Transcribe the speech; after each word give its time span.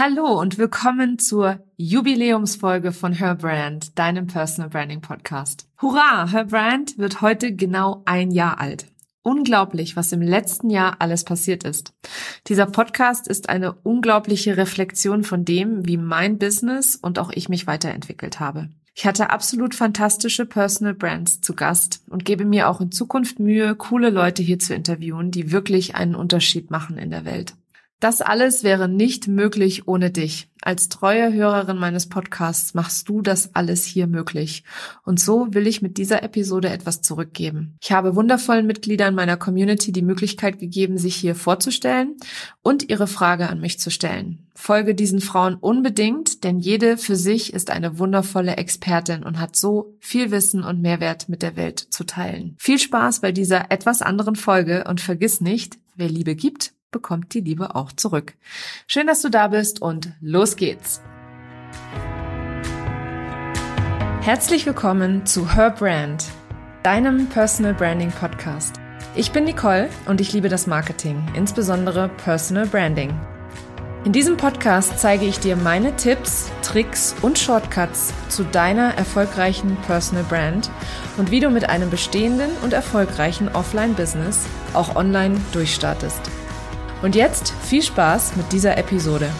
Hallo 0.00 0.38
und 0.40 0.58
willkommen 0.58 1.18
zur 1.18 1.58
Jubiläumsfolge 1.76 2.92
von 2.92 3.12
Her 3.12 3.34
Brand, 3.34 3.98
deinem 3.98 4.28
Personal 4.28 4.70
Branding 4.70 5.00
Podcast. 5.00 5.66
Hurra! 5.82 6.30
Her 6.30 6.44
Brand 6.44 6.98
wird 6.98 7.20
heute 7.20 7.52
genau 7.52 8.02
ein 8.04 8.30
Jahr 8.30 8.60
alt. 8.60 8.86
Unglaublich, 9.22 9.96
was 9.96 10.12
im 10.12 10.22
letzten 10.22 10.70
Jahr 10.70 11.00
alles 11.00 11.24
passiert 11.24 11.64
ist. 11.64 11.94
Dieser 12.46 12.66
Podcast 12.66 13.26
ist 13.26 13.48
eine 13.48 13.72
unglaubliche 13.72 14.56
Reflexion 14.56 15.24
von 15.24 15.44
dem, 15.44 15.84
wie 15.84 15.96
mein 15.96 16.38
Business 16.38 16.94
und 16.94 17.18
auch 17.18 17.32
ich 17.34 17.48
mich 17.48 17.66
weiterentwickelt 17.66 18.38
habe. 18.38 18.68
Ich 18.94 19.04
hatte 19.04 19.30
absolut 19.30 19.74
fantastische 19.74 20.46
Personal 20.46 20.94
Brands 20.94 21.40
zu 21.40 21.54
Gast 21.54 22.04
und 22.08 22.24
gebe 22.24 22.44
mir 22.44 22.68
auch 22.68 22.80
in 22.80 22.92
Zukunft 22.92 23.40
Mühe, 23.40 23.74
coole 23.74 24.10
Leute 24.10 24.44
hier 24.44 24.60
zu 24.60 24.74
interviewen, 24.74 25.32
die 25.32 25.50
wirklich 25.50 25.96
einen 25.96 26.14
Unterschied 26.14 26.70
machen 26.70 26.98
in 26.98 27.10
der 27.10 27.24
Welt. 27.24 27.54
Das 28.00 28.20
alles 28.20 28.62
wäre 28.62 28.88
nicht 28.88 29.26
möglich 29.26 29.88
ohne 29.88 30.12
dich. 30.12 30.48
Als 30.62 30.88
treue 30.88 31.32
Hörerin 31.32 31.78
meines 31.78 32.08
Podcasts 32.08 32.74
machst 32.74 33.08
du 33.08 33.22
das 33.22 33.56
alles 33.56 33.84
hier 33.84 34.06
möglich. 34.06 34.62
Und 35.04 35.18
so 35.18 35.48
will 35.50 35.66
ich 35.66 35.82
mit 35.82 35.98
dieser 35.98 36.22
Episode 36.22 36.68
etwas 36.68 37.02
zurückgeben. 37.02 37.76
Ich 37.80 37.90
habe 37.90 38.14
wundervollen 38.14 38.66
Mitgliedern 38.66 39.16
meiner 39.16 39.36
Community 39.36 39.90
die 39.90 40.02
Möglichkeit 40.02 40.60
gegeben, 40.60 40.96
sich 40.96 41.16
hier 41.16 41.34
vorzustellen 41.34 42.16
und 42.62 42.88
ihre 42.88 43.08
Frage 43.08 43.48
an 43.48 43.60
mich 43.60 43.80
zu 43.80 43.90
stellen. 43.90 44.46
Folge 44.54 44.94
diesen 44.94 45.20
Frauen 45.20 45.54
unbedingt, 45.54 46.44
denn 46.44 46.58
jede 46.58 46.98
für 46.98 47.16
sich 47.16 47.52
ist 47.52 47.70
eine 47.70 47.98
wundervolle 47.98 48.56
Expertin 48.56 49.24
und 49.24 49.40
hat 49.40 49.56
so 49.56 49.96
viel 49.98 50.30
Wissen 50.30 50.62
und 50.62 50.82
Mehrwert 50.82 51.28
mit 51.28 51.42
der 51.42 51.56
Welt 51.56 51.78
zu 51.78 52.04
teilen. 52.04 52.56
Viel 52.58 52.78
Spaß 52.78 53.20
bei 53.20 53.32
dieser 53.32 53.70
etwas 53.72 54.02
anderen 54.02 54.36
Folge 54.36 54.84
und 54.88 55.00
vergiss 55.00 55.40
nicht, 55.40 55.78
wer 55.96 56.08
Liebe 56.08 56.34
gibt, 56.36 56.74
bekommt 56.90 57.34
die 57.34 57.40
Liebe 57.40 57.74
auch 57.74 57.92
zurück. 57.92 58.34
Schön, 58.86 59.06
dass 59.06 59.22
du 59.22 59.28
da 59.28 59.48
bist 59.48 59.82
und 59.82 60.12
los 60.20 60.56
geht's. 60.56 61.02
Herzlich 64.20 64.66
willkommen 64.66 65.24
zu 65.24 65.54
Her 65.54 65.70
Brand, 65.70 66.26
deinem 66.82 67.28
Personal 67.28 67.74
Branding 67.74 68.10
Podcast. 68.10 68.76
Ich 69.14 69.32
bin 69.32 69.44
Nicole 69.44 69.88
und 70.06 70.20
ich 70.20 70.32
liebe 70.32 70.48
das 70.48 70.66
Marketing, 70.66 71.26
insbesondere 71.34 72.08
Personal 72.08 72.66
Branding. 72.66 73.18
In 74.04 74.12
diesem 74.12 74.36
Podcast 74.36 74.98
zeige 74.98 75.24
ich 75.24 75.40
dir 75.40 75.56
meine 75.56 75.96
Tipps, 75.96 76.50
Tricks 76.62 77.14
und 77.20 77.38
Shortcuts 77.38 78.12
zu 78.28 78.44
deiner 78.44 78.94
erfolgreichen 78.94 79.76
Personal 79.86 80.24
Brand 80.24 80.70
und 81.16 81.30
wie 81.30 81.40
du 81.40 81.50
mit 81.50 81.68
einem 81.68 81.90
bestehenden 81.90 82.50
und 82.62 82.72
erfolgreichen 82.72 83.48
Offline-Business 83.48 84.46
auch 84.72 84.94
online 84.94 85.40
durchstartest. 85.52 86.20
Und 87.00 87.14
jetzt 87.14 87.50
viel 87.50 87.80
Spaß 87.80 88.34
mit 88.34 88.52
dieser 88.52 88.76
Episode. 88.76 89.30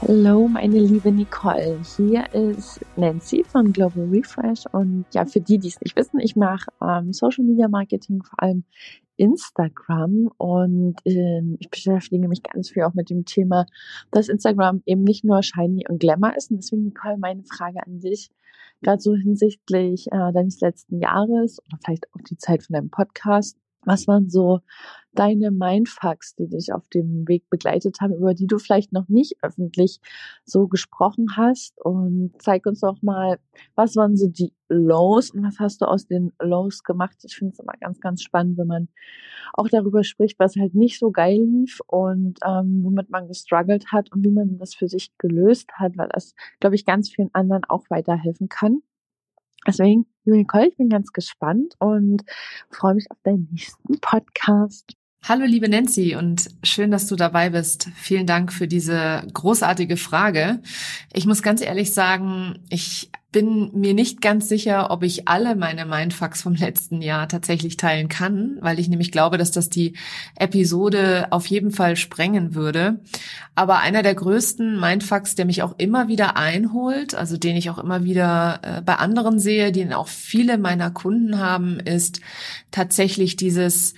Hallo, 0.00 0.48
meine 0.48 0.78
liebe 0.78 1.12
Nicole. 1.12 1.78
Hier 1.98 2.24
ist 2.32 2.80
Nancy 2.96 3.44
von 3.44 3.74
Global 3.74 4.08
Refresh. 4.10 4.64
Und 4.72 5.04
ja, 5.12 5.26
für 5.26 5.42
die, 5.42 5.58
die 5.58 5.68
es 5.68 5.78
nicht 5.82 5.94
wissen, 5.94 6.18
ich 6.20 6.36
mache 6.36 6.70
ähm, 6.80 7.12
Social 7.12 7.44
Media 7.44 7.68
Marketing 7.68 8.22
vor 8.22 8.42
allem 8.42 8.64
Instagram 9.18 10.30
und 10.38 10.96
ähm, 11.04 11.56
ich 11.58 11.68
beschäftige 11.68 12.28
mich 12.28 12.42
ganz 12.42 12.70
viel 12.70 12.84
auch 12.84 12.94
mit 12.94 13.10
dem 13.10 13.24
Thema, 13.24 13.66
dass 14.10 14.28
Instagram 14.28 14.82
eben 14.86 15.04
nicht 15.04 15.24
nur 15.24 15.42
shiny 15.42 15.84
und 15.88 16.00
glamour 16.00 16.36
ist. 16.36 16.50
Und 16.50 16.58
deswegen, 16.58 16.84
Nicole, 16.84 17.18
meine 17.18 17.44
Frage 17.44 17.84
an 17.84 18.00
dich, 18.00 18.30
gerade 18.82 19.02
so 19.02 19.14
hinsichtlich 19.14 20.06
äh, 20.12 20.32
deines 20.32 20.60
letzten 20.60 21.00
Jahres 21.00 21.58
oder 21.66 21.78
vielleicht 21.84 22.06
auch 22.14 22.22
die 22.28 22.36
Zeit 22.36 22.62
von 22.62 22.74
deinem 22.74 22.90
Podcast. 22.90 23.58
Was 23.84 24.06
waren 24.06 24.28
so 24.30 24.60
deine 25.12 25.50
Mindfucks, 25.50 26.34
die 26.34 26.48
dich 26.48 26.72
auf 26.72 26.86
dem 26.88 27.26
Weg 27.26 27.48
begleitet 27.50 28.00
haben, 28.00 28.14
über 28.14 28.34
die 28.34 28.46
du 28.46 28.58
vielleicht 28.58 28.92
noch 28.92 29.08
nicht 29.08 29.36
öffentlich 29.42 30.00
so 30.44 30.68
gesprochen 30.68 31.36
hast? 31.36 31.80
Und 31.80 32.32
zeig 32.38 32.66
uns 32.66 32.80
doch 32.80 33.02
mal, 33.02 33.38
was 33.74 33.96
waren 33.96 34.16
so 34.16 34.28
die 34.28 34.52
Lows 34.68 35.30
und 35.30 35.42
was 35.42 35.58
hast 35.58 35.80
du 35.80 35.86
aus 35.86 36.06
den 36.06 36.32
Lows 36.40 36.82
gemacht? 36.82 37.16
Ich 37.24 37.36
finde 37.36 37.52
es 37.52 37.58
immer 37.58 37.74
ganz, 37.80 38.00
ganz 38.00 38.22
spannend, 38.22 38.58
wenn 38.58 38.66
man 38.66 38.88
auch 39.54 39.68
darüber 39.68 40.04
spricht, 40.04 40.38
was 40.38 40.56
halt 40.56 40.74
nicht 40.74 40.98
so 40.98 41.10
geil 41.10 41.42
lief 41.42 41.80
und 41.86 42.38
ähm, 42.44 42.80
womit 42.84 43.10
man 43.10 43.28
gestruggelt 43.28 43.92
hat 43.92 44.12
und 44.12 44.24
wie 44.24 44.30
man 44.30 44.58
das 44.58 44.74
für 44.74 44.88
sich 44.88 45.16
gelöst 45.18 45.70
hat, 45.74 45.96
weil 45.96 46.08
das, 46.12 46.34
glaube 46.60 46.76
ich, 46.76 46.84
ganz 46.84 47.10
vielen 47.10 47.30
anderen 47.32 47.64
auch 47.64 47.84
weiterhelfen 47.88 48.48
kann. 48.48 48.82
Deswegen, 49.66 50.06
liebe 50.28 50.36
Nicole, 50.36 50.68
ich 50.68 50.76
bin 50.76 50.90
ganz 50.90 51.12
gespannt 51.12 51.74
und 51.78 52.22
freue 52.70 52.94
mich 52.94 53.10
auf 53.10 53.16
deinen 53.22 53.48
nächsten 53.50 53.98
Podcast. 54.00 54.92
Hallo 55.22 55.44
liebe 55.44 55.68
Nancy 55.68 56.16
und 56.16 56.48
schön, 56.62 56.90
dass 56.90 57.06
du 57.06 57.16
dabei 57.16 57.50
bist. 57.50 57.90
Vielen 57.96 58.26
Dank 58.26 58.50
für 58.52 58.66
diese 58.66 59.24
großartige 59.34 59.98
Frage. 59.98 60.60
Ich 61.12 61.26
muss 61.26 61.42
ganz 61.42 61.60
ehrlich 61.60 61.92
sagen, 61.92 62.60
ich 62.70 63.10
bin 63.30 63.70
mir 63.74 63.92
nicht 63.92 64.22
ganz 64.22 64.48
sicher, 64.48 64.90
ob 64.90 65.02
ich 65.02 65.28
alle 65.28 65.54
meine 65.54 65.84
Mindfucks 65.84 66.40
vom 66.40 66.54
letzten 66.54 67.02
Jahr 67.02 67.28
tatsächlich 67.28 67.76
teilen 67.76 68.08
kann, 68.08 68.56
weil 68.60 68.78
ich 68.78 68.88
nämlich 68.88 69.12
glaube, 69.12 69.36
dass 69.36 69.50
das 69.50 69.68
die 69.68 69.96
Episode 70.34 71.26
auf 71.30 71.44
jeden 71.46 71.72
Fall 71.72 71.96
sprengen 71.96 72.54
würde. 72.54 73.00
Aber 73.54 73.80
einer 73.80 74.02
der 74.02 74.14
größten 74.14 74.80
Mindfucks, 74.80 75.34
der 75.34 75.44
mich 75.44 75.62
auch 75.62 75.74
immer 75.76 76.08
wieder 76.08 76.38
einholt, 76.38 77.14
also 77.14 77.36
den 77.36 77.56
ich 77.56 77.68
auch 77.68 77.78
immer 77.78 78.02
wieder 78.02 78.60
äh, 78.62 78.80
bei 78.80 78.94
anderen 78.94 79.38
sehe, 79.38 79.72
den 79.72 79.92
auch 79.92 80.08
viele 80.08 80.56
meiner 80.56 80.90
Kunden 80.90 81.38
haben, 81.38 81.80
ist 81.80 82.22
tatsächlich 82.70 83.36
dieses 83.36 83.92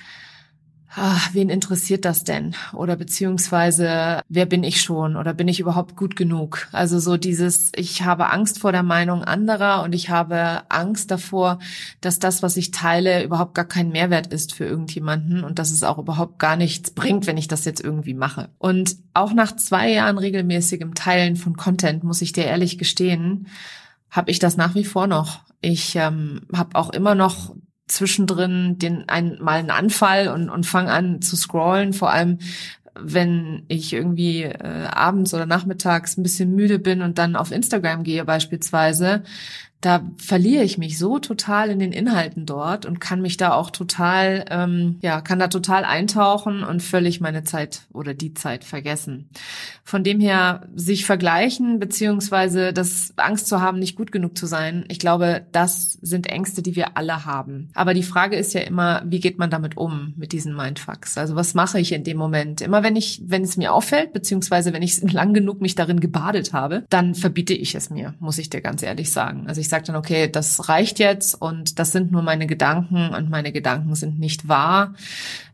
ach, 0.97 1.35
wen 1.35 1.51
interessiert 1.51 2.05
das 2.05 2.25
denn? 2.25 2.55
Oder 2.73 2.97
beziehungsweise, 2.97 4.23
wer 4.29 4.47
bin 4.47 4.65
ich 4.65 4.83
schon? 4.83 5.17
Oder 5.17 5.35
bin 5.35 5.47
ich 5.47 5.61
überhaupt 5.61 5.97
gut 5.97 6.17
genug? 6.17 6.69
Also 6.73 6.99
so 6.99 7.17
dieses, 7.17 7.71
ich 7.77 8.03
habe 8.03 8.31
Angst 8.31 8.59
vor 8.59 8.73
der 8.73 8.83
Meinung 8.83 9.23
anderer 9.23 9.83
und 9.83 9.95
ich 9.95 10.11
habe 10.11 10.63
Angst 10.69 11.11
davor, 11.11 11.61
dass 12.01 12.19
das, 12.19 12.43
was 12.43 12.57
ich 12.57 12.73
teile, 12.73 13.23
überhaupt 13.23 13.55
gar 13.55 13.67
kein 13.67 13.91
Mehrwert 13.91 14.27
ist 14.29 14.53
für 14.53 14.65
irgendjemanden 14.65 15.45
und 15.45 15.59
dass 15.59 15.71
es 15.71 15.85
auch 15.85 15.99
überhaupt 15.99 16.39
gar 16.39 16.57
nichts 16.57 16.91
bringt, 16.91 17.27
wenn 17.27 17.39
ich 17.39 17.49
das 17.49 17.65
jetzt 17.65 17.81
irgendwie 17.81 18.15
mache. 18.15 18.49
Und 18.59 18.97
auch 19.15 19.33
nach 19.33 19.55
zwei 19.55 19.91
Jahren 19.91 20.19
regelmäßigem 20.19 20.95
Teilen 20.95 21.37
von 21.37 21.57
Content, 21.57 22.03
muss 22.03 22.23
ich 22.23 22.33
dir 22.33 22.45
ehrlich 22.45 22.79
gestehen, 22.79 23.47
habe 24.11 24.31
ich 24.33 24.41
das 24.41 24.57
nach 24.57 24.75
wie 24.75 24.85
vor 24.85 25.07
noch. 25.07 25.43
Ich 25.61 25.95
ähm, 25.95 26.43
habe 26.53 26.75
auch 26.75 26.91
immer 26.91 27.15
noch 27.15 27.55
zwischendrin 27.91 28.79
den 28.79 29.09
ein, 29.09 29.39
mal 29.41 29.59
einen 29.59 29.71
Anfall 29.71 30.29
und, 30.29 30.49
und 30.49 30.67
fange 30.67 30.93
an 30.93 31.23
zu 31.23 31.37
scrollen, 31.37 31.93
vor 31.93 32.11
allem 32.11 32.39
wenn 33.03 33.63
ich 33.69 33.93
irgendwie 33.93 34.43
äh, 34.43 34.87
abends 34.91 35.33
oder 35.33 35.47
nachmittags 35.47 36.17
ein 36.17 36.23
bisschen 36.23 36.55
müde 36.55 36.79
bin 36.79 37.03
und 37.03 37.19
dann 37.19 37.37
auf 37.37 37.53
Instagram 37.53 38.03
gehe 38.03 38.25
beispielsweise, 38.25 39.23
da 39.81 40.03
verliere 40.17 40.63
ich 40.63 40.77
mich 40.77 40.99
so 40.99 41.19
total 41.19 41.71
in 41.71 41.79
den 41.79 41.93
Inhalten 41.93 42.45
dort 42.45 42.85
und 42.85 43.01
kann 43.01 43.23
mich 43.23 43.39
da 43.39 43.55
auch 43.55 43.71
total, 43.71 44.45
ähm, 44.51 44.99
ja, 45.01 45.23
kann 45.23 45.39
da 45.39 45.49
total 45.49 45.85
eintauchen 45.85 46.63
und 46.63 46.83
völlig 46.83 47.21
meine 47.21 47.45
Zeit 47.45 47.83
oder 47.93 48.13
die 48.13 48.35
Zeit 48.35 48.65
vergessen. 48.65 49.31
Von 49.83 50.05
dem 50.05 50.21
her 50.21 50.69
sich 50.75 51.07
vergleichen 51.07 51.79
beziehungsweise 51.79 52.75
das 52.75 53.15
Angst 53.17 53.47
zu 53.47 53.63
haben, 53.63 53.79
nicht 53.79 53.97
gut 53.97 54.13
genug 54.13 54.37
zu 54.37 54.47
sein, 54.47 54.85
ich 54.89 54.99
glaube, 54.99 55.47
das 55.51 55.93
sind 56.03 56.27
Ängste, 56.27 56.63
die 56.63 56.77
wir 56.77 56.99
alle 56.99 57.25
haben. 57.25 57.71
Aber 57.75 57.95
die 57.95 58.03
Frage 58.03 58.37
ist 58.37 58.53
ja 58.53 58.61
immer, 58.61 59.03
wie 59.07 59.21
geht 59.21 59.39
man 59.39 59.49
damit 59.49 59.79
um 59.79 60.13
mit 60.17 60.33
diesen 60.33 60.55
Mindfucks? 60.55 61.17
Also 61.17 61.37
was 61.37 61.55
mache 61.55 61.81
ich 61.81 61.93
in 61.93 62.05
dem 62.05 62.19
Moment? 62.19 62.61
Immer 62.61 62.83
wenn 62.83 62.97
ich, 62.97 63.23
wenn 63.25 63.43
es 63.43 63.57
mir 63.57 63.73
auffällt, 63.73 64.13
beziehungsweise 64.13 64.75
wenn 64.75 64.83
ich 64.83 65.01
lang 65.13 65.33
genug 65.33 65.63
mich 65.63 65.75
darin 65.75 66.01
gebadet 66.01 66.53
habe, 66.53 66.85
dann 66.91 67.15
verbiete 67.15 67.55
ich 67.55 67.75
es 67.75 67.89
mir, 67.89 68.15
muss 68.21 68.37
ich 68.37 68.51
dir 68.51 68.61
ganz 68.61 68.83
ehrlich 68.83 69.11
sagen. 69.11 69.45
Also 69.49 69.63
ich 69.63 69.70
sage 69.71 69.85
dann, 69.85 69.97
okay, 69.97 70.31
das 70.31 70.69
reicht 70.69 70.99
jetzt 70.99 71.35
und 71.41 71.79
das 71.79 71.93
sind 71.93 72.13
nur 72.13 72.23
meine 72.23 72.47
Gedanken 72.47 73.11
und 73.15 73.31
meine 73.31 73.53
Gedanken 73.53 73.95
sind 73.95 74.19
nicht 74.19 74.49
wahr 74.49 74.95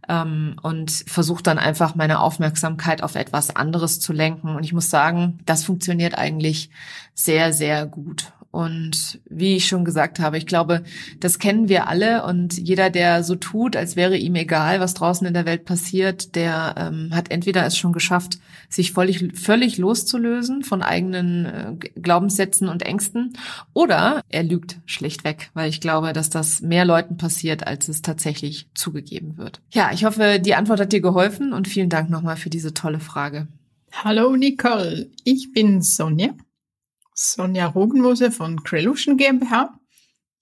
ähm, 0.09 0.57
und 0.63 0.91
versuche 0.91 1.43
dann 1.43 1.59
einfach 1.59 1.95
meine 1.95 2.21
Aufmerksamkeit 2.21 3.03
auf 3.03 3.15
etwas 3.15 3.55
anderes 3.55 4.01
zu 4.01 4.13
lenken. 4.13 4.57
Und 4.57 4.65
ich 4.65 4.73
muss 4.73 4.91
sagen, 4.91 5.39
das 5.47 5.65
funktioniert 5.65 6.17
eigentlich 6.17 6.71
sehr, 7.15 7.53
sehr 7.53 7.87
gut. 7.87 8.33
Und 8.57 9.21
wie 9.29 9.57
ich 9.57 9.67
schon 9.67 9.85
gesagt 9.85 10.19
habe, 10.19 10.39
ich 10.39 10.47
glaube, 10.47 10.83
das 11.21 11.39
kennen 11.39 11.69
wir 11.69 11.89
alle 11.89 12.25
und 12.25 12.57
jeder, 12.57 12.89
der 12.89 13.23
so 13.23 13.35
tut, 13.35 13.77
als 13.77 13.97
wäre 13.97 14.17
ihm 14.17 14.35
egal, 14.35 14.81
was 14.81 14.95
draußen 14.95 15.27
in 15.27 15.35
der 15.35 15.45
Welt 15.45 15.67
passiert, 15.67 16.35
der 16.35 16.75
ähm, 16.79 17.11
hat 17.13 17.31
entweder 17.31 17.67
es 17.67 17.77
schon 17.77 17.93
geschafft, 17.93 18.39
sich 18.71 18.93
völlig, 18.93 19.39
völlig 19.39 19.77
loszulösen 19.77 20.63
von 20.63 20.81
eigenen 20.81 21.45
äh, 21.45 22.01
Glaubenssätzen 22.01 22.71
und 22.71 22.81
Ängsten 22.81 23.35
oder 23.75 24.23
er 24.31 24.43
lügt 24.43 24.79
schlichtweg, 24.87 25.51
weil 25.53 25.69
ich 25.69 25.83
glaube, 25.83 26.15
dass 26.15 26.31
das 26.31 26.63
mehr 26.63 26.87
Leuten 26.87 27.19
passiert, 27.19 27.67
als 27.67 27.89
es 27.89 28.01
tatsächlich 28.01 28.71
zugegeben 28.73 29.37
wird. 29.37 29.61
Ja, 29.71 29.91
ich 29.93 30.07
hoffe, 30.07 30.41
die 30.41 30.55
Antwort 30.55 30.81
hat 30.81 30.95
dir 30.95 31.03
geholfen 31.03 31.53
und 31.53 31.69
vielen 31.69 31.91
Dank 31.91 32.09
nochmal 32.09 32.37
für 32.37 32.49
diese 32.49 32.73
tolle 32.73 33.01
Frage. 33.01 33.49
Hallo 33.93 34.35
Nicole, 34.35 35.11
ich 35.25 35.53
bin 35.53 35.83
Sonja 35.83 36.31
Sonja 37.19 37.67
Rogenmose 37.67 38.31
von 38.31 38.63
Crelution 38.63 39.17
GmbH. 39.17 39.81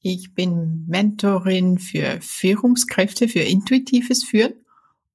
Ich 0.00 0.34
bin 0.34 0.84
Mentorin 0.88 1.78
für 1.78 2.18
Führungskräfte 2.20 3.28
für 3.28 3.40
intuitives 3.40 4.24
Führen. 4.24 4.54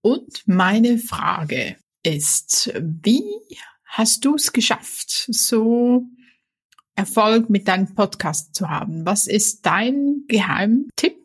Und 0.01 0.43
meine 0.47 0.97
Frage 0.97 1.75
ist, 2.01 2.73
wie 2.81 3.23
hast 3.85 4.23
du 4.23 4.35
es 4.35 4.53
geschafft, 4.53 5.27
so 5.29 6.05
Erfolg 6.95 7.49
mit 7.49 7.67
deinem 7.67 7.93
Podcast 7.93 8.55
zu 8.55 8.69
haben? 8.69 9.05
Was 9.05 9.27
ist 9.27 9.65
dein 9.65 10.23
Geheimtipp? 10.29 11.17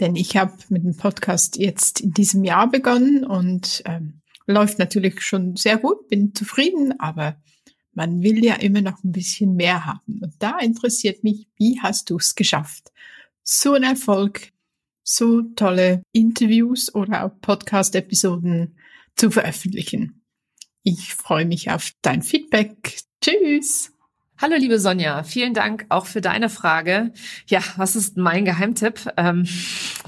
Denn 0.00 0.16
ich 0.16 0.36
habe 0.38 0.54
mit 0.70 0.82
dem 0.84 0.96
Podcast 0.96 1.56
jetzt 1.56 2.00
in 2.00 2.12
diesem 2.12 2.42
Jahr 2.42 2.70
begonnen 2.70 3.24
und 3.24 3.82
ähm, 3.84 4.22
läuft 4.46 4.78
natürlich 4.78 5.20
schon 5.20 5.56
sehr 5.56 5.76
gut, 5.76 6.08
bin 6.08 6.34
zufrieden, 6.34 6.98
aber 6.98 7.36
man 7.94 8.22
will 8.22 8.44
ja 8.44 8.54
immer 8.54 8.80
noch 8.80 9.02
ein 9.04 9.12
bisschen 9.12 9.54
mehr 9.54 9.86
haben. 9.86 10.20
Und 10.20 10.34
da 10.38 10.58
interessiert 10.58 11.24
mich, 11.24 11.48
wie 11.56 11.80
hast 11.80 12.10
du 12.10 12.16
es 12.16 12.34
geschafft? 12.34 12.92
So 13.42 13.74
ein 13.74 13.82
Erfolg, 13.82 14.52
so 15.02 15.42
tolle 15.42 16.02
Interviews 16.12 16.94
oder 16.94 17.24
auch 17.24 17.40
Podcast-Episoden 17.40 18.76
zu 19.16 19.30
veröffentlichen. 19.30 20.22
Ich 20.82 21.14
freue 21.14 21.46
mich 21.46 21.70
auf 21.70 21.92
dein 22.02 22.22
Feedback. 22.22 23.00
Tschüss! 23.20 23.93
Hallo 24.36 24.56
liebe 24.56 24.80
Sonja, 24.80 25.22
vielen 25.22 25.54
Dank 25.54 25.86
auch 25.90 26.06
für 26.06 26.20
deine 26.20 26.48
Frage. 26.48 27.12
Ja, 27.46 27.60
was 27.76 27.94
ist 27.94 28.16
mein 28.16 28.44
Geheimtipp, 28.44 29.12
ähm, 29.16 29.44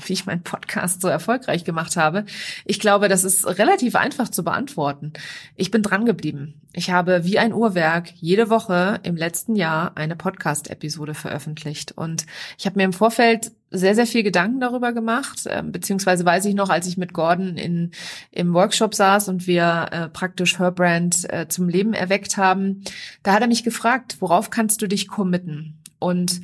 wie 0.05 0.13
ich 0.13 0.27
meinen 0.27 0.43
Podcast 0.43 1.01
so 1.01 1.07
erfolgreich 1.07 1.65
gemacht 1.65 1.97
habe? 1.97 2.25
Ich 2.65 2.81
glaube, 2.81 3.09
das 3.09 3.23
ist 3.23 3.47
relativ 3.47 3.95
einfach 3.95 4.29
zu 4.29 4.43
beantworten. 4.43 5.13
Ich 5.55 5.71
bin 5.71 5.83
dran 5.83 6.07
geblieben. 6.07 6.61
Ich 6.73 6.91
habe 6.91 7.25
wie 7.25 7.39
ein 7.39 7.53
Uhrwerk 7.53 8.11
jede 8.17 8.51
Woche 8.51 8.99
im 9.05 9.17
letzten 9.17 9.55
Jahr 9.55 9.97
eine 9.97 10.17
Podcast-Episode 10.17 11.15
veröffentlicht 11.15 11.93
und 11.93 12.27
ich 12.59 12.67
habe 12.67 12.79
mir 12.79 12.85
im 12.85 12.93
Vorfeld 12.93 13.53
sehr, 13.71 13.95
sehr 13.95 14.07
viel 14.07 14.23
Gedanken 14.23 14.61
darüber 14.61 14.93
gemacht, 14.93 15.47
äh, 15.47 15.63
beziehungsweise 15.63 16.25
weiß 16.25 16.45
ich 16.45 16.55
noch, 16.55 16.71
als 16.71 16.87
ich 16.87 16.97
mit 16.97 17.13
Gordon 17.13 17.57
in, 17.57 17.91
im 18.31 18.55
Workshop 18.55 18.95
saß 18.95 19.29
und 19.29 19.47
wir 19.47 19.89
äh, 19.91 20.09
praktisch 20.09 20.59
Her 20.59 20.71
Brand 20.71 21.29
äh, 21.33 21.49
zum 21.49 21.69
Leben 21.69 21.93
erweckt 21.93 22.37
haben, 22.37 22.83
da 23.23 23.33
hat 23.33 23.43
er 23.43 23.49
mich 23.49 23.65
gefragt, 23.65 24.17
worauf 24.21 24.51
kannst 24.51 24.83
du 24.83 24.87
dich 24.87 25.09
committen? 25.09 25.79
Und 25.99 26.41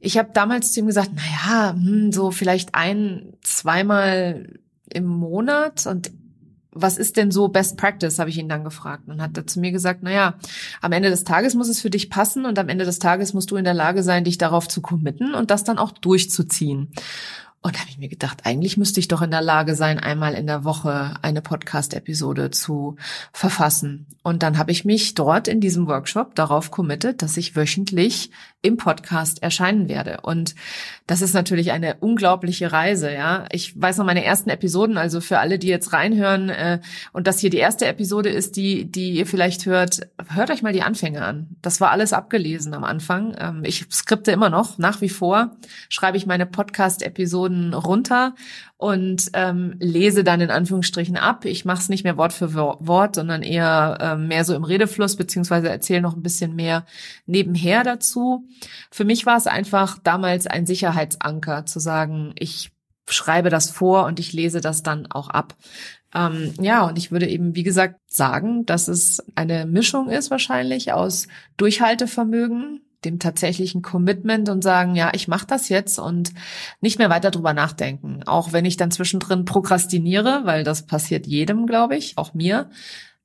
ich 0.00 0.18
habe 0.18 0.30
damals 0.32 0.72
zu 0.72 0.80
ihm 0.80 0.86
gesagt, 0.86 1.10
na 1.14 1.22
ja, 1.22 1.72
hm, 1.72 2.12
so 2.12 2.30
vielleicht 2.30 2.74
ein, 2.74 3.32
zweimal 3.42 4.58
im 4.92 5.06
Monat 5.06 5.86
und 5.86 6.10
was 6.82 6.98
ist 6.98 7.16
denn 7.16 7.30
so 7.30 7.48
Best 7.48 7.76
Practice, 7.76 8.18
habe 8.18 8.30
ich 8.30 8.38
ihn 8.38 8.48
dann 8.48 8.64
gefragt. 8.64 9.04
Und 9.06 9.22
hat 9.22 9.36
er 9.36 9.46
zu 9.46 9.60
mir 9.60 9.72
gesagt, 9.72 10.00
na 10.02 10.10
ja, 10.10 10.34
am 10.80 10.92
Ende 10.92 11.10
des 11.10 11.24
Tages 11.24 11.54
muss 11.54 11.68
es 11.68 11.80
für 11.80 11.90
dich 11.90 12.10
passen 12.10 12.46
und 12.46 12.58
am 12.58 12.68
Ende 12.68 12.84
des 12.84 12.98
Tages 12.98 13.34
musst 13.34 13.50
du 13.50 13.56
in 13.56 13.64
der 13.64 13.74
Lage 13.74 14.02
sein, 14.02 14.24
dich 14.24 14.38
darauf 14.38 14.68
zu 14.68 14.80
committen 14.80 15.34
und 15.34 15.50
das 15.50 15.64
dann 15.64 15.78
auch 15.78 15.92
durchzuziehen. 15.92 16.92
Und 17.60 17.74
da 17.74 17.80
habe 17.80 17.90
ich 17.90 17.98
mir 17.98 18.08
gedacht, 18.08 18.42
eigentlich 18.44 18.76
müsste 18.76 19.00
ich 19.00 19.08
doch 19.08 19.20
in 19.20 19.32
der 19.32 19.42
Lage 19.42 19.74
sein, 19.74 19.98
einmal 19.98 20.34
in 20.34 20.46
der 20.46 20.62
Woche 20.62 21.16
eine 21.22 21.42
Podcast-Episode 21.42 22.50
zu 22.52 22.96
verfassen. 23.32 24.06
Und 24.22 24.44
dann 24.44 24.58
habe 24.58 24.70
ich 24.70 24.84
mich 24.84 25.14
dort 25.14 25.48
in 25.48 25.60
diesem 25.60 25.88
Workshop 25.88 26.36
darauf 26.36 26.70
committet, 26.70 27.20
dass 27.20 27.36
ich 27.36 27.56
wöchentlich 27.56 28.30
im 28.62 28.76
Podcast 28.76 29.42
erscheinen 29.42 29.88
werde. 29.88 30.20
Und 30.22 30.54
das 31.08 31.22
ist 31.22 31.32
natürlich 31.32 31.72
eine 31.72 31.94
unglaubliche 31.94 32.70
Reise, 32.70 33.10
ja. 33.10 33.46
Ich 33.50 33.80
weiß 33.80 33.96
noch 33.96 34.04
meine 34.04 34.24
ersten 34.24 34.50
Episoden, 34.50 34.98
also 34.98 35.22
für 35.22 35.38
alle, 35.38 35.58
die 35.58 35.68
jetzt 35.68 35.94
reinhören 35.94 36.50
äh, 36.50 36.80
und 37.14 37.26
das 37.26 37.38
hier 37.38 37.48
die 37.48 37.56
erste 37.56 37.86
Episode 37.86 38.28
ist, 38.28 38.56
die, 38.56 38.84
die 38.84 39.12
ihr 39.12 39.26
vielleicht 39.26 39.64
hört, 39.64 40.00
hört 40.28 40.50
euch 40.50 40.60
mal 40.60 40.74
die 40.74 40.82
Anfänge 40.82 41.24
an. 41.24 41.56
Das 41.62 41.80
war 41.80 41.92
alles 41.92 42.12
abgelesen 42.12 42.74
am 42.74 42.84
Anfang. 42.84 43.34
Ähm, 43.40 43.62
ich 43.64 43.86
skripte 43.90 44.32
immer 44.32 44.50
noch, 44.50 44.76
nach 44.76 45.00
wie 45.00 45.08
vor 45.08 45.56
schreibe 45.88 46.18
ich 46.18 46.26
meine 46.26 46.44
Podcast-Episoden 46.44 47.72
runter 47.72 48.34
und 48.78 49.30
ähm, 49.34 49.74
lese 49.80 50.22
dann 50.22 50.40
in 50.40 50.50
Anführungsstrichen 50.50 51.16
ab. 51.16 51.44
Ich 51.44 51.64
mache 51.64 51.80
es 51.80 51.88
nicht 51.88 52.04
mehr 52.04 52.16
Wort 52.16 52.32
für 52.32 52.54
Wort, 52.54 53.16
sondern 53.16 53.42
eher 53.42 53.98
ähm, 54.00 54.28
mehr 54.28 54.44
so 54.44 54.54
im 54.54 54.62
Redefluss, 54.62 55.16
beziehungsweise 55.16 55.68
erzähle 55.68 56.00
noch 56.00 56.14
ein 56.14 56.22
bisschen 56.22 56.54
mehr 56.54 56.86
nebenher 57.26 57.82
dazu. 57.82 58.46
Für 58.90 59.04
mich 59.04 59.26
war 59.26 59.36
es 59.36 59.48
einfach 59.48 59.98
damals 59.98 60.46
ein 60.46 60.64
Sicherheitsanker 60.64 61.66
zu 61.66 61.80
sagen, 61.80 62.32
ich 62.38 62.70
schreibe 63.06 63.50
das 63.50 63.68
vor 63.68 64.06
und 64.06 64.20
ich 64.20 64.32
lese 64.32 64.60
das 64.60 64.84
dann 64.84 65.10
auch 65.10 65.28
ab. 65.28 65.56
Ähm, 66.14 66.54
ja, 66.60 66.86
und 66.86 66.98
ich 66.98 67.10
würde 67.10 67.28
eben, 67.28 67.56
wie 67.56 67.64
gesagt, 67.64 67.98
sagen, 68.06 68.64
dass 68.64 68.86
es 68.86 69.24
eine 69.34 69.66
Mischung 69.66 70.08
ist 70.08 70.30
wahrscheinlich 70.30 70.92
aus 70.92 71.26
Durchhaltevermögen, 71.56 72.80
dem 73.04 73.18
tatsächlichen 73.18 73.82
Commitment 73.82 74.48
und 74.48 74.62
sagen, 74.62 74.96
ja, 74.96 75.10
ich 75.14 75.28
mache 75.28 75.46
das 75.46 75.68
jetzt 75.68 75.98
und 75.98 76.32
nicht 76.80 76.98
mehr 76.98 77.10
weiter 77.10 77.30
drüber 77.30 77.52
nachdenken. 77.52 78.22
Auch 78.26 78.52
wenn 78.52 78.64
ich 78.64 78.76
dann 78.76 78.90
zwischendrin 78.90 79.44
prokrastiniere, 79.44 80.42
weil 80.44 80.64
das 80.64 80.86
passiert 80.86 81.26
jedem, 81.26 81.66
glaube 81.66 81.96
ich, 81.96 82.18
auch 82.18 82.34
mir. 82.34 82.70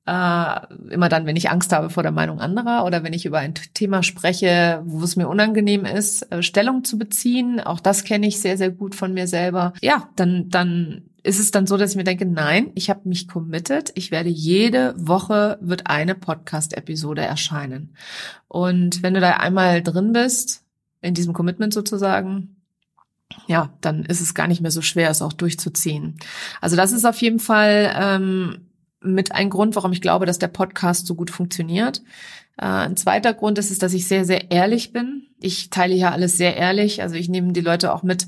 Äh, 0.06 0.60
immer 0.90 1.08
dann, 1.08 1.24
wenn 1.24 1.36
ich 1.36 1.50
Angst 1.50 1.72
habe 1.72 1.88
vor 1.88 2.02
der 2.02 2.12
Meinung 2.12 2.38
anderer 2.38 2.84
oder 2.84 3.02
wenn 3.02 3.14
ich 3.14 3.24
über 3.24 3.38
ein 3.38 3.54
Thema 3.54 4.02
spreche, 4.02 4.82
wo 4.84 5.02
es 5.02 5.16
mir 5.16 5.28
unangenehm 5.28 5.86
ist, 5.86 6.30
äh, 6.30 6.42
Stellung 6.42 6.84
zu 6.84 6.98
beziehen. 6.98 7.58
Auch 7.58 7.80
das 7.80 8.04
kenne 8.04 8.26
ich 8.26 8.40
sehr, 8.40 8.58
sehr 8.58 8.70
gut 8.70 8.94
von 8.94 9.14
mir 9.14 9.26
selber. 9.26 9.72
Ja, 9.80 10.10
dann, 10.14 10.50
dann 10.50 11.04
ist 11.24 11.40
es 11.40 11.50
dann 11.50 11.66
so, 11.66 11.76
dass 11.76 11.90
ich 11.90 11.96
mir 11.96 12.04
denke, 12.04 12.26
nein, 12.26 12.70
ich 12.74 12.90
habe 12.90 13.08
mich 13.08 13.26
committed. 13.26 13.90
Ich 13.94 14.10
werde 14.10 14.28
jede 14.28 14.94
Woche 14.96 15.58
wird 15.60 15.86
eine 15.86 16.14
Podcast-Episode 16.14 17.22
erscheinen. 17.22 17.96
Und 18.46 19.02
wenn 19.02 19.14
du 19.14 19.20
da 19.20 19.30
einmal 19.38 19.82
drin 19.82 20.12
bist, 20.12 20.64
in 21.00 21.14
diesem 21.14 21.32
Commitment 21.32 21.72
sozusagen, 21.72 22.56
ja, 23.46 23.70
dann 23.80 24.04
ist 24.04 24.20
es 24.20 24.34
gar 24.34 24.46
nicht 24.46 24.60
mehr 24.60 24.70
so 24.70 24.82
schwer, 24.82 25.10
es 25.10 25.22
auch 25.22 25.32
durchzuziehen. 25.32 26.18
Also 26.60 26.76
das 26.76 26.92
ist 26.92 27.06
auf 27.06 27.20
jeden 27.22 27.40
Fall 27.40 27.94
ähm, 27.98 28.63
mit 29.04 29.32
ein 29.32 29.50
Grund, 29.50 29.76
warum 29.76 29.92
ich 29.92 30.00
glaube, 30.00 30.26
dass 30.26 30.38
der 30.38 30.48
Podcast 30.48 31.06
so 31.06 31.14
gut 31.14 31.30
funktioniert. 31.30 32.02
Äh, 32.56 32.66
ein 32.66 32.96
zweiter 32.96 33.34
Grund 33.34 33.58
ist 33.58 33.70
es, 33.70 33.78
dass 33.78 33.94
ich 33.94 34.06
sehr, 34.06 34.24
sehr 34.24 34.50
ehrlich 34.50 34.92
bin. 34.92 35.28
Ich 35.40 35.70
teile 35.70 35.94
hier 35.94 36.12
alles 36.12 36.36
sehr 36.36 36.56
ehrlich. 36.56 37.02
Also 37.02 37.16
ich 37.16 37.28
nehme 37.28 37.52
die 37.52 37.60
Leute 37.60 37.92
auch 37.92 38.02
mit, 38.02 38.26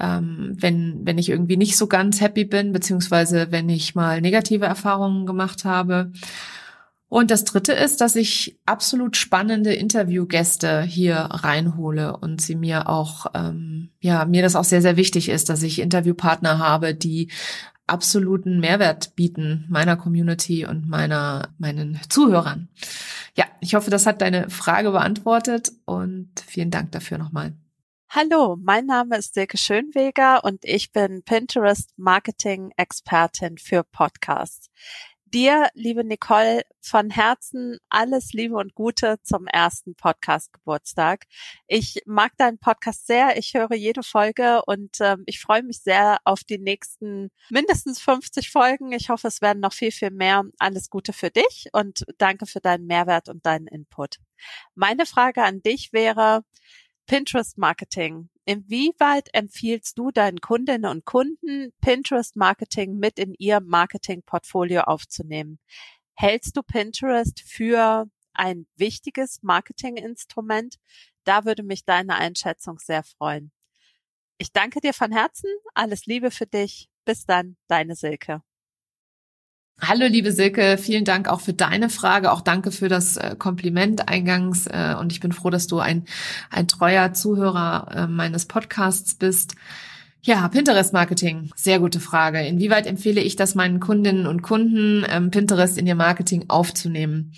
ähm, 0.00 0.56
wenn, 0.58 1.00
wenn 1.04 1.18
ich 1.18 1.28
irgendwie 1.28 1.56
nicht 1.56 1.76
so 1.76 1.86
ganz 1.86 2.20
happy 2.20 2.44
bin, 2.44 2.72
beziehungsweise 2.72 3.48
wenn 3.50 3.68
ich 3.68 3.94
mal 3.94 4.20
negative 4.20 4.66
Erfahrungen 4.66 5.26
gemacht 5.26 5.64
habe. 5.64 6.12
Und 7.10 7.30
das 7.30 7.44
dritte 7.44 7.72
ist, 7.72 8.02
dass 8.02 8.16
ich 8.16 8.58
absolut 8.66 9.16
spannende 9.16 9.72
Interviewgäste 9.72 10.82
hier 10.82 11.16
reinhole 11.16 12.14
und 12.14 12.42
sie 12.42 12.54
mir 12.54 12.88
auch, 12.88 13.26
ähm, 13.34 13.88
ja, 14.00 14.26
mir 14.26 14.42
das 14.42 14.56
auch 14.56 14.64
sehr, 14.64 14.82
sehr 14.82 14.98
wichtig 14.98 15.30
ist, 15.30 15.48
dass 15.48 15.62
ich 15.62 15.80
Interviewpartner 15.80 16.58
habe, 16.58 16.94
die 16.94 17.30
absoluten 17.88 18.60
Mehrwert 18.60 19.16
bieten 19.16 19.66
meiner 19.68 19.96
Community 19.96 20.66
und 20.66 20.88
meiner, 20.88 21.54
meinen 21.58 22.00
Zuhörern. 22.08 22.68
Ja, 23.34 23.46
ich 23.60 23.74
hoffe, 23.74 23.90
das 23.90 24.06
hat 24.06 24.20
deine 24.20 24.50
Frage 24.50 24.90
beantwortet 24.90 25.72
und 25.84 26.30
vielen 26.46 26.70
Dank 26.70 26.92
dafür 26.92 27.18
nochmal. 27.18 27.54
Hallo, 28.10 28.56
mein 28.56 28.86
Name 28.86 29.18
ist 29.18 29.34
Silke 29.34 29.58
Schönweger 29.58 30.42
und 30.42 30.64
ich 30.64 30.92
bin 30.92 31.22
Pinterest 31.24 31.92
Marketing 31.98 32.72
Expertin 32.76 33.58
für 33.58 33.84
Podcasts. 33.84 34.70
Dir, 35.34 35.68
liebe 35.74 36.04
Nicole, 36.04 36.62
von 36.80 37.10
Herzen 37.10 37.78
alles 37.90 38.32
Liebe 38.32 38.56
und 38.56 38.74
Gute 38.74 39.16
zum 39.22 39.46
ersten 39.46 39.94
Podcast-Geburtstag. 39.94 41.26
Ich 41.66 42.00
mag 42.06 42.32
deinen 42.38 42.58
Podcast 42.58 43.06
sehr. 43.06 43.36
Ich 43.36 43.52
höre 43.52 43.74
jede 43.74 44.02
Folge 44.02 44.62
und 44.64 44.96
ähm, 45.00 45.24
ich 45.26 45.40
freue 45.40 45.62
mich 45.62 45.80
sehr 45.82 46.16
auf 46.24 46.44
die 46.44 46.58
nächsten 46.58 47.30
mindestens 47.50 48.00
50 48.00 48.50
Folgen. 48.50 48.92
Ich 48.92 49.10
hoffe, 49.10 49.28
es 49.28 49.42
werden 49.42 49.60
noch 49.60 49.74
viel, 49.74 49.90
viel 49.92 50.10
mehr. 50.10 50.44
Alles 50.58 50.88
Gute 50.88 51.12
für 51.12 51.30
dich 51.30 51.68
und 51.72 52.06
danke 52.16 52.46
für 52.46 52.60
deinen 52.60 52.86
Mehrwert 52.86 53.28
und 53.28 53.44
deinen 53.44 53.66
Input. 53.66 54.16
Meine 54.74 55.04
Frage 55.04 55.42
an 55.42 55.62
dich 55.62 55.92
wäre, 55.92 56.42
Pinterest 57.08 57.56
Marketing. 57.56 58.28
Inwieweit 58.44 59.30
empfiehlst 59.32 59.98
du 59.98 60.10
deinen 60.10 60.42
Kundinnen 60.42 60.84
und 60.84 61.06
Kunden, 61.06 61.72
Pinterest 61.80 62.36
Marketing 62.36 62.98
mit 62.98 63.18
in 63.18 63.32
ihr 63.38 63.60
Marketing-Portfolio 63.60 64.82
aufzunehmen? 64.82 65.58
Hältst 66.12 66.54
du 66.54 66.62
Pinterest 66.62 67.40
für 67.40 68.10
ein 68.34 68.66
wichtiges 68.76 69.42
Marketinginstrument? 69.42 70.76
Da 71.24 71.46
würde 71.46 71.62
mich 71.62 71.86
deine 71.86 72.14
Einschätzung 72.14 72.78
sehr 72.78 73.02
freuen. 73.02 73.52
Ich 74.36 74.52
danke 74.52 74.80
dir 74.80 74.92
von 74.92 75.10
Herzen. 75.10 75.48
Alles 75.72 76.04
Liebe 76.04 76.30
für 76.30 76.46
dich. 76.46 76.90
Bis 77.06 77.24
dann, 77.24 77.56
deine 77.68 77.96
Silke. 77.96 78.42
Hallo, 79.80 80.06
liebe 80.06 80.32
Silke, 80.32 80.76
vielen 80.76 81.04
Dank 81.04 81.28
auch 81.28 81.40
für 81.40 81.52
deine 81.52 81.88
Frage. 81.88 82.32
Auch 82.32 82.40
danke 82.40 82.72
für 82.72 82.88
das 82.88 83.16
äh, 83.16 83.36
Kompliment 83.38 84.08
eingangs. 84.08 84.66
Äh, 84.66 84.96
und 84.98 85.12
ich 85.12 85.20
bin 85.20 85.30
froh, 85.30 85.50
dass 85.50 85.68
du 85.68 85.78
ein, 85.78 86.04
ein 86.50 86.66
treuer 86.66 87.12
Zuhörer 87.12 87.86
äh, 87.94 88.06
meines 88.08 88.46
Podcasts 88.46 89.14
bist. 89.14 89.54
Ja, 90.20 90.48
Pinterest-Marketing. 90.48 91.50
Sehr 91.54 91.78
gute 91.78 92.00
Frage. 92.00 92.40
Inwieweit 92.40 92.88
empfehle 92.88 93.20
ich 93.20 93.36
das 93.36 93.54
meinen 93.54 93.78
Kundinnen 93.78 94.26
und 94.26 94.42
Kunden, 94.42 95.06
ähm, 95.08 95.30
Pinterest 95.30 95.78
in 95.78 95.86
ihr 95.86 95.94
Marketing 95.94 96.46
aufzunehmen? 96.48 97.32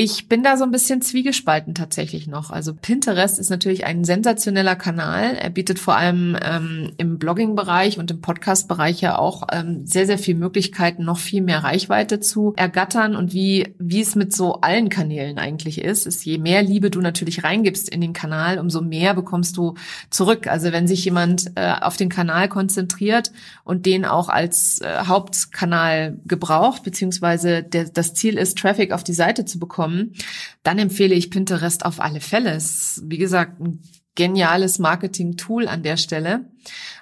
Ich 0.00 0.28
bin 0.28 0.44
da 0.44 0.56
so 0.56 0.62
ein 0.62 0.70
bisschen 0.70 1.02
zwiegespalten 1.02 1.74
tatsächlich 1.74 2.28
noch. 2.28 2.50
Also 2.52 2.72
Pinterest 2.72 3.36
ist 3.36 3.50
natürlich 3.50 3.84
ein 3.84 4.04
sensationeller 4.04 4.76
Kanal. 4.76 5.34
Er 5.34 5.50
bietet 5.50 5.80
vor 5.80 5.96
allem 5.96 6.36
ähm, 6.40 6.92
im 6.98 7.18
Blogging-Bereich 7.18 7.98
und 7.98 8.08
im 8.12 8.20
Podcast-Bereich 8.20 9.00
ja 9.00 9.18
auch 9.18 9.48
ähm, 9.50 9.84
sehr, 9.88 10.06
sehr 10.06 10.18
viele 10.18 10.38
Möglichkeiten, 10.38 11.02
noch 11.02 11.18
viel 11.18 11.42
mehr 11.42 11.64
Reichweite 11.64 12.20
zu 12.20 12.52
ergattern. 12.56 13.16
Und 13.16 13.32
wie, 13.32 13.74
wie 13.80 14.00
es 14.00 14.14
mit 14.14 14.32
so 14.32 14.60
allen 14.60 14.88
Kanälen 14.88 15.36
eigentlich 15.36 15.80
ist, 15.80 16.06
ist, 16.06 16.24
je 16.24 16.38
mehr 16.38 16.62
Liebe 16.62 16.90
du 16.90 17.00
natürlich 17.00 17.42
reingibst 17.42 17.88
in 17.88 18.00
den 18.00 18.12
Kanal, 18.12 18.60
umso 18.60 18.80
mehr 18.80 19.14
bekommst 19.14 19.56
du 19.56 19.74
zurück. 20.10 20.46
Also 20.46 20.70
wenn 20.70 20.86
sich 20.86 21.04
jemand 21.04 21.50
äh, 21.56 21.72
auf 21.72 21.96
den 21.96 22.08
Kanal 22.08 22.48
konzentriert 22.48 23.32
und 23.64 23.84
den 23.84 24.04
auch 24.04 24.28
als 24.28 24.80
äh, 24.80 25.06
Hauptkanal 25.06 26.20
gebraucht, 26.24 26.84
beziehungsweise 26.84 27.64
der, 27.64 27.86
das 27.86 28.14
Ziel 28.14 28.38
ist, 28.38 28.58
Traffic 28.58 28.92
auf 28.92 29.02
die 29.02 29.12
Seite 29.12 29.44
zu 29.44 29.58
bekommen, 29.58 29.87
bekommen, 29.88 30.14
dann 30.62 30.78
empfehle 30.78 31.14
ich 31.14 31.30
Pinterest 31.30 31.84
auf 31.84 32.00
alle 32.00 32.20
Fälle. 32.20 32.52
Es 32.52 32.96
ist, 32.96 33.02
wie 33.06 33.18
gesagt, 33.18 33.60
ein 33.60 33.82
geniales 34.14 34.78
Marketing-Tool 34.78 35.68
an 35.68 35.82
der 35.82 35.96
Stelle. 35.96 36.50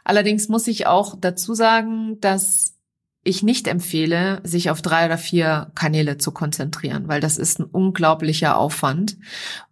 Allerdings 0.05 0.49
muss 0.49 0.67
ich 0.69 0.87
auch 0.87 1.17
dazu 1.19 1.55
sagen, 1.55 2.21
dass 2.21 2.76
ich 3.27 3.43
nicht 3.43 3.69
empfehle, 3.69 4.41
sich 4.45 4.71
auf 4.71 4.83
drei 4.83 5.07
oder 5.07 5.19
vier 5.19 5.71
Kanäle 5.75 6.19
zu 6.19 6.31
konzentrieren, 6.31 7.09
weil 7.09 7.21
das 7.21 7.39
ist 7.39 7.59
ein 7.59 7.65
unglaublicher 7.65 8.57
Aufwand. 8.57 9.17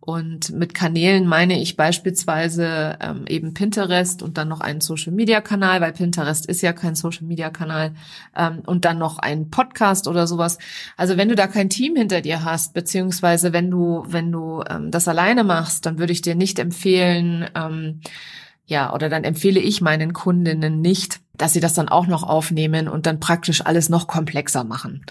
Und 0.00 0.50
mit 0.52 0.74
Kanälen 0.74 1.26
meine 1.26 1.58
ich 1.62 1.76
beispielsweise 1.76 2.98
ähm, 3.00 3.24
eben 3.26 3.54
Pinterest 3.54 4.22
und 4.22 4.36
dann 4.36 4.48
noch 4.48 4.60
einen 4.60 4.82
Social-Media-Kanal, 4.82 5.80
weil 5.80 5.92
Pinterest 5.92 6.44
ist 6.44 6.60
ja 6.60 6.74
kein 6.74 6.94
Social-Media-Kanal 6.94 7.94
ähm, 8.36 8.62
und 8.66 8.84
dann 8.84 8.98
noch 8.98 9.18
einen 9.18 9.48
Podcast 9.48 10.06
oder 10.06 10.26
sowas. 10.26 10.58
Also 10.98 11.16
wenn 11.16 11.30
du 11.30 11.34
da 11.34 11.46
kein 11.46 11.70
Team 11.70 11.96
hinter 11.96 12.20
dir 12.20 12.44
hast, 12.44 12.74
beziehungsweise 12.74 13.54
wenn 13.54 13.70
du 13.70 14.04
wenn 14.06 14.30
du 14.30 14.62
ähm, 14.68 14.90
das 14.90 15.08
alleine 15.08 15.42
machst, 15.42 15.86
dann 15.86 15.98
würde 15.98 16.12
ich 16.12 16.20
dir 16.20 16.34
nicht 16.34 16.58
empfehlen, 16.58 17.48
ähm, 17.54 18.00
ja, 18.66 18.92
oder 18.94 19.08
dann 19.08 19.24
empfehle 19.24 19.60
ich 19.60 19.80
meinen 19.80 20.12
Kundinnen 20.12 20.80
nicht, 20.80 21.20
dass 21.36 21.52
sie 21.52 21.60
das 21.60 21.74
dann 21.74 21.88
auch 21.88 22.06
noch 22.06 22.22
aufnehmen 22.22 22.88
und 22.88 23.06
dann 23.06 23.20
praktisch 23.20 23.64
alles 23.64 23.88
noch 23.88 24.06
komplexer 24.06 24.64
machen. 24.64 25.04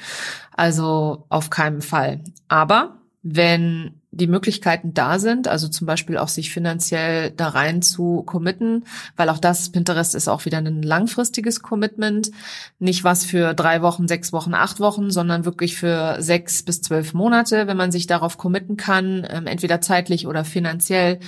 Also 0.55 1.25
auf 1.29 1.49
keinen 1.49 1.81
Fall. 1.81 2.21
Aber 2.47 2.97
wenn 3.21 4.01
die 4.13 4.27
Möglichkeiten 4.27 4.93
da 4.93 5.17
sind, 5.17 5.47
also 5.47 5.67
zum 5.67 5.87
Beispiel 5.87 6.17
auch 6.17 6.27
sich 6.27 6.51
finanziell 6.51 7.31
da 7.31 7.49
rein 7.49 7.81
zu 7.81 8.23
committen, 8.23 8.85
weil 9.15 9.29
auch 9.29 9.39
das, 9.39 9.69
Pinterest 9.69 10.13
ist 10.13 10.27
auch 10.27 10.45
wieder 10.45 10.59
ein 10.59 10.83
langfristiges 10.83 11.61
Commitment, 11.61 12.31
nicht 12.79 13.03
was 13.03 13.25
für 13.25 13.53
drei 13.53 13.81
Wochen, 13.81 14.07
sechs 14.07 14.31
Wochen, 14.31 14.53
acht 14.53 14.79
Wochen, 14.79 15.09
sondern 15.09 15.45
wirklich 15.45 15.75
für 15.75 16.17
sechs 16.19 16.63
bis 16.63 16.81
zwölf 16.81 17.13
Monate, 17.13 17.65
wenn 17.67 17.77
man 17.77 17.91
sich 17.91 18.05
darauf 18.05 18.37
committen 18.37 18.77
kann, 18.77 19.25
ähm, 19.29 19.47
entweder 19.47 19.81
zeitlich 19.81 20.27
oder 20.27 20.45
finanziell, 20.45 21.19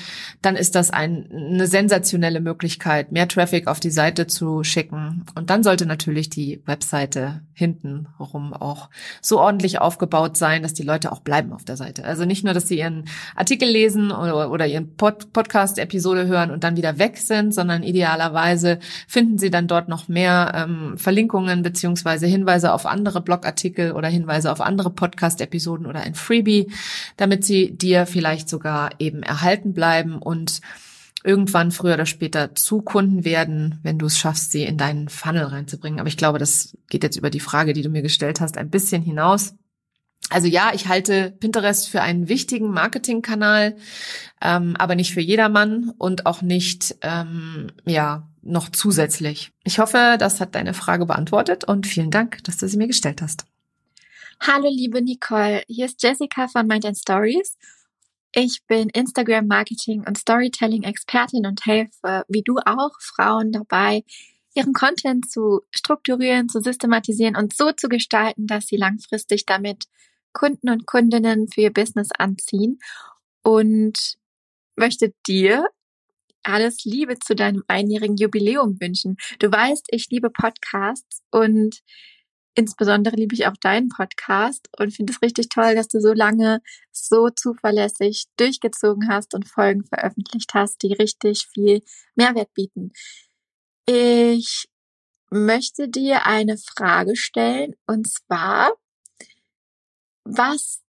dann 0.42 0.56
ist 0.56 0.76
das 0.76 0.92
ein, 0.92 1.28
eine 1.32 1.68
sensationelle 1.68 2.40
Möglichkeit, 2.40 3.12
mehr 3.12 3.28
Traffic 3.28 3.68
auf 3.68 3.80
die 3.80 3.90
Seite 3.90 4.28
zu 4.28 4.64
schicken. 4.64 5.26
Und 5.34 5.50
dann 5.50 5.64
sollte 5.64 5.86
natürlich 5.86 6.30
die 6.30 6.62
Webseite 6.66 7.42
hinten 7.54 8.08
rum 8.20 8.54
auch 8.54 8.90
so 9.22 9.40
ordentlich 9.40 9.82
aufgebaut 9.82 10.38
sein, 10.38 10.62
dass 10.62 10.74
die 10.74 10.84
Leute 10.84 11.12
auch 11.12 11.22
bleiben 11.22 11.52
auf 11.52 11.66
der 11.66 11.78
Seite. 11.78 12.06
Also 12.06 12.26
nicht 12.26 12.44
nur, 12.44 12.54
dass 12.54 12.68
sie 12.68 12.75
sie 12.76 12.80
ihren 12.80 13.06
Artikel 13.36 13.70
lesen 13.70 14.12
oder, 14.12 14.52
oder 14.52 14.68
ihren 14.68 14.96
Pod 14.96 15.32
Podcast-Episode 15.34 16.28
hören 16.28 16.52
und 16.52 16.64
dann 16.64 16.78
wieder 16.78 17.00
weg 17.00 17.18
sind, 17.18 17.54
sondern 17.54 17.84
idealerweise 17.84 18.80
finden 19.08 19.38
sie 19.38 19.50
dann 19.50 19.68
dort 19.68 19.88
noch 19.88 20.08
mehr 20.08 20.52
ähm, 20.56 20.98
Verlinkungen 20.98 21.64
beziehungsweise 21.64 22.28
Hinweise 22.28 22.74
auf 22.74 22.86
andere 22.86 23.22
Blogartikel 23.22 23.94
oder 23.94 24.08
Hinweise 24.08 24.52
auf 24.52 24.62
andere 24.62 24.90
Podcast-Episoden 24.90 25.86
oder 25.86 26.02
ein 26.02 26.16
Freebie, 26.16 26.72
damit 27.18 27.44
sie 27.44 27.76
dir 27.76 28.06
vielleicht 28.06 28.50
sogar 28.50 28.92
eben 29.00 29.24
erhalten 29.24 29.74
bleiben 29.74 30.18
und 30.18 30.62
irgendwann 31.24 31.72
früher 31.72 31.96
oder 31.96 32.06
später 32.06 32.54
zu 32.54 32.82
Kunden 32.82 33.26
werden, 33.26 33.80
wenn 33.82 33.98
du 33.98 34.06
es 34.06 34.18
schaffst, 34.18 34.52
sie 34.52 34.64
in 34.64 34.78
deinen 34.78 35.10
Funnel 35.10 35.46
reinzubringen. 35.46 36.00
Aber 36.00 36.08
ich 36.08 36.18
glaube, 36.18 36.38
das 36.38 36.78
geht 36.88 37.04
jetzt 37.04 37.18
über 37.18 37.32
die 37.32 37.40
Frage, 37.40 37.74
die 37.74 37.82
du 37.82 37.90
mir 37.90 38.04
gestellt 38.04 38.42
hast, 38.42 38.60
ein 38.60 38.70
bisschen 38.70 39.02
hinaus. 39.02 39.56
Also 40.30 40.48
ja, 40.48 40.72
ich 40.74 40.88
halte 40.88 41.32
Pinterest 41.40 41.88
für 41.88 42.02
einen 42.02 42.28
wichtigen 42.28 42.72
Marketingkanal, 42.72 43.78
ähm, 44.42 44.76
aber 44.78 44.96
nicht 44.96 45.14
für 45.14 45.22
jedermann 45.22 45.94
und 45.98 46.26
auch 46.26 46.42
nicht, 46.42 46.96
ähm, 47.02 47.72
ja, 47.86 48.28
noch 48.42 48.70
zusätzlich. 48.70 49.52
Ich 49.64 49.80
hoffe, 49.80 50.18
das 50.20 50.40
hat 50.40 50.56
deine 50.56 50.74
Frage 50.74 51.06
beantwortet 51.06 51.64
und 51.64 51.88
vielen 51.88 52.12
Dank, 52.12 52.44
dass 52.44 52.58
du 52.58 52.68
sie 52.68 52.78
mir 52.78 52.88
gestellt 52.88 53.22
hast. 53.22 53.46
Hallo, 54.40 54.68
liebe 54.70 55.02
Nicole. 55.02 55.64
Hier 55.68 55.86
ist 55.86 56.02
Jessica 56.04 56.48
von 56.48 56.68
Mind 56.68 56.86
and 56.86 56.98
Stories. 56.98 57.58
Ich 58.34 58.62
bin 58.68 58.90
Instagram 58.90 59.48
Marketing 59.48 60.04
und 60.06 60.18
Storytelling 60.18 60.84
Expertin 60.84 61.46
und 61.46 61.66
helfe, 61.66 62.26
wie 62.28 62.44
du 62.44 62.58
auch, 62.58 62.92
Frauen 63.00 63.52
dabei, 63.52 64.04
ihren 64.54 64.74
Content 64.74 65.32
zu 65.32 65.62
strukturieren, 65.72 66.50
zu 66.50 66.62
systematisieren 66.62 67.36
und 67.36 67.56
so 67.56 67.72
zu 67.72 67.88
gestalten, 67.88 68.46
dass 68.46 68.68
sie 68.68 68.78
langfristig 68.78 69.46
damit 69.46 69.86
Kunden 70.36 70.70
und 70.70 70.86
Kundinnen 70.86 71.48
für 71.48 71.62
ihr 71.62 71.74
Business 71.74 72.10
anziehen 72.16 72.80
und 73.42 74.18
möchte 74.76 75.14
dir 75.28 75.66
alles 76.44 76.86
Liebe 76.86 77.18
zu 77.18 77.36
deinem 77.36 77.64
einjährigen 77.68 78.18
Jubiläum 78.18 78.80
wünschen. 78.80 79.18
Du 79.40 79.52
weißt, 79.52 79.88
ich 79.90 80.10
liebe 80.12 80.30
Podcasts 80.30 81.24
und 81.32 81.80
insbesondere 82.54 83.16
liebe 83.16 83.34
ich 83.34 83.48
auch 83.48 83.58
deinen 83.60 83.90
Podcast 83.90 84.70
und 84.78 84.94
finde 84.94 85.14
es 85.14 85.22
richtig 85.22 85.50
toll, 85.50 85.74
dass 85.74 85.88
du 85.88 86.00
so 86.00 86.14
lange 86.14 86.62
so 86.92 87.30
zuverlässig 87.30 88.26
durchgezogen 88.38 89.10
hast 89.10 89.34
und 89.34 89.48
Folgen 89.48 89.84
veröffentlicht 89.86 90.54
hast, 90.54 90.84
die 90.84 90.94
richtig 90.94 91.48
viel 91.54 91.82
Mehrwert 92.16 92.54
bieten. 92.54 92.92
Ich 93.88 94.68
möchte 95.30 95.90
dir 95.90 96.26
eine 96.26 96.58
Frage 96.58 97.16
stellen 97.16 97.76
und 97.88 98.08
zwar, 98.08 98.72
was 100.26 100.82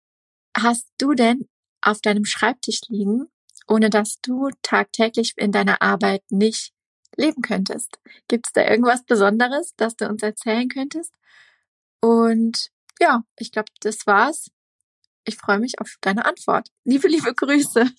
hast 0.58 0.88
du 0.98 1.14
denn 1.14 1.48
auf 1.82 2.02
deinem 2.02 2.26
Schreibtisch 2.26 2.82
liegen, 2.88 3.28
ohne 3.68 3.90
dass 3.90 4.20
du 4.22 4.50
tagtäglich 4.62 5.34
in 5.38 5.52
deiner 5.52 5.82
Arbeit 5.82 6.24
nicht 6.30 6.74
leben 7.16 7.42
könntest? 7.42 8.00
Gibt 8.28 8.48
es 8.48 8.54
da 8.54 8.68
irgendwas 8.68 9.04
Besonderes, 9.06 9.74
das 9.78 9.96
du 9.96 10.08
uns 10.08 10.24
erzählen 10.24 10.70
könntest? 10.70 11.14
Und 12.02 12.72
ja, 13.00 13.24
ich 13.38 13.52
glaube, 13.52 13.70
das 13.82 14.08
war's. 14.08 14.50
Ich 15.26 15.38
freue 15.38 15.60
mich 15.60 15.80
auf 15.80 15.96
deine 16.02 16.26
Antwort. 16.26 16.70
Liebe, 16.84 17.08
liebe 17.08 17.34
Grüße. 17.34 17.90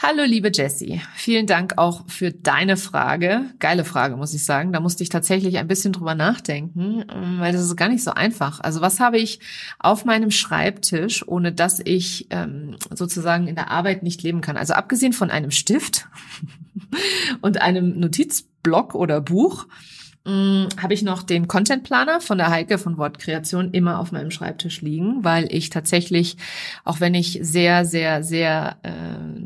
Hallo, 0.00 0.22
liebe 0.22 0.52
Jessie. 0.54 1.00
Vielen 1.16 1.48
Dank 1.48 1.76
auch 1.76 2.08
für 2.08 2.30
deine 2.30 2.76
Frage. 2.76 3.46
Geile 3.58 3.84
Frage, 3.84 4.16
muss 4.16 4.32
ich 4.32 4.44
sagen. 4.44 4.72
Da 4.72 4.78
musste 4.78 5.02
ich 5.02 5.08
tatsächlich 5.08 5.58
ein 5.58 5.66
bisschen 5.66 5.92
drüber 5.92 6.14
nachdenken, 6.14 7.04
ähm, 7.12 7.40
weil 7.40 7.52
das 7.52 7.62
ist 7.62 7.74
gar 7.74 7.88
nicht 7.88 8.04
so 8.04 8.12
einfach. 8.12 8.60
Also 8.60 8.80
was 8.80 9.00
habe 9.00 9.18
ich 9.18 9.40
auf 9.80 10.04
meinem 10.04 10.30
Schreibtisch, 10.30 11.26
ohne 11.26 11.50
dass 11.50 11.80
ich 11.84 12.28
ähm, 12.30 12.76
sozusagen 12.94 13.48
in 13.48 13.56
der 13.56 13.72
Arbeit 13.72 14.04
nicht 14.04 14.22
leben 14.22 14.40
kann? 14.40 14.56
Also 14.56 14.74
abgesehen 14.74 15.12
von 15.12 15.32
einem 15.32 15.50
Stift 15.50 16.06
und 17.40 17.60
einem 17.60 17.98
Notizblock 17.98 18.94
oder 18.94 19.20
Buch, 19.20 19.66
hm, 20.28 20.68
habe 20.80 20.92
ich 20.92 21.02
noch 21.02 21.22
den 21.22 21.48
Content 21.48 21.84
Planer 21.84 22.20
von 22.20 22.36
der 22.36 22.50
Heike 22.50 22.76
von 22.76 22.98
Wortkreation 22.98 23.70
immer 23.72 23.98
auf 23.98 24.12
meinem 24.12 24.30
Schreibtisch 24.30 24.82
liegen, 24.82 25.24
weil 25.24 25.50
ich 25.50 25.70
tatsächlich, 25.70 26.36
auch 26.84 27.00
wenn 27.00 27.14
ich 27.14 27.38
sehr, 27.40 27.86
sehr, 27.86 28.22
sehr 28.22 28.76
äh, 28.82 28.90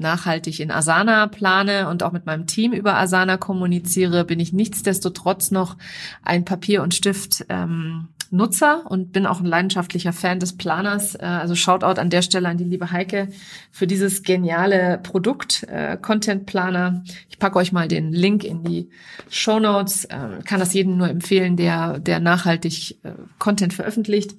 nachhaltig 0.03 0.61
in 0.61 0.71
Asana 0.71 1.27
plane 1.29 1.89
und 1.89 2.03
auch 2.03 2.13
mit 2.13 2.27
meinem 2.27 2.47
Team 2.47 2.73
über 2.73 2.97
Asana 2.97 3.39
kommuniziere, 3.39 4.25
bin 4.25 4.41
ich 4.41 4.53
nichtsdestotrotz 4.53 5.51
noch 5.51 5.77
ein 6.23 6.45
Papier 6.45 6.83
und 6.83 6.95
Stift 6.95 7.47
ähm, 7.49 8.09
Nutzer 8.33 8.85
und 8.89 9.13
bin 9.13 9.27
auch 9.27 9.41
ein 9.41 9.47
leidenschaftlicher 9.47 10.13
Fan 10.13 10.41
des 10.41 10.57
Planers. 10.57 11.15
Äh, 11.15 11.25
also 11.25 11.55
Shoutout 11.55 12.01
an 12.01 12.11
der 12.11 12.23
Stelle 12.23 12.49
an 12.49 12.57
die 12.57 12.65
liebe 12.65 12.91
Heike 12.91 13.29
für 13.71 13.87
dieses 13.87 14.23
geniale 14.23 14.99
Produkt, 15.03 15.65
äh, 15.65 15.97
Content 16.01 16.47
Planer. 16.47 17.05
Ich 17.29 17.39
packe 17.39 17.59
euch 17.59 17.73
mal 17.73 17.89
den 17.89 18.13
Link 18.13 18.43
in 18.43 18.65
die 18.65 18.89
Show 19.29 19.61
Notes. 19.61 20.07
Äh, 20.07 20.43
kann 20.45 20.61
das 20.61 20.73
jedem 20.73 20.97
nur 20.97 21.09
empfehlen, 21.09 21.57
der, 21.57 21.99
der 21.99 22.21
nachhaltig 22.21 22.97
äh, 23.03 23.13
Content 23.39 23.75
veröffentlicht. 23.75 24.35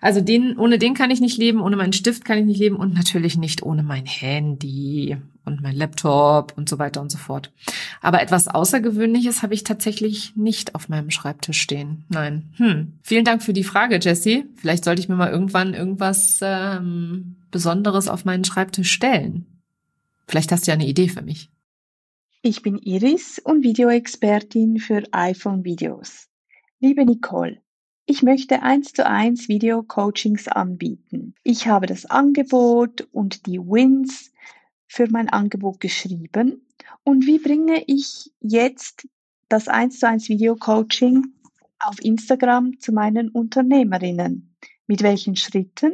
Also 0.00 0.20
den, 0.20 0.58
ohne 0.58 0.78
den 0.78 0.94
kann 0.94 1.10
ich 1.10 1.20
nicht 1.20 1.38
leben, 1.38 1.60
ohne 1.60 1.76
meinen 1.76 1.94
Stift 1.94 2.24
kann 2.26 2.38
ich 2.38 2.44
nicht 2.44 2.60
leben 2.60 2.76
und 2.76 2.94
natürlich 2.94 3.38
nicht 3.38 3.62
ohne 3.62 3.82
mein 3.82 4.04
Handy 4.04 5.16
und 5.44 5.62
mein 5.62 5.76
Laptop 5.76 6.56
und 6.56 6.68
so 6.68 6.78
weiter 6.78 7.00
und 7.00 7.10
so 7.10 7.18
fort. 7.18 7.52
Aber 8.00 8.22
etwas 8.22 8.48
Außergewöhnliches 8.48 9.42
habe 9.42 9.54
ich 9.54 9.64
tatsächlich 9.64 10.36
nicht 10.36 10.74
auf 10.74 10.88
meinem 10.88 11.10
Schreibtisch 11.10 11.60
stehen. 11.60 12.04
Nein. 12.08 12.52
Hm. 12.56 12.98
Vielen 13.02 13.24
Dank 13.24 13.42
für 13.42 13.52
die 13.52 13.64
Frage, 13.64 13.98
Jessie. 14.00 14.46
Vielleicht 14.56 14.84
sollte 14.84 15.00
ich 15.00 15.08
mir 15.08 15.16
mal 15.16 15.30
irgendwann 15.30 15.74
irgendwas 15.74 16.40
ähm, 16.42 17.36
Besonderes 17.50 18.08
auf 18.08 18.24
meinen 18.24 18.44
Schreibtisch 18.44 18.92
stellen. 18.92 19.46
Vielleicht 20.26 20.52
hast 20.52 20.66
du 20.66 20.70
ja 20.70 20.74
eine 20.74 20.86
Idee 20.86 21.08
für 21.08 21.22
mich. 21.22 21.50
Ich 22.42 22.62
bin 22.62 22.78
Iris 22.78 23.38
und 23.38 23.64
Videoexpertin 23.64 24.78
für 24.78 25.02
iPhone-Videos. 25.10 26.28
Liebe 26.80 27.04
Nicole, 27.04 27.60
Ich 28.10 28.22
möchte 28.22 28.62
eins 28.62 28.94
zu 28.94 29.04
eins 29.04 29.48
Video-Coachings 29.48 30.48
anbieten. 30.48 31.34
Ich 31.44 31.66
habe 31.66 31.84
das 31.84 32.06
Angebot 32.06 33.06
und 33.12 33.44
die 33.44 33.58
Wins 33.58 34.32
für 34.88 35.06
mein 35.10 35.28
Angebot 35.28 35.80
geschrieben. 35.80 36.66
Und 37.04 37.26
wie 37.26 37.38
bringe 37.38 37.84
ich 37.86 38.30
jetzt 38.40 39.06
das 39.48 39.68
eins 39.68 40.00
zu 40.00 40.08
eins 40.08 40.28
Video-Coaching 40.28 41.26
auf 41.80 42.02
Instagram 42.02 42.80
zu 42.80 42.92
meinen 42.92 43.28
Unternehmerinnen? 43.28 44.56
Mit 44.86 45.02
welchen 45.02 45.36
Schritten? 45.36 45.92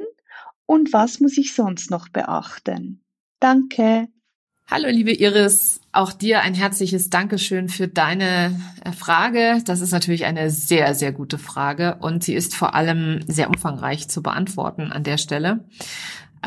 Und 0.66 0.92
was 0.92 1.20
muss 1.20 1.36
ich 1.36 1.52
sonst 1.52 1.90
noch 1.90 2.08
beachten? 2.08 3.02
Danke. 3.40 4.08
Hallo, 4.70 4.88
liebe 4.88 5.12
Iris. 5.12 5.80
Auch 5.92 6.12
dir 6.12 6.40
ein 6.40 6.54
herzliches 6.54 7.10
Dankeschön 7.10 7.68
für 7.68 7.86
deine 7.86 8.58
äh, 8.82 8.92
Frage. 8.92 9.60
Das 9.66 9.82
ist 9.82 9.92
natürlich 9.92 10.24
eine 10.24 10.50
sehr, 10.50 10.94
sehr 10.94 11.12
gute 11.12 11.36
Frage 11.36 11.98
und 12.00 12.24
sie 12.24 12.34
ist 12.34 12.54
vor 12.54 12.74
allem 12.74 13.20
sehr 13.28 13.48
umfangreich 13.48 14.08
zu 14.08 14.22
beantworten 14.22 14.90
an 14.90 15.04
der 15.04 15.18
Stelle. 15.18 15.68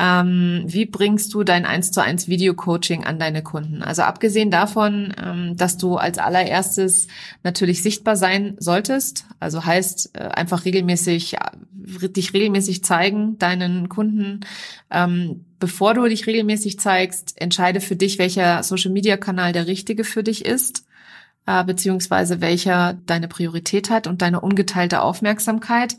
Ähm, 0.00 0.62
wie 0.66 0.86
bringst 0.86 1.34
du 1.34 1.42
dein 1.42 1.66
1 1.66 1.90
zu 1.90 2.00
1 2.00 2.28
Video-Coaching 2.28 3.04
an 3.04 3.18
deine 3.18 3.42
Kunden? 3.42 3.82
Also 3.82 4.02
abgesehen 4.02 4.50
davon, 4.50 5.12
ähm, 5.20 5.56
dass 5.56 5.76
du 5.76 5.96
als 5.96 6.18
allererstes 6.18 7.08
natürlich 7.42 7.82
sichtbar 7.82 8.14
sein 8.14 8.54
solltest, 8.60 9.26
also 9.40 9.64
heißt 9.64 10.10
äh, 10.14 10.20
einfach 10.20 10.64
regelmäßig, 10.64 11.34
äh, 11.34 12.08
dich 12.10 12.32
regelmäßig 12.32 12.84
zeigen 12.84 13.38
deinen 13.38 13.88
Kunden, 13.88 14.40
ähm, 14.92 15.44
bevor 15.58 15.94
du 15.94 16.06
dich 16.06 16.28
regelmäßig 16.28 16.78
zeigst, 16.78 17.40
entscheide 17.40 17.80
für 17.80 17.96
dich, 17.96 18.18
welcher 18.18 18.62
Social-Media-Kanal 18.62 19.52
der 19.52 19.66
richtige 19.66 20.04
für 20.04 20.22
dich 20.22 20.44
ist 20.44 20.84
äh, 21.48 21.64
beziehungsweise 21.64 22.42
welcher 22.42 22.98
deine 23.06 23.26
Priorität 23.26 23.88
hat 23.88 24.06
und 24.06 24.20
deine 24.20 24.42
ungeteilte 24.42 25.00
Aufmerksamkeit, 25.00 25.96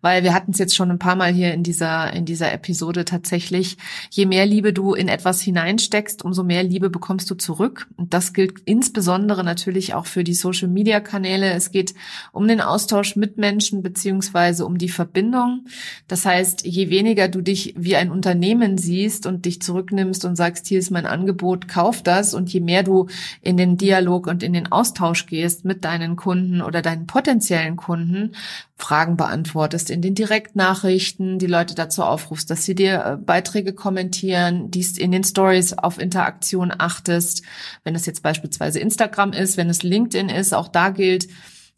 weil 0.00 0.24
wir 0.24 0.34
hatten 0.34 0.50
es 0.50 0.58
jetzt 0.58 0.74
schon 0.74 0.90
ein 0.90 0.98
paar 0.98 1.14
Mal 1.14 1.32
hier 1.32 1.54
in 1.54 1.62
dieser 1.62 2.12
in 2.12 2.24
dieser 2.24 2.52
Episode 2.52 3.04
tatsächlich. 3.04 3.76
Je 4.10 4.26
mehr 4.26 4.44
Liebe 4.44 4.72
du 4.72 4.94
in 4.94 5.06
etwas 5.06 5.40
hineinsteckst, 5.40 6.24
umso 6.24 6.42
mehr 6.42 6.64
Liebe 6.64 6.90
bekommst 6.90 7.30
du 7.30 7.36
zurück. 7.36 7.86
Und 7.96 8.12
das 8.12 8.32
gilt 8.32 8.54
insbesondere 8.64 9.44
natürlich 9.44 9.94
auch 9.94 10.06
für 10.06 10.24
die 10.24 10.34
Social 10.34 10.66
Media 10.66 10.98
Kanäle. 10.98 11.52
Es 11.52 11.70
geht 11.70 11.94
um 12.32 12.48
den 12.48 12.60
Austausch 12.60 13.14
mit 13.14 13.38
Menschen 13.38 13.84
beziehungsweise 13.84 14.66
um 14.66 14.78
die 14.78 14.88
Verbindung. 14.88 15.66
Das 16.08 16.26
heißt, 16.26 16.66
je 16.66 16.90
weniger 16.90 17.28
du 17.28 17.40
dich 17.40 17.72
wie 17.76 17.94
ein 17.94 18.10
Unternehmen 18.10 18.78
siehst 18.78 19.26
und 19.26 19.44
dich 19.44 19.62
zurücknimmst 19.62 20.24
und 20.24 20.34
sagst, 20.34 20.66
hier 20.66 20.80
ist 20.80 20.90
mein 20.90 21.06
Angebot, 21.06 21.68
kauf 21.68 22.02
das, 22.02 22.34
und 22.34 22.52
je 22.52 22.60
mehr 22.60 22.82
du 22.82 23.06
in 23.42 23.56
den 23.56 23.76
Dialog 23.76 24.26
und 24.26 24.42
in 24.42 24.54
den 24.54 24.72
Austausch 24.72 24.87
Austausch 24.88 25.26
gehst 25.26 25.66
mit 25.66 25.84
deinen 25.84 26.16
Kunden 26.16 26.62
oder 26.62 26.80
deinen 26.80 27.06
potenziellen 27.06 27.76
Kunden, 27.76 28.34
Fragen 28.76 29.16
beantwortest 29.18 29.90
in 29.90 30.00
den 30.00 30.14
Direktnachrichten, 30.14 31.38
die 31.38 31.46
Leute 31.46 31.74
dazu 31.74 32.02
aufrufst, 32.02 32.48
dass 32.48 32.64
sie 32.64 32.74
dir 32.74 33.04
äh, 33.04 33.16
Beiträge 33.16 33.74
kommentieren, 33.74 34.70
dies 34.70 34.96
in 34.96 35.12
den 35.12 35.24
Stories 35.24 35.74
auf 35.74 35.98
Interaktion 35.98 36.72
achtest. 36.76 37.42
Wenn 37.84 37.94
es 37.94 38.06
jetzt 38.06 38.22
beispielsweise 38.22 38.80
Instagram 38.80 39.32
ist, 39.32 39.58
wenn 39.58 39.68
es 39.68 39.82
LinkedIn 39.82 40.30
ist, 40.30 40.54
auch 40.54 40.68
da 40.68 40.88
gilt, 40.88 41.28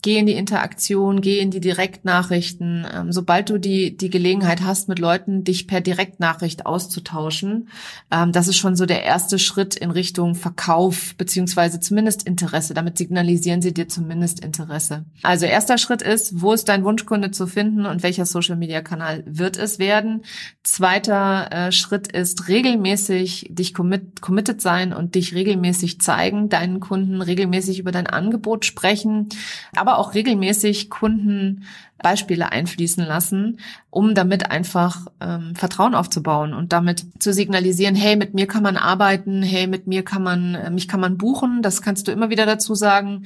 geh 0.03 0.19
in 0.19 0.27
die 0.27 0.35
Interaktion, 0.35 1.21
geh 1.21 1.39
in 1.39 1.51
die 1.51 1.61
Direktnachrichten. 1.61 2.87
Ähm, 2.93 3.13
sobald 3.13 3.51
du 3.51 3.59
die, 3.59 3.97
die 3.97 4.11
Gelegenheit 4.11 4.63
hast, 4.63 4.89
mit 4.89 4.99
Leuten 4.99 5.45
dich 5.45 5.67
per 5.67 5.81
Direktnachricht 5.81 6.67
auszutauschen, 6.67 7.69
ähm, 8.11 8.33
das 8.33 8.49
ist 8.49 8.57
schon 8.57 8.77
so 8.77 8.87
der 8.87 9.05
erste 9.05 9.39
Schritt 9.39 9.77
in 9.77 9.91
Richtung 9.91 10.35
Verkauf, 10.35 11.15
beziehungsweise 11.17 11.81
zumindest 11.81 12.23
Interesse. 12.25 12.75
Damit 12.75 12.99
signalisieren 12.99 13.63
sie 13.63 13.75
dir 13.75 13.89
zumindest 13.89 14.45
Interesse. 14.45 15.05
Also 15.23 15.47
erster 15.47 15.79
Schritt 15.79 16.03
ist, 16.03 16.41
wo 16.41 16.53
ist 16.53 16.69
dein 16.69 16.85
Wunschkunde 16.85 17.31
zu 17.31 17.47
finden 17.47 17.87
und 17.87 18.03
welcher 18.03 18.27
Social 18.27 18.57
Media 18.57 18.81
Kanal 18.81 19.23
wird 19.27 19.57
es 19.57 19.79
werden? 19.79 20.23
Zweiter 20.63 21.51
äh, 21.51 21.73
Schritt 21.73 22.09
ist 22.09 22.49
regelmäßig 22.49 23.49
dich 23.51 23.75
commit, 23.75 24.21
committed 24.21 24.61
sein 24.61 24.93
und 24.93 25.15
dich 25.15 25.35
regelmäßig 25.35 26.01
zeigen, 26.01 26.49
deinen 26.49 26.81
Kunden 26.81 27.23
regelmäßig 27.23 27.79
über 27.79 27.93
dein 27.93 28.07
Angebot 28.07 28.65
sprechen, 28.65 29.29
aber 29.75 29.90
aber 29.91 29.99
auch 29.99 30.15
regelmäßig 30.15 30.89
Kunden 30.89 31.65
Beispiele 31.99 32.51
einfließen 32.51 33.05
lassen, 33.05 33.59
um 33.91 34.15
damit 34.15 34.51
einfach 34.51 35.07
ähm, 35.21 35.55
Vertrauen 35.55 35.95
aufzubauen 35.95 36.55
und 36.55 36.73
damit 36.73 37.05
zu 37.19 37.33
signalisieren, 37.33 37.95
hey, 37.95 38.17
mit 38.17 38.33
mir 38.33 38.47
kann 38.47 38.63
man 38.63 38.77
arbeiten, 38.77 39.43
hey, 39.43 39.67
mit 39.67 39.87
mir 39.87 40.03
kann 40.03 40.23
man, 40.23 40.55
äh, 40.55 40.71
mich 40.71 40.89
kann 40.89 41.01
man 41.01 41.19
buchen, 41.19 41.61
das 41.61 41.83
kannst 41.83 42.09
du 42.09 42.13
immer 42.13 42.31
wieder 42.31 42.47
dazu 42.47 42.75
sagen. 42.75 43.25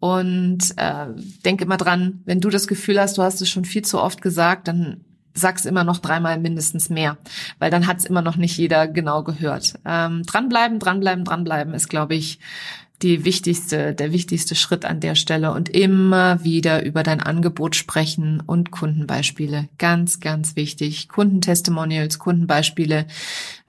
Und 0.00 0.74
äh, 0.76 1.06
denk 1.44 1.60
immer 1.60 1.76
dran, 1.76 2.22
wenn 2.24 2.40
du 2.40 2.50
das 2.50 2.66
Gefühl 2.66 3.00
hast, 3.00 3.18
du 3.18 3.22
hast 3.22 3.40
es 3.40 3.48
schon 3.48 3.64
viel 3.64 3.82
zu 3.82 4.00
oft 4.00 4.22
gesagt, 4.22 4.68
dann 4.68 5.04
sag's 5.34 5.66
immer 5.66 5.84
noch 5.84 5.98
dreimal 5.98 6.38
mindestens 6.38 6.88
mehr, 6.88 7.18
weil 7.60 7.70
dann 7.70 7.86
hat's 7.86 8.04
immer 8.04 8.22
noch 8.22 8.36
nicht 8.36 8.56
jeder 8.56 8.88
genau 8.88 9.22
gehört. 9.22 9.74
Ähm, 9.84 10.24
dranbleiben, 10.24 10.80
dranbleiben, 10.80 11.24
dranbleiben 11.24 11.74
ist, 11.74 11.88
glaube 11.88 12.16
ich, 12.16 12.40
die 13.02 13.24
wichtigste, 13.24 13.94
der 13.94 14.12
wichtigste 14.12 14.54
Schritt 14.54 14.84
an 14.84 15.00
der 15.00 15.14
Stelle 15.14 15.52
und 15.52 15.68
immer 15.68 16.42
wieder 16.42 16.84
über 16.84 17.02
dein 17.02 17.20
Angebot 17.20 17.76
sprechen 17.76 18.42
und 18.44 18.70
Kundenbeispiele. 18.70 19.68
Ganz, 19.78 20.20
ganz 20.20 20.56
wichtig. 20.56 21.08
Kundentestimonials, 21.08 22.18
Kundenbeispiele. 22.18 23.06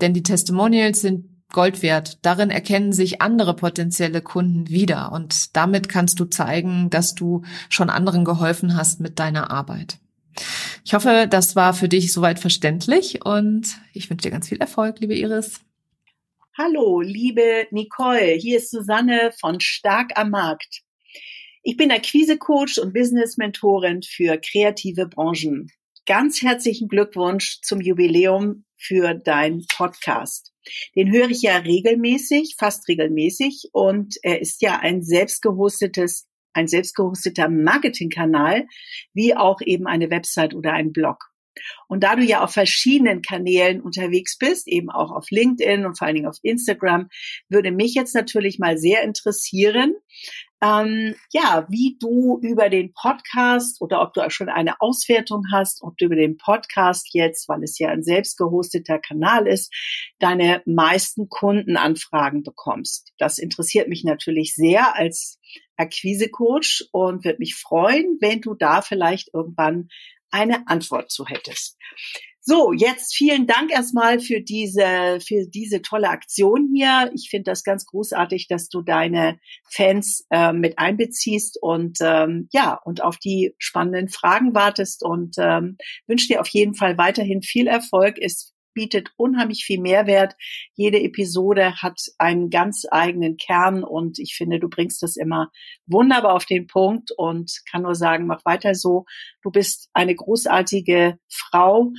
Denn 0.01 0.13
die 0.13 0.23
Testimonials 0.23 1.01
sind 1.01 1.25
Gold 1.51 1.81
wert. 1.81 2.19
Darin 2.21 2.51
erkennen 2.51 2.93
sich 2.93 3.21
andere 3.21 3.55
potenzielle 3.55 4.21
Kunden 4.21 4.69
wieder 4.69 5.11
und 5.11 5.55
damit 5.55 5.89
kannst 5.89 6.19
du 6.19 6.25
zeigen, 6.25 6.89
dass 6.89 7.15
du 7.15 7.43
schon 7.69 7.89
anderen 7.89 8.23
geholfen 8.23 8.75
hast 8.75 8.99
mit 8.99 9.17
deiner 9.19 9.49
Arbeit. 9.49 9.97
Ich 10.85 10.93
hoffe, 10.93 11.27
das 11.29 11.55
war 11.55 11.73
für 11.73 11.89
dich 11.89 12.13
soweit 12.13 12.39
verständlich 12.39 13.25
und 13.25 13.77
ich 13.93 14.09
wünsche 14.09 14.23
dir 14.23 14.31
ganz 14.31 14.47
viel 14.47 14.59
Erfolg, 14.59 14.99
liebe 14.99 15.15
Iris. 15.15 15.61
Hallo, 16.61 16.99
liebe 16.99 17.67
Nicole, 17.71 18.33
hier 18.33 18.57
ist 18.57 18.69
Susanne 18.69 19.31
von 19.39 19.61
Stark 19.61 20.11
am 20.15 20.31
Markt. 20.31 20.81
Ich 21.63 21.77
bin 21.77 21.89
Akquise-Coach 21.89 22.79
und 22.79 22.93
Business-Mentorin 22.93 24.01
für 24.01 24.37
kreative 24.37 25.07
Branchen. 25.07 25.71
Ganz 26.05 26.41
herzlichen 26.41 26.89
Glückwunsch 26.89 27.61
zum 27.61 27.79
Jubiläum 27.79 28.65
für 28.75 29.13
dein 29.13 29.63
Podcast. 29.73 30.51
Den 30.97 31.09
höre 31.09 31.29
ich 31.29 31.43
ja 31.43 31.55
regelmäßig, 31.55 32.57
fast 32.59 32.89
regelmäßig 32.89 33.69
und 33.71 34.17
er 34.21 34.41
ist 34.41 34.61
ja 34.61 34.79
ein 34.79 35.01
selbstgehostetes 35.01 36.27
ein 36.51 36.67
selbstgehosteter 36.67 37.47
Marketingkanal, 37.47 38.67
wie 39.13 39.33
auch 39.33 39.61
eben 39.61 39.87
eine 39.87 40.09
Website 40.09 40.53
oder 40.53 40.73
ein 40.73 40.91
Blog. 40.91 41.29
Und 41.87 42.03
da 42.03 42.15
du 42.15 42.23
ja 42.23 42.43
auf 42.43 42.51
verschiedenen 42.51 43.21
Kanälen 43.21 43.81
unterwegs 43.81 44.37
bist, 44.37 44.67
eben 44.67 44.89
auch 44.89 45.11
auf 45.11 45.29
LinkedIn 45.29 45.85
und 45.85 45.97
vor 45.97 46.07
allen 46.07 46.15
Dingen 46.15 46.29
auf 46.29 46.39
Instagram, 46.41 47.09
würde 47.49 47.71
mich 47.71 47.93
jetzt 47.93 48.15
natürlich 48.15 48.59
mal 48.59 48.77
sehr 48.77 49.03
interessieren, 49.03 49.95
ähm, 50.61 51.15
ja, 51.31 51.65
wie 51.69 51.97
du 51.99 52.37
über 52.41 52.69
den 52.69 52.91
Podcast 52.93 53.81
oder 53.81 54.01
ob 54.01 54.13
du 54.13 54.21
auch 54.21 54.31
schon 54.31 54.49
eine 54.49 54.81
Auswertung 54.81 55.43
hast, 55.53 55.81
ob 55.83 55.97
du 55.97 56.05
über 56.05 56.17
den 56.17 56.37
Podcast 56.37 57.09
jetzt, 57.13 57.47
weil 57.47 57.63
es 57.63 57.79
ja 57.79 57.89
ein 57.89 58.03
selbst 58.03 58.37
gehosteter 58.37 58.99
Kanal 58.99 59.47
ist, 59.47 59.73
deine 60.19 60.61
meisten 60.65 61.29
Kundenanfragen 61.29 62.43
bekommst. 62.43 63.13
Das 63.17 63.37
interessiert 63.37 63.87
mich 63.87 64.03
natürlich 64.03 64.53
sehr 64.53 64.97
als 64.97 65.39
Akquisecoach 65.77 66.89
und 66.91 67.23
würde 67.23 67.39
mich 67.39 67.55
freuen, 67.55 68.17
wenn 68.19 68.41
du 68.41 68.53
da 68.53 68.81
vielleicht 68.81 69.33
irgendwann 69.33 69.87
eine 70.31 70.67
Antwort 70.67 71.11
zu 71.11 71.25
hättest. 71.25 71.77
So, 72.41 72.71
jetzt 72.71 73.15
vielen 73.15 73.45
Dank 73.45 73.71
erstmal 73.71 74.19
für 74.19 74.41
diese, 74.41 75.19
für 75.19 75.45
diese 75.47 75.81
tolle 75.81 76.09
Aktion 76.09 76.71
hier. 76.73 77.11
Ich 77.13 77.29
finde 77.29 77.51
das 77.51 77.63
ganz 77.63 77.85
großartig, 77.85 78.47
dass 78.47 78.69
du 78.69 78.81
deine 78.81 79.39
Fans 79.69 80.25
äh, 80.31 80.53
mit 80.53 80.79
einbeziehst 80.79 81.59
und 81.61 81.99
ähm, 82.01 82.47
ja, 82.51 82.79
und 82.85 83.03
auf 83.03 83.17
die 83.17 83.53
spannenden 83.59 84.09
Fragen 84.09 84.55
wartest 84.55 85.03
und 85.03 85.35
ähm, 85.37 85.77
wünsche 86.07 86.27
dir 86.27 86.41
auf 86.41 86.47
jeden 86.47 86.73
Fall 86.75 86.97
weiterhin 86.97 87.43
viel 87.43 87.67
Erfolg. 87.67 88.17
Ist 88.17 88.55
bietet 88.79 89.09
unheimlich 89.17 89.65
viel 89.65 89.81
Mehrwert. 89.81 90.35
Jede 90.73 91.01
Episode 91.01 91.75
hat 91.81 91.99
einen 92.17 92.49
ganz 92.49 92.85
eigenen 92.89 93.35
Kern 93.35 93.83
und 93.83 94.19
ich 94.19 94.35
finde, 94.35 94.57
du 94.57 94.69
bringst 94.69 95.03
das 95.03 95.17
immer 95.17 95.51
wunderbar 95.85 96.33
auf 96.33 96.45
den 96.45 96.65
Punkt 96.65 97.11
und 97.11 97.51
kann 97.69 97.81
nur 97.81 97.95
sagen, 97.95 98.25
mach 98.25 98.45
weiter 98.45 98.75
so. 98.75 99.03
Du 99.41 99.51
bist 99.51 99.89
eine 99.91 100.15
großartige 100.15 101.19
Frau 101.27 101.91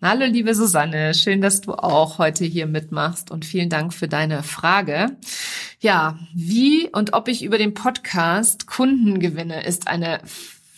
Hallo, 0.00 0.26
liebe 0.26 0.54
Susanne. 0.54 1.14
Schön, 1.14 1.40
dass 1.40 1.60
du 1.62 1.72
auch 1.72 2.18
heute 2.18 2.44
hier 2.44 2.66
mitmachst 2.66 3.30
und 3.30 3.44
vielen 3.44 3.70
Dank 3.70 3.94
für 3.94 4.08
deine 4.08 4.42
Frage. 4.42 5.16
Ja, 5.80 6.18
wie 6.34 6.90
und 6.90 7.12
ob 7.12 7.28
ich 7.28 7.42
über 7.42 7.56
den 7.56 7.74
Podcast 7.74 8.66
Kunden 8.66 9.18
gewinne, 9.18 9.64
ist 9.64 9.88
eine 9.88 10.20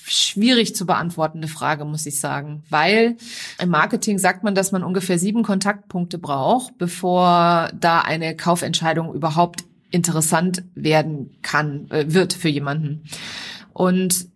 schwierig 0.06 0.74
zu 0.74 0.86
beantwortende 0.86 1.48
Frage, 1.48 1.84
muss 1.84 2.06
ich 2.06 2.20
sagen. 2.20 2.62
Weil 2.70 3.16
im 3.60 3.68
Marketing 3.68 4.18
sagt 4.18 4.44
man, 4.44 4.54
dass 4.54 4.72
man 4.72 4.84
ungefähr 4.84 5.18
sieben 5.18 5.42
Kontaktpunkte 5.42 6.18
braucht, 6.18 6.78
bevor 6.78 7.70
da 7.78 8.00
eine 8.00 8.36
Kaufentscheidung 8.36 9.12
überhaupt 9.12 9.64
interessant 9.90 10.64
werden 10.74 11.36
kann, 11.42 11.90
äh, 11.90 12.04
wird 12.08 12.32
für 12.32 12.48
jemanden. 12.48 13.04
Und 13.72 14.28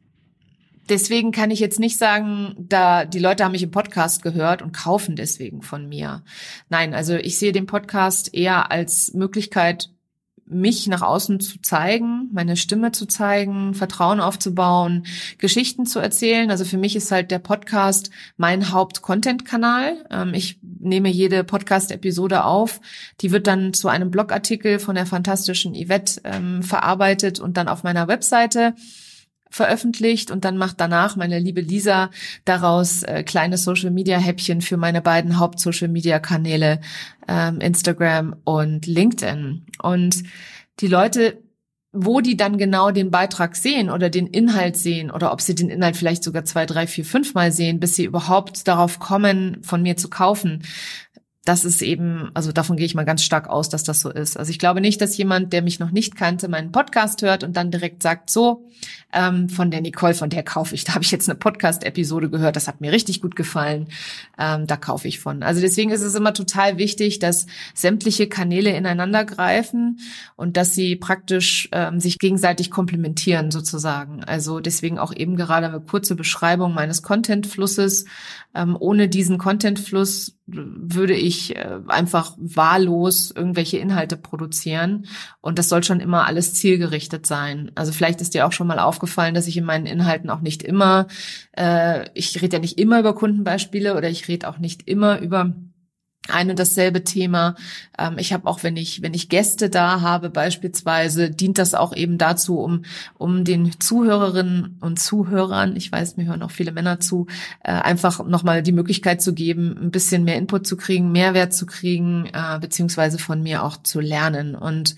deswegen 0.89 1.33
kann 1.33 1.51
ich 1.51 1.61
jetzt 1.61 1.81
nicht 1.81 1.99
sagen, 1.99 2.55
da 2.59 3.05
die 3.05 3.19
Leute 3.19 3.45
haben 3.45 3.53
mich 3.53 3.63
im 3.63 3.71
Podcast 3.71 4.23
gehört 4.23 4.63
und 4.63 4.73
kaufen 4.73 5.17
deswegen 5.17 5.63
von 5.63 5.89
mir. 5.89 6.23
Nein, 6.69 6.95
also 6.95 7.15
ich 7.15 7.39
sehe 7.39 7.53
den 7.53 7.67
Podcast 7.67 8.35
eher 8.35 8.71
als 8.71 9.15
Möglichkeit, 9.15 9.91
mich 10.51 10.87
nach 10.87 11.03
außen 11.03 11.41
zu 11.41 11.61
zeigen, 11.63 12.29
meine 12.33 12.57
Stimme 12.57 12.93
zu 12.93 13.07
zeigen, 13.07 13.75
Vertrauen 13.75 14.21
aufzubauen, 14.21 15.07
Geschichten 15.39 15.87
zu 15.87 15.99
erzählen. 16.01 16.51
Also 16.51 16.65
für 16.65 16.79
mich 16.79 16.97
ist 16.97 17.11
halt 17.11 17.31
der 17.31 17.39
Podcast 17.39 18.11
mein 18.37 18.73
Haupt-Content-Kanal. 18.73 20.05
Ähm, 20.11 20.35
ich 20.35 20.59
nehme 20.63 21.09
jede 21.09 21.45
Podcast-Episode 21.45 22.45
auf. 22.45 22.81
Die 23.21 23.31
wird 23.31 23.47
dann 23.47 23.73
zu 23.73 23.89
einem 23.89 24.11
Blogartikel 24.11 24.79
von 24.79 24.95
der 24.95 25.07
fantastischen 25.07 25.75
Yvette 25.75 26.21
ähm, 26.25 26.63
verarbeitet 26.63 27.41
und 27.41 27.57
dann 27.57 27.69
auf 27.69 27.83
meiner 27.83 28.09
Webseite 28.09 28.75
veröffentlicht 29.51 30.31
und 30.31 30.45
dann 30.45 30.57
macht 30.57 30.81
danach 30.81 31.17
meine 31.17 31.39
liebe 31.39 31.61
Lisa 31.61 32.11
daraus 32.45 33.03
äh, 33.03 33.23
kleine 33.23 33.59
Social 33.59 33.91
Media 33.91 34.19
Häppchen 34.19 34.61
für 34.61 34.77
meine 34.77 35.03
beiden 35.03 35.39
Haupt 35.39 35.61
Social 35.61 35.89
Media 35.89 36.19
Kanäle 36.19 36.81
ähm, 37.29 37.61
Instagram 37.61 38.37
und 38.45 38.87
LinkedIn. 38.87 39.67
Und 39.83 40.23
die 40.81 40.87
Leute 40.87 41.39
wo 41.93 42.21
die 42.21 42.37
dann 42.37 42.57
genau 42.57 42.93
den 42.93 43.11
Beitrag 43.11 43.57
sehen 43.57 43.91
oder 43.91 44.11
den 44.11 44.29
Inhalt 44.29 44.77
sehen 44.77 45.11
oder 45.11 45.33
ob 45.33 45.41
sie 45.41 45.57
den 45.57 45.71
Inhalt 45.71 45.97
vielleicht 45.97 46.23
sogar 46.23 46.45
zwei, 46.45 46.65
drei, 46.65 46.87
vier, 46.87 47.05
fünf 47.05 47.35
Mal 47.35 47.51
sehen, 47.51 47.81
bis 47.81 47.97
sie 47.97 48.05
überhaupt 48.05 48.69
darauf 48.69 49.01
kommen, 49.01 49.59
von 49.63 49.83
mir 49.83 49.97
zu 49.97 50.09
kaufen 50.09 50.63
das 51.45 51.65
ist 51.65 51.81
eben, 51.81 52.31
also 52.35 52.53
davon 52.53 52.77
gehe 52.77 52.85
ich 52.85 52.95
mal 52.95 53.07
ganz 53.07 53.23
stark 53.23 53.49
aus, 53.49 53.71
dass 53.71 53.83
das 53.83 54.01
so 54.01 54.11
ist. 54.11 54.37
Also 54.37 54.51
ich 54.51 54.59
glaube 54.59 54.83
nicht, 54.83 55.01
dass 55.01 55.17
jemand, 55.17 55.55
der 55.55 55.63
mich 55.63 55.81
noch 55.81 55.91
nicht 55.91 56.15
kannte, 56.15 56.49
meinen 56.49 56.71
Podcast 56.71 57.23
hört 57.23 57.45
und 57.45 57.57
dann 57.57 57.71
direkt 57.71 58.03
sagt, 58.03 58.29
so, 58.29 58.67
ähm, 59.13 59.49
von 59.49 59.71
der 59.71 59.81
Nicole, 59.81 60.13
von 60.13 60.29
der 60.29 60.43
kaufe 60.43 60.75
ich. 60.75 60.85
Da 60.91 60.95
habe 60.95 61.05
ich 61.05 61.13
jetzt 61.13 61.29
eine 61.29 61.39
Podcast-Episode 61.39 62.31
gehört, 62.31 62.57
das 62.57 62.67
hat 62.67 62.81
mir 62.81 62.91
richtig 62.91 63.23
gut 63.23 63.37
gefallen, 63.37 63.87
ähm, 64.39 64.67
da 64.67 64.77
kaufe 64.77 65.07
ich 65.07 65.21
von. 65.21 65.43
Also 65.43 65.61
deswegen 65.61 65.91
ist 65.91 66.03
es 66.03 66.17
immer 66.17 66.35
total 66.35 66.79
wichtig, 66.79 67.21
dass 67.21 67.47
sämtliche 67.75 68.29
Kanäle 68.29 68.71
ineinander 68.71 69.25
greifen 69.25 70.01
und 70.37 70.57
dass 70.57 70.75
sie 70.75 70.97
praktisch 70.97 71.69
ähm, 71.71 72.01
sich 72.01 72.19
gegenseitig 72.19 72.71
komplementieren 72.71 73.53
sozusagen. 73.53 74.25
Also 74.25 74.59
deswegen 74.59 74.99
auch 74.99 75.15
eben 75.15 75.37
gerade 75.37 75.69
eine 75.69 75.81
kurze 75.81 76.17
Beschreibung 76.17 76.75
meines 76.75 77.03
Content-Flusses. 77.03 78.07
Ähm, 78.53 78.77
ohne 78.79 79.09
diesen 79.09 79.39
Content-Fluss 79.39 80.40
würde 80.53 81.15
ich 81.15 81.57
äh, 81.57 81.79
einfach 81.89 82.35
wahllos 82.39 83.31
irgendwelche 83.31 83.79
Inhalte 83.79 84.17
produzieren. 84.17 85.07
Und 85.41 85.59
das 85.59 85.69
soll 85.69 85.83
schon 85.83 86.01
immer 86.01 86.27
alles 86.27 86.55
zielgerichtet 86.55 87.27
sein. 87.27 87.71
Also 87.75 87.93
vielleicht 87.93 88.21
ist 88.21 88.35
dir 88.35 88.47
auch 88.47 88.53
schon 88.53 88.67
mal 88.67 88.79
aufgefallen, 88.79 89.35
dass 89.35 89.47
ich 89.47 89.57
in 89.57 89.65
meinen 89.65 89.87
Inhalten 89.87 90.31
auch 90.31 90.41
nicht 90.41 90.63
immer, 90.63 91.07
äh, 91.57 92.09
ich 92.15 92.41
rede 92.41 92.57
ja 92.57 92.61
nicht 92.61 92.79
immer 92.79 93.01
über 93.01 93.15
Kundenbeispiele 93.15 93.97
oder 93.97 94.09
ich 94.09 94.29
rede 94.29 94.49
auch 94.49 94.59
nicht 94.59 94.89
immer 94.89 95.21
über 95.21 95.55
ein 96.29 96.51
und 96.51 96.59
dasselbe 96.59 97.03
Thema. 97.03 97.55
Ähm, 97.99 98.19
ich 98.19 98.33
habe 98.33 98.47
auch, 98.47 98.63
wenn 98.63 98.77
ich, 98.77 99.03
wenn 99.03 99.15
ich 99.15 99.29
Gäste 99.29 99.71
da 99.71 100.01
habe, 100.01 100.31
beispielsweise, 100.31 101.31
dient 101.31 101.59
das 101.59 101.75
auch 101.75 101.95
eben 101.95 102.19
dazu, 102.19 102.59
um, 102.59 102.85
um 103.17 103.45
den 103.45 103.81
Zuhörerinnen 103.81 104.79
und 104.81 104.99
Zuhörern, 104.99 105.77
ich 105.77 105.91
weiß, 105.91 106.17
mir 106.17 106.27
hören 106.27 106.43
auch 106.43 106.51
viele 106.51 106.73
Männer 106.73 107.01
zu, 107.01 107.27
äh, 107.65 107.73
einfach 107.73 108.25
nochmal 108.25 108.63
die 108.63 108.73
Möglichkeit 108.73 109.23
zu 109.23 109.35
geben, 109.35 109.77
ein 109.81 109.91
bisschen 109.91 110.25
mehr 110.25 110.37
Input 110.37 110.67
zu 110.67 110.77
kriegen, 110.77 111.13
Mehrwert 111.13 111.55
zu 111.55 111.67
kriegen, 111.67 112.27
äh, 112.27 112.59
beziehungsweise 112.61 113.19
von 113.19 113.43
mir 113.43 113.65
auch 113.65 113.83
zu 113.83 114.01
lernen. 114.01 114.55
Und 114.55 114.97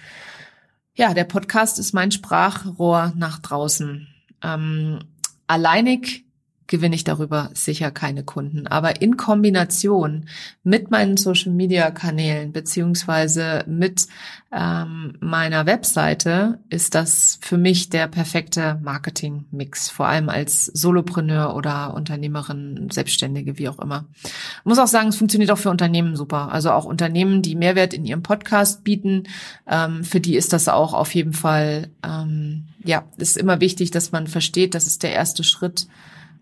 ja, 0.94 1.14
der 1.14 1.24
Podcast 1.24 1.78
ist 1.78 1.94
mein 1.94 2.10
Sprachrohr 2.10 3.12
nach 3.16 3.38
draußen. 3.38 4.08
Ähm, 4.42 4.98
alleinig 5.46 6.24
gewinne 6.66 6.94
ich 6.94 7.04
darüber 7.04 7.50
sicher 7.54 7.90
keine 7.90 8.24
Kunden. 8.24 8.66
Aber 8.66 9.00
in 9.00 9.16
Kombination 9.16 10.26
mit 10.62 10.90
meinen 10.90 11.16
Social-Media-Kanälen 11.16 12.52
beziehungsweise 12.52 13.64
mit 13.66 14.06
ähm, 14.54 15.14
meiner 15.20 15.64
Webseite 15.64 16.58
ist 16.68 16.94
das 16.94 17.38
für 17.40 17.56
mich 17.56 17.88
der 17.88 18.06
perfekte 18.06 18.78
Marketing-Mix, 18.82 19.88
vor 19.88 20.06
allem 20.06 20.28
als 20.28 20.66
Solopreneur 20.66 21.56
oder 21.56 21.94
Unternehmerin, 21.94 22.88
Selbstständige, 22.90 23.58
wie 23.58 23.68
auch 23.68 23.78
immer. 23.78 24.04
Ich 24.22 24.64
muss 24.64 24.78
auch 24.78 24.86
sagen, 24.86 25.08
es 25.08 25.16
funktioniert 25.16 25.50
auch 25.50 25.58
für 25.58 25.70
Unternehmen 25.70 26.16
super. 26.16 26.52
Also 26.52 26.70
auch 26.70 26.84
Unternehmen, 26.84 27.40
die 27.40 27.54
Mehrwert 27.54 27.94
in 27.94 28.04
ihrem 28.04 28.22
Podcast 28.22 28.84
bieten, 28.84 29.24
ähm, 29.66 30.04
für 30.04 30.20
die 30.20 30.36
ist 30.36 30.52
das 30.52 30.68
auch 30.68 30.92
auf 30.92 31.14
jeden 31.14 31.32
Fall, 31.32 31.88
ähm, 32.02 32.66
ja, 32.84 33.04
ist 33.16 33.38
immer 33.38 33.60
wichtig, 33.60 33.90
dass 33.90 34.12
man 34.12 34.26
versteht, 34.26 34.74
das 34.74 34.86
ist 34.86 35.02
der 35.02 35.12
erste 35.12 35.44
Schritt, 35.44 35.86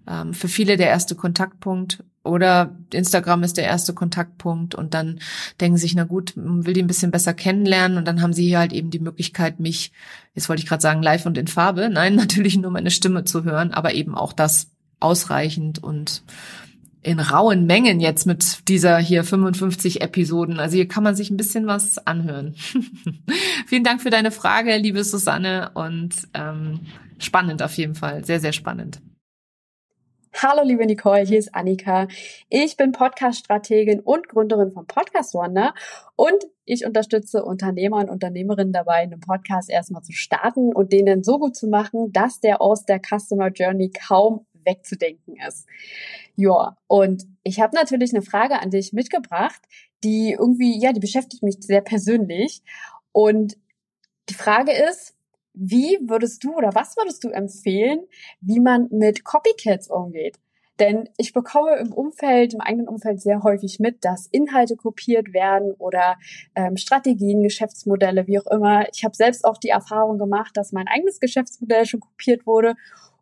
ähm, 0.07 0.35
für 0.35 0.49
viele 0.49 0.77
der 0.77 0.89
erste 0.89 1.15
Kontaktpunkt 1.15 2.05
oder 2.23 2.77
Instagram 2.93 3.43
ist 3.43 3.57
der 3.57 3.65
erste 3.65 3.95
Kontaktpunkt 3.95 4.75
und 4.75 4.93
dann 4.93 5.21
denken 5.61 5.79
sich, 5.79 5.95
na 5.95 6.05
gut, 6.05 6.33
will 6.37 6.75
die 6.75 6.83
ein 6.83 6.87
bisschen 6.87 7.11
besser 7.11 7.33
kennenlernen 7.33 7.97
und 7.97 8.07
dann 8.07 8.21
haben 8.21 8.33
sie 8.33 8.47
hier 8.47 8.59
halt 8.59 8.73
eben 8.73 8.91
die 8.91 8.99
Möglichkeit, 8.99 9.59
mich, 9.59 9.93
jetzt 10.35 10.49
wollte 10.49 10.63
ich 10.63 10.69
gerade 10.69 10.83
sagen, 10.83 11.03
live 11.03 11.25
und 11.27 11.39
in 11.39 11.47
Farbe, 11.47 11.89
nein, 11.93 12.15
natürlich 12.15 12.59
nur 12.59 12.71
meine 12.71 12.91
Stimme 12.91 13.25
zu 13.25 13.45
hören, 13.45 13.73
aber 13.73 13.95
eben 13.95 14.15
auch 14.15 14.33
das 14.33 14.71
ausreichend 15.01 15.83
und 15.83 16.23
in 17.03 17.19
rauen 17.19 17.65
Mengen 17.65 17.99
jetzt 17.99 18.27
mit 18.27 18.69
dieser 18.69 18.99
hier 18.99 19.25
55 19.25 20.03
Episoden. 20.03 20.61
Also 20.61 20.77
hier 20.77 20.87
kann 20.87 21.03
man 21.03 21.17
sich 21.17 21.31
ein 21.31 21.39
bisschen 21.39 21.67
was 21.67 21.97
anhören. 22.07 22.55
Vielen 23.67 23.85
Dank 23.85 24.03
für 24.03 24.11
deine 24.11 24.31
Frage, 24.31 24.77
liebe 24.77 25.03
Susanne, 25.03 25.71
und 25.73 26.29
ähm, 26.35 26.81
spannend 27.19 27.63
auf 27.63 27.75
jeden 27.79 27.95
Fall, 27.95 28.25
sehr, 28.27 28.41
sehr 28.41 28.53
spannend. 28.53 29.01
Hallo 30.33 30.63
liebe 30.65 30.87
Nicole, 30.87 31.23
hier 31.23 31.39
ist 31.39 31.55
Annika. 31.55 32.07
Ich 32.49 32.77
bin 32.77 32.93
Podcast-Strategin 32.93 34.01
und 34.01 34.29
Gründerin 34.29 34.71
von 34.71 34.87
Podcast 34.87 35.35
Wonder 35.35 35.75
und 36.15 36.47
ich 36.65 36.87
unterstütze 36.87 37.45
Unternehmer 37.45 37.97
und 37.97 38.09
Unternehmerinnen 38.09 38.73
dabei, 38.73 39.03
einen 39.03 39.21
Podcast 39.21 39.69
erstmal 39.69 40.03
zu 40.03 40.13
starten 40.13 40.73
und 40.73 40.93
den 40.93 41.25
so 41.25 41.39
gut 41.39 41.57
zu 41.57 41.67
machen, 41.67 42.13
dass 42.13 42.41
der 42.41 42.63
aus 42.63 42.85
der 42.85 43.01
Customer 43.01 43.49
Journey 43.49 43.91
kaum 43.91 44.47
wegzudenken 44.65 45.35
ist. 45.47 45.67
Ja, 46.37 46.77
und 46.87 47.27
ich 47.43 47.61
habe 47.61 47.75
natürlich 47.75 48.15
eine 48.15 48.23
Frage 48.23 48.61
an 48.61 48.71
dich 48.71 48.93
mitgebracht, 48.93 49.61
die 50.05 50.37
irgendwie, 50.39 50.81
ja, 50.81 50.93
die 50.93 51.01
beschäftigt 51.01 51.43
mich 51.43 51.57
sehr 51.61 51.81
persönlich. 51.81 52.63
Und 53.13 53.59
die 54.29 54.35
Frage 54.35 54.73
ist, 54.73 55.15
wie 55.63 55.99
würdest 56.09 56.43
du 56.43 56.55
oder 56.55 56.75
was 56.75 56.97
würdest 56.97 57.23
du 57.23 57.29
empfehlen, 57.29 58.01
wie 58.41 58.61
man 58.61 58.89
mit 58.91 59.25
Copycats 59.25 59.91
umgeht? 59.91 60.39
Denn 60.79 61.11
ich 61.19 61.35
bekomme 61.35 61.77
im 61.77 61.93
Umfeld, 61.93 62.55
im 62.55 62.63
eigenen 62.63 62.89
Umfeld 62.89 63.21
sehr 63.21 63.43
häufig 63.43 63.79
mit, 63.79 64.03
dass 64.03 64.27
Inhalte 64.29 64.77
kopiert 64.77 65.35
werden 65.35 65.73
oder 65.75 66.17
ähm, 66.55 66.79
Strategien, 66.79 67.43
Geschäftsmodelle, 67.43 68.27
wie 68.27 68.39
auch 68.39 68.47
immer. 68.47 68.87
Ich 68.91 69.05
habe 69.05 69.15
selbst 69.15 69.45
auch 69.45 69.59
die 69.59 69.69
Erfahrung 69.69 70.17
gemacht, 70.17 70.57
dass 70.57 70.73
mein 70.73 70.89
eigenes 70.89 71.21
Geschäftsmodell 71.21 71.85
schon 71.85 72.01
kopiert 72.01 72.47
wurde 72.47 72.75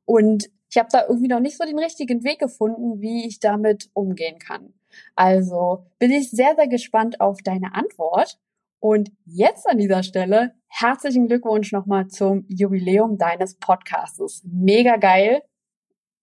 und 0.05 0.49
ich 0.71 0.79
habe 0.79 0.89
da 0.93 1.07
irgendwie 1.09 1.29
noch 1.29 1.41
nicht 1.41 1.57
so 1.57 1.65
den 1.65 1.79
richtigen 1.79 2.23
Weg 2.23 2.39
gefunden, 2.39 3.01
wie 3.01 3.27
ich 3.27 3.41
damit 3.41 3.91
umgehen 3.95 4.39
kann. 4.39 4.75
Also 5.17 5.87
bin 5.99 6.13
ich 6.13 6.31
sehr, 6.31 6.55
sehr 6.55 6.69
gespannt 6.69 7.21
auf 7.21 7.39
deine 7.43 7.75
Antwort. 7.75 8.39
Und 8.81 9.11
jetzt 9.25 9.69
an 9.69 9.79
dieser 9.79 10.03
Stelle 10.03 10.53
herzlichen 10.69 11.27
Glückwunsch 11.27 11.73
nochmal 11.73 12.09
zum 12.09 12.45
Jubiläum 12.49 13.19
deines 13.19 13.57
Podcastes. 13.59 14.43
Mega 14.45 14.97
geil. 14.97 15.43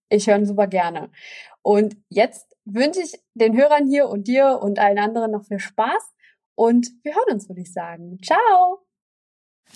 Ich 0.09 0.27
höre 0.27 0.37
ihn 0.37 0.45
super 0.45 0.67
gerne. 0.67 1.09
Und 1.61 1.97
jetzt 2.09 2.55
wünsche 2.63 3.01
ich 3.01 3.13
den 3.33 3.57
Hörern 3.57 3.87
hier 3.87 4.07
und 4.07 4.27
dir 4.27 4.59
und 4.61 4.79
allen 4.79 4.99
anderen 4.99 5.31
noch 5.31 5.45
viel 5.45 5.59
Spaß. 5.59 6.13
Und 6.55 6.87
wir 7.03 7.13
hören 7.13 7.33
uns, 7.33 7.49
würde 7.49 7.61
ich 7.61 7.73
sagen. 7.73 8.17
Ciao! 8.23 8.85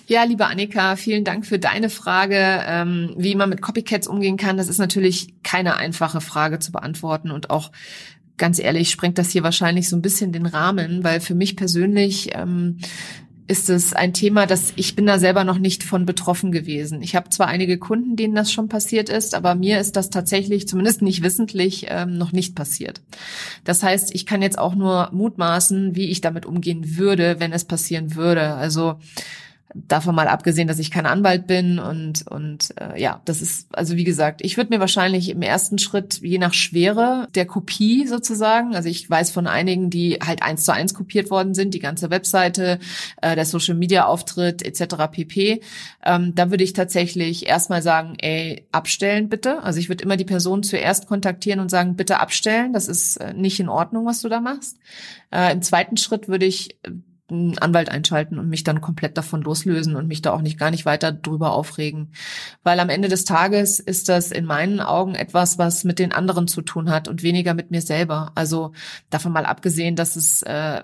Ja, 0.08 0.24
liebe 0.24 0.46
Annika, 0.46 0.96
vielen 0.96 1.24
Dank 1.24 1.46
für 1.46 1.60
deine 1.60 1.90
Frage. 1.90 2.64
Ähm, 2.66 3.16
wie 3.18 3.36
man 3.36 3.50
mit 3.50 3.62
Copycats 3.62 4.08
umgehen 4.08 4.38
kann, 4.38 4.58
das 4.58 4.70
ist 4.70 4.78
natürlich 4.78 5.42
keine 5.44 5.78
einfache 5.78 6.22
Frage 6.22 6.60
zu 6.60 6.72
beantworten 6.72 7.32
und 7.32 7.50
auch 7.50 7.72
ganz 8.40 8.58
ehrlich, 8.58 8.90
sprengt 8.90 9.18
das 9.18 9.30
hier 9.30 9.44
wahrscheinlich 9.44 9.88
so 9.88 9.96
ein 9.96 10.02
bisschen 10.02 10.32
den 10.32 10.48
Rahmen, 10.48 11.04
weil 11.04 11.20
für 11.20 11.36
mich 11.36 11.56
persönlich 11.56 12.30
ähm, 12.34 12.78
ist 13.50 13.68
es 13.68 13.94
ein 13.94 14.14
Thema, 14.14 14.46
dass 14.46 14.74
ich 14.76 14.96
bin 14.96 15.08
da 15.08 15.18
selber 15.18 15.44
noch 15.44 15.58
nicht 15.58 15.84
von 15.84 16.06
betroffen 16.06 16.52
gewesen. 16.52 17.02
Ich 17.02 17.16
habe 17.16 17.30
zwar 17.30 17.48
einige 17.48 17.80
Kunden, 17.80 18.16
denen 18.16 18.36
das 18.36 18.52
schon 18.52 18.70
passiert 18.70 19.10
ist, 19.10 19.34
aber 19.34 19.56
mir 19.56 19.80
ist 19.80 19.96
das 19.96 20.12
tatsächlich, 20.12 20.68
zumindest 20.68 21.02
nicht 21.02 21.24
wissentlich, 21.24 21.88
ähm, 21.90 22.18
noch 22.18 22.32
nicht 22.32 22.56
passiert. 22.56 23.02
Das 23.64 23.82
heißt, 23.82 24.14
ich 24.14 24.28
kann 24.28 24.44
jetzt 24.44 24.60
auch 24.60 24.76
nur 24.76 25.10
mutmaßen, 25.14 25.96
wie 25.96 26.10
ich 26.10 26.22
damit 26.22 26.46
umgehen 26.46 26.98
würde, 26.98 27.40
wenn 27.40 27.52
es 27.52 27.66
passieren 27.66 28.16
würde. 28.16 28.54
Also 28.54 29.00
Davon 29.76 30.16
mal 30.16 30.28
abgesehen, 30.28 30.68
dass 30.68 30.80
ich 30.80 30.90
kein 30.90 31.06
Anwalt 31.06 31.46
bin 31.46 31.78
und 31.78 32.26
und 32.28 32.74
äh, 32.82 33.00
ja, 33.00 33.22
das 33.26 33.42
ist 33.42 33.68
also 33.76 33.96
wie 33.96 34.04
gesagt, 34.04 34.42
ich 34.44 34.58
würde 34.58 34.74
mir 34.74 34.80
wahrscheinlich 34.80 35.30
im 35.30 35.44
ersten 35.44 35.78
Schritt 35.78 36.22
je 36.22 36.40
nach 36.40 36.54
Schwere 36.54 37.28
der 37.36 37.46
Kopie 37.46 38.08
sozusagen, 38.08 38.76
also 38.76 38.90
ich 38.90 39.08
weiß 39.08 39.30
von 39.30 39.46
einigen, 39.46 39.92
die 39.92 40.18
halt 40.26 40.42
eins 40.42 40.66
zu 40.66 40.74
eins 40.74 40.96
kopiert 40.96 41.30
worden 41.30 41.54
sind, 41.54 41.76
die 41.76 41.80
ganze 41.80 42.10
Webseite, 42.10 42.80
äh, 43.22 43.36
der 43.36 43.46
Social 43.46 43.76
Media 43.76 44.06
Auftritt 44.06 44.64
etc. 44.64 44.96
pp. 45.12 45.62
Ähm, 46.04 46.34
da 46.34 46.50
würde 46.50 46.64
ich 46.64 46.74
tatsächlich 46.74 47.46
erstmal 47.46 47.84
sagen, 47.84 48.16
ey 48.20 48.68
abstellen 48.72 49.30
bitte. 49.30 49.62
Also 49.62 49.80
ich 49.80 49.88
würde 49.88 50.04
immer 50.04 50.18
die 50.18 50.26
Person 50.26 50.64
zuerst 50.64 51.08
kontaktieren 51.08 51.60
und 51.60 51.70
sagen, 51.70 51.96
bitte 51.96 52.20
abstellen. 52.20 52.74
Das 52.74 52.88
ist 52.88 53.18
äh, 53.18 53.34
nicht 53.34 53.60
in 53.60 53.70
Ordnung, 53.70 54.06
was 54.08 54.22
du 54.22 54.30
da 54.30 54.40
machst. 54.40 54.78
Äh, 55.32 55.54
Im 55.54 55.62
zweiten 55.62 55.98
Schritt 55.98 56.28
würde 56.28 56.46
ich 56.46 56.78
einen 57.32 57.58
Anwalt 57.58 57.90
einschalten 57.90 58.40
und 58.40 58.50
mich 58.50 58.64
dann 58.64 58.82
komplett 58.82 59.18
davon 59.18 59.42
loslösen 59.42 59.96
und 59.96 60.08
mich 60.08 60.22
da 60.22 60.32
auch 60.32 60.42
nicht 60.42 60.58
gar 60.58 60.72
nicht 60.72 60.86
weiter 60.86 61.12
drüber 61.12 61.54
aufregen. 61.54 62.12
Weil 62.64 62.80
am 62.80 62.90
Ende 62.90 63.08
des 63.08 63.26
Tages 63.26 63.80
ist 63.80 64.10
das 64.10 64.32
in 64.32 64.46
meinen 64.46 64.80
Augen 64.80 65.16
etwas, 65.16 65.58
was 65.58 65.84
mit 65.84 66.00
den 66.00 66.12
anderen 66.12 66.48
zu 66.48 66.62
tun 66.62 66.90
hat 66.90 67.08
und 67.08 67.24
weniger 67.24 67.54
mit 67.54 67.72
mir 67.72 67.82
selber. 67.82 68.32
Also 68.36 68.74
davon 69.10 69.32
mal 69.32 69.46
abgesehen, 69.46 69.96
dass 69.96 70.16
es 70.16 70.42
äh, 70.44 70.82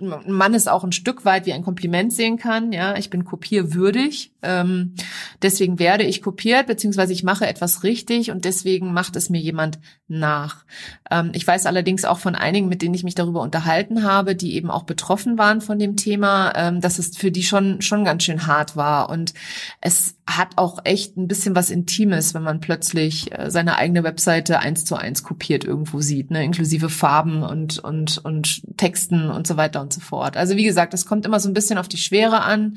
man 0.00 0.54
es 0.54 0.68
auch 0.68 0.84
ein 0.84 0.92
Stück 0.92 1.24
weit 1.24 1.46
wie 1.46 1.52
ein 1.52 1.64
Kompliment 1.64 2.12
sehen 2.12 2.38
kann. 2.38 2.72
Ja, 2.72 2.96
ich 2.96 3.10
bin 3.10 3.24
kopierwürdig. 3.24 4.32
Ähm, 4.42 4.94
deswegen 5.42 5.80
werde 5.80 6.04
ich 6.04 6.22
kopiert, 6.22 6.68
beziehungsweise 6.68 7.12
ich 7.12 7.24
mache 7.24 7.48
etwas 7.48 7.82
richtig 7.82 8.30
und 8.30 8.44
deswegen 8.44 8.92
macht 8.92 9.16
es 9.16 9.28
mir 9.28 9.40
jemand 9.40 9.80
nach. 10.06 10.64
Ähm, 11.10 11.32
ich 11.34 11.44
weiß 11.44 11.66
allerdings 11.66 12.04
auch 12.04 12.18
von 12.18 12.36
einigen, 12.36 12.68
mit 12.68 12.80
denen 12.80 12.94
ich 12.94 13.02
mich 13.02 13.16
darüber 13.16 13.42
unterhalten 13.42 14.04
habe, 14.04 14.36
die 14.36 14.54
eben 14.54 14.70
auch 14.70 14.84
betroffen 14.84 15.36
waren 15.36 15.60
von 15.60 15.80
dem 15.80 15.96
Thema, 15.96 16.52
ähm, 16.54 16.80
dass 16.80 17.00
es 17.00 17.16
für 17.16 17.32
die 17.32 17.42
schon, 17.42 17.82
schon 17.82 18.04
ganz 18.04 18.22
schön 18.22 18.46
hart 18.46 18.76
war. 18.76 19.10
Und 19.10 19.34
es 19.80 20.17
hat 20.28 20.58
auch 20.58 20.80
echt 20.84 21.16
ein 21.16 21.26
bisschen 21.26 21.56
was 21.56 21.70
Intimes, 21.70 22.34
wenn 22.34 22.42
man 22.42 22.60
plötzlich 22.60 23.32
äh, 23.32 23.50
seine 23.50 23.76
eigene 23.76 24.04
Webseite 24.04 24.58
eins 24.58 24.84
zu 24.84 24.94
eins 24.94 25.22
kopiert 25.22 25.64
irgendwo 25.64 26.00
sieht, 26.00 26.30
ne? 26.30 26.44
inklusive 26.44 26.90
Farben 26.90 27.42
und, 27.42 27.78
und, 27.78 28.18
und 28.18 28.62
Texten 28.76 29.30
und 29.30 29.46
so 29.46 29.56
weiter 29.56 29.80
und 29.80 29.92
so 29.92 30.00
fort. 30.00 30.36
Also 30.36 30.56
wie 30.56 30.64
gesagt, 30.64 30.92
das 30.92 31.06
kommt 31.06 31.24
immer 31.24 31.40
so 31.40 31.48
ein 31.48 31.54
bisschen 31.54 31.78
auf 31.78 31.88
die 31.88 31.96
Schwere 31.96 32.42
an. 32.42 32.76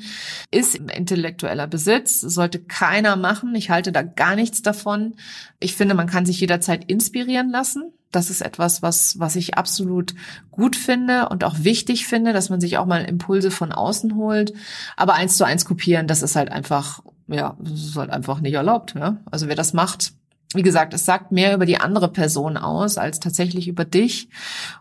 Ist 0.50 0.76
intellektueller 0.76 1.66
Besitz, 1.66 2.20
sollte 2.20 2.58
keiner 2.58 3.16
machen. 3.16 3.54
Ich 3.54 3.68
halte 3.68 3.92
da 3.92 4.02
gar 4.02 4.34
nichts 4.34 4.62
davon. 4.62 5.14
Ich 5.60 5.76
finde, 5.76 5.94
man 5.94 6.06
kann 6.06 6.24
sich 6.24 6.40
jederzeit 6.40 6.84
inspirieren 6.90 7.50
lassen. 7.50 7.92
Das 8.12 8.28
ist 8.28 8.42
etwas, 8.42 8.82
was, 8.82 9.18
was 9.18 9.36
ich 9.36 9.56
absolut 9.56 10.14
gut 10.50 10.76
finde 10.76 11.30
und 11.30 11.44
auch 11.44 11.56
wichtig 11.60 12.06
finde, 12.06 12.32
dass 12.32 12.50
man 12.50 12.60
sich 12.60 12.76
auch 12.76 12.86
mal 12.86 13.04
Impulse 13.04 13.50
von 13.50 13.72
außen 13.72 14.16
holt. 14.16 14.52
Aber 14.96 15.14
eins 15.14 15.38
zu 15.38 15.44
eins 15.44 15.64
kopieren, 15.64 16.06
das 16.06 16.22
ist 16.22 16.36
halt 16.36 16.52
einfach, 16.52 17.02
ja, 17.28 17.56
das 17.60 17.72
ist 17.72 17.96
halt 17.96 18.10
einfach 18.10 18.40
nicht 18.40 18.54
erlaubt. 18.54 18.94
Ja? 18.94 19.18
Also 19.30 19.48
wer 19.48 19.56
das 19.56 19.72
macht, 19.72 20.12
wie 20.54 20.62
gesagt, 20.62 20.92
es 20.94 21.04
sagt 21.04 21.32
mehr 21.32 21.54
über 21.54 21.66
die 21.66 21.78
andere 21.78 22.08
Person 22.08 22.56
aus 22.56 22.98
als 22.98 23.20
tatsächlich 23.20 23.68
über 23.68 23.84
dich. 23.84 24.28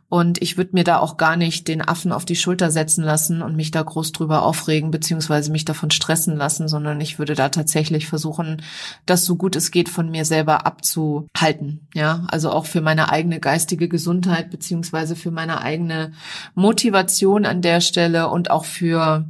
Und 0.10 0.42
ich 0.42 0.58
würde 0.58 0.72
mir 0.74 0.84
da 0.84 1.00
auch 1.00 1.16
gar 1.16 1.38
nicht 1.38 1.70
den 1.70 1.88
Affen 1.88 2.12
auf 2.12 2.26
die 2.26 2.36
Schulter 2.36 2.70
setzen 2.70 3.04
lassen 3.04 3.42
und 3.42 3.56
mich 3.56 3.72
da 3.72 3.82
groß 3.82 4.12
drüber 4.12 4.44
aufregen, 4.44 4.92
beziehungsweise 4.92 5.52
mich 5.52 5.64
davon 5.64 5.90
stressen 5.90 6.36
lassen, 6.36 6.68
sondern 6.68 7.00
ich 7.00 7.18
würde 7.18 7.34
da 7.34 7.48
tatsächlich 7.48 8.08
versuchen, 8.08 8.62
das 9.06 9.24
so 9.24 9.38
gut 9.38 9.56
es 9.56 9.72
geht 9.72 9.88
von 9.88 10.10
mir 10.10 10.26
selber 10.26 10.66
abzuhalten. 10.66 11.88
Ja, 11.94 12.26
also 12.28 12.52
auch 12.52 12.66
für 12.66 12.82
meine 12.82 13.10
eigene 13.10 13.40
geistige 13.40 13.88
Gesundheit, 13.88 14.50
beziehungsweise 14.50 15.16
für 15.16 15.32
meine 15.32 15.62
eigene 15.62 16.12
Motivation 16.56 17.46
an 17.46 17.62
der 17.62 17.80
Stelle 17.80 18.28
und 18.28 18.52
auch 18.52 18.66
für, 18.66 19.26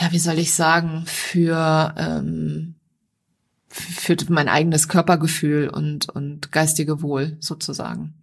ja, 0.00 0.12
wie 0.12 0.18
soll 0.18 0.38
ich 0.38 0.54
sagen, 0.54 1.04
für, 1.06 1.94
ähm, 1.98 2.74
für 3.68 4.16
mein 4.30 4.48
eigenes 4.48 4.88
Körpergefühl 4.88 5.68
und, 5.68 6.08
und 6.08 6.50
geistige 6.52 7.02
Wohl 7.02 7.36
sozusagen. 7.40 8.14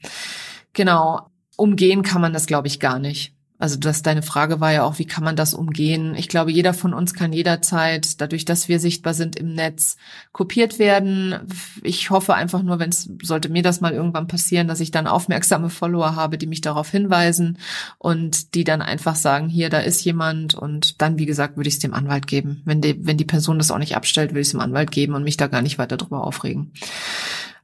Genau. 0.73 1.29
Umgehen 1.55 2.03
kann 2.03 2.21
man 2.21 2.33
das, 2.33 2.45
glaube 2.45 2.67
ich, 2.67 2.79
gar 2.79 2.99
nicht. 2.99 3.36
Also 3.59 3.77
das, 3.77 4.03
deine 4.03 4.21
Frage 4.21 4.59
war 4.59 4.71
ja 4.71 4.83
auch, 4.83 4.99
wie 4.99 5.05
kann 5.05 5.23
man 5.23 5.35
das 5.35 5.55
umgehen? 5.55 6.13
Ich 6.15 6.27
glaube, 6.27 6.51
jeder 6.51 6.75
von 6.75 6.93
uns 6.93 7.15
kann 7.15 7.33
jederzeit, 7.33 8.21
dadurch, 8.21 8.45
dass 8.45 8.67
wir 8.67 8.79
sichtbar 8.79 9.15
sind 9.15 9.35
im 9.35 9.53
Netz, 9.53 9.97
kopiert 10.31 10.77
werden. 10.77 11.35
Ich 11.81 12.11
hoffe 12.11 12.35
einfach 12.35 12.61
nur, 12.61 12.77
wenn 12.77 12.89
es, 12.89 13.09
sollte 13.23 13.49
mir 13.49 13.63
das 13.63 13.81
mal 13.81 13.93
irgendwann 13.93 14.27
passieren, 14.27 14.67
dass 14.67 14.79
ich 14.79 14.91
dann 14.91 15.07
aufmerksame 15.07 15.71
Follower 15.71 16.15
habe, 16.15 16.37
die 16.37 16.45
mich 16.45 16.61
darauf 16.61 16.91
hinweisen 16.91 17.57
und 17.97 18.53
die 18.53 18.63
dann 18.63 18.83
einfach 18.83 19.15
sagen, 19.15 19.49
hier, 19.49 19.71
da 19.71 19.79
ist 19.79 20.03
jemand 20.05 20.53
und 20.53 21.01
dann, 21.01 21.17
wie 21.17 21.25
gesagt, 21.25 21.57
würde 21.57 21.69
ich 21.69 21.75
es 21.75 21.79
dem 21.79 21.95
Anwalt 21.95 22.27
geben. 22.27 22.61
Wenn 22.65 22.81
die, 22.81 23.07
wenn 23.07 23.17
die 23.17 23.25
Person 23.25 23.57
das 23.57 23.71
auch 23.71 23.79
nicht 23.79 23.95
abstellt, 23.95 24.31
würde 24.31 24.41
ich 24.41 24.47
es 24.47 24.51
dem 24.51 24.61
Anwalt 24.61 24.91
geben 24.91 25.15
und 25.15 25.23
mich 25.23 25.37
da 25.37 25.47
gar 25.47 25.63
nicht 25.63 25.79
weiter 25.79 25.97
drüber 25.97 26.23
aufregen. 26.23 26.73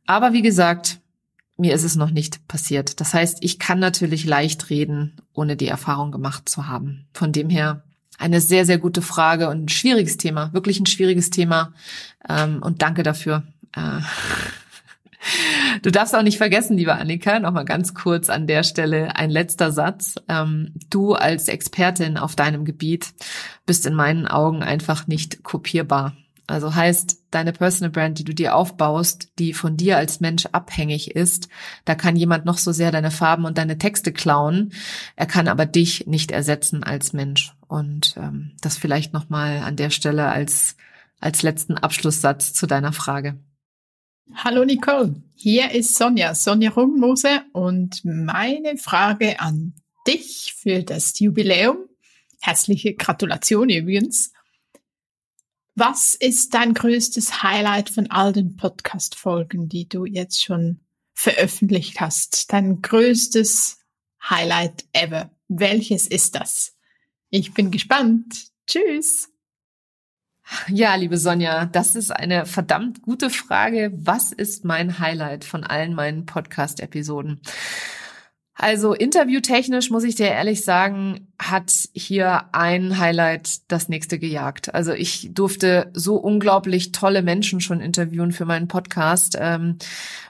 Aber 0.07 0.33
wie 0.33 0.41
gesagt, 0.41 0.99
mir 1.57 1.73
ist 1.73 1.83
es 1.83 1.95
noch 1.95 2.09
nicht 2.09 2.47
passiert. 2.47 2.99
Das 2.99 3.13
heißt, 3.13 3.37
ich 3.41 3.59
kann 3.59 3.79
natürlich 3.79 4.25
leicht 4.25 4.69
reden, 4.69 5.17
ohne 5.33 5.55
die 5.55 5.67
Erfahrung 5.67 6.11
gemacht 6.11 6.49
zu 6.49 6.67
haben. 6.67 7.05
Von 7.13 7.31
dem 7.31 7.49
her 7.49 7.83
eine 8.17 8.41
sehr, 8.41 8.65
sehr 8.65 8.77
gute 8.77 9.01
Frage 9.01 9.49
und 9.49 9.65
ein 9.65 9.69
schwieriges 9.69 10.17
Thema, 10.17 10.53
wirklich 10.53 10.79
ein 10.79 10.85
schwieriges 10.85 11.29
Thema. 11.29 11.73
Ähm, 12.27 12.61
und 12.61 12.81
danke 12.81 13.03
dafür. 13.03 13.43
Äh, 13.75 13.99
du 15.81 15.91
darfst 15.91 16.15
auch 16.15 16.21
nicht 16.21 16.37
vergessen, 16.37 16.77
liebe 16.77 16.95
Annika, 16.95 17.39
nochmal 17.39 17.65
ganz 17.65 17.93
kurz 17.93 18.29
an 18.29 18.47
der 18.47 18.63
Stelle 18.63 19.15
ein 19.15 19.29
letzter 19.29 19.71
Satz. 19.71 20.15
Ähm, 20.27 20.73
du 20.89 21.13
als 21.13 21.47
Expertin 21.47 22.17
auf 22.17 22.35
deinem 22.35 22.65
Gebiet 22.65 23.13
bist 23.65 23.85
in 23.85 23.93
meinen 23.93 24.27
Augen 24.27 24.63
einfach 24.63 25.07
nicht 25.07 25.43
kopierbar. 25.43 26.15
Also 26.53 26.75
heißt, 26.75 27.23
deine 27.31 27.51
Personal 27.51 27.89
Brand, 27.89 28.19
die 28.19 28.23
du 28.23 28.35
dir 28.35 28.55
aufbaust, 28.55 29.29
die 29.39 29.53
von 29.53 29.75
dir 29.75 29.97
als 29.97 30.19
Mensch 30.19 30.45
abhängig 30.51 31.15
ist, 31.15 31.49
da 31.83 31.95
kann 31.95 32.15
jemand 32.15 32.45
noch 32.45 32.59
so 32.59 32.71
sehr 32.71 32.91
deine 32.91 33.09
Farben 33.09 33.45
und 33.45 33.57
deine 33.57 33.79
Texte 33.79 34.13
klauen, 34.13 34.71
er 35.15 35.25
kann 35.25 35.47
aber 35.47 35.65
dich 35.65 36.05
nicht 36.05 36.29
ersetzen 36.31 36.83
als 36.83 37.11
Mensch. 37.11 37.55
Und 37.67 38.13
ähm, 38.17 38.51
das 38.61 38.77
vielleicht 38.77 39.13
nochmal 39.13 39.63
an 39.63 39.77
der 39.77 39.89
Stelle 39.89 40.27
als, 40.27 40.77
als 41.19 41.41
letzten 41.41 41.75
Abschlusssatz 41.75 42.53
zu 42.53 42.67
deiner 42.67 42.93
Frage. 42.93 43.39
Hallo 44.35 44.63
Nicole, 44.63 45.23
hier 45.33 45.71
ist 45.71 45.95
Sonja, 45.95 46.35
Sonja 46.35 46.69
Rungmose 46.69 47.41
und 47.53 48.05
meine 48.05 48.77
Frage 48.77 49.39
an 49.39 49.73
dich 50.07 50.53
für 50.55 50.83
das 50.83 51.17
Jubiläum. 51.19 51.77
Herzliche 52.41 52.93
Gratulation 52.93 53.71
übrigens. 53.71 54.33
Was 55.75 56.13
ist 56.13 56.53
dein 56.53 56.75
größtes 56.75 57.41
Highlight 57.41 57.89
von 57.89 58.11
all 58.11 58.31
den 58.31 58.55
Podcast-Folgen, 58.57 59.69
die 59.69 59.89
du 59.89 60.05
jetzt 60.05 60.43
schon 60.43 60.81
veröffentlicht 61.13 61.99
hast? 61.99 62.53
Dein 62.53 62.83
größtes 62.83 63.79
Highlight 64.29 64.85
ever. 64.93 65.31
Welches 65.47 66.05
ist 66.05 66.35
das? 66.35 66.75
Ich 67.31 67.55
bin 67.55 67.71
gespannt. 67.71 68.49
Tschüss. 68.67 69.31
Ja, 70.67 70.93
liebe 70.93 71.17
Sonja, 71.17 71.65
das 71.65 71.95
ist 71.95 72.11
eine 72.11 72.45
verdammt 72.45 73.01
gute 73.01 73.31
Frage. 73.31 73.91
Was 73.95 74.31
ist 74.31 74.65
mein 74.65 74.99
Highlight 74.99 75.43
von 75.43 75.63
allen 75.63 75.95
meinen 75.95 76.27
Podcast-Episoden? 76.27 77.41
Also 78.55 78.93
interviewtechnisch 78.93 79.89
muss 79.89 80.03
ich 80.03 80.15
dir 80.15 80.27
ehrlich 80.27 80.63
sagen, 80.63 81.27
hat 81.39 81.71
hier 81.93 82.53
ein 82.53 82.99
Highlight 82.99 83.71
das 83.71 83.89
nächste 83.89 84.19
gejagt. 84.19 84.73
Also 84.73 84.93
ich 84.93 85.31
durfte 85.33 85.89
so 85.93 86.15
unglaublich 86.15 86.91
tolle 86.91 87.23
Menschen 87.23 87.61
schon 87.61 87.81
interviewen 87.81 88.31
für 88.31 88.45
meinen 88.45 88.67
Podcast. 88.67 89.35
Ähm, 89.39 89.77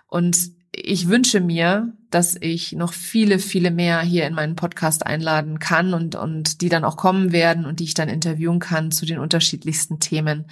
und 0.08 0.38
ich 0.76 1.08
wünsche 1.08 1.40
mir, 1.40 1.94
dass 2.10 2.36
ich 2.40 2.72
noch 2.72 2.94
viele, 2.94 3.38
viele 3.40 3.70
mehr 3.70 4.02
hier 4.02 4.26
in 4.26 4.34
meinen 4.34 4.56
Podcast 4.56 5.06
einladen 5.06 5.60
kann 5.60 5.94
und, 5.94 6.16
und 6.16 6.62
die 6.62 6.70
dann 6.70 6.84
auch 6.84 6.98
kommen 6.98 7.32
werden 7.32 7.66
und 7.66 7.80
die 7.80 7.84
ich 7.84 7.94
dann 7.94 8.10
interviewen 8.10 8.60
kann 8.60 8.92
zu 8.92 9.06
den 9.06 9.20
unterschiedlichsten 9.20 10.00
Themen. 10.00 10.46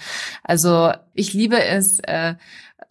Also 0.43 0.91
ich 1.13 1.33
liebe 1.33 1.63
es, 1.63 1.99
äh, 1.99 2.35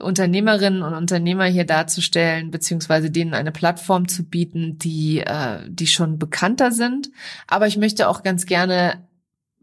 Unternehmerinnen 0.00 0.82
und 0.82 0.94
Unternehmer 0.94 1.44
hier 1.44 1.64
darzustellen, 1.64 2.50
beziehungsweise 2.50 3.10
denen 3.10 3.34
eine 3.34 3.52
Plattform 3.52 4.08
zu 4.08 4.24
bieten, 4.24 4.78
die, 4.78 5.20
äh, 5.20 5.58
die 5.68 5.86
schon 5.86 6.18
bekannter 6.18 6.72
sind. 6.72 7.10
Aber 7.46 7.66
ich 7.66 7.76
möchte 7.76 8.08
auch 8.08 8.22
ganz 8.22 8.46
gerne 8.46 9.04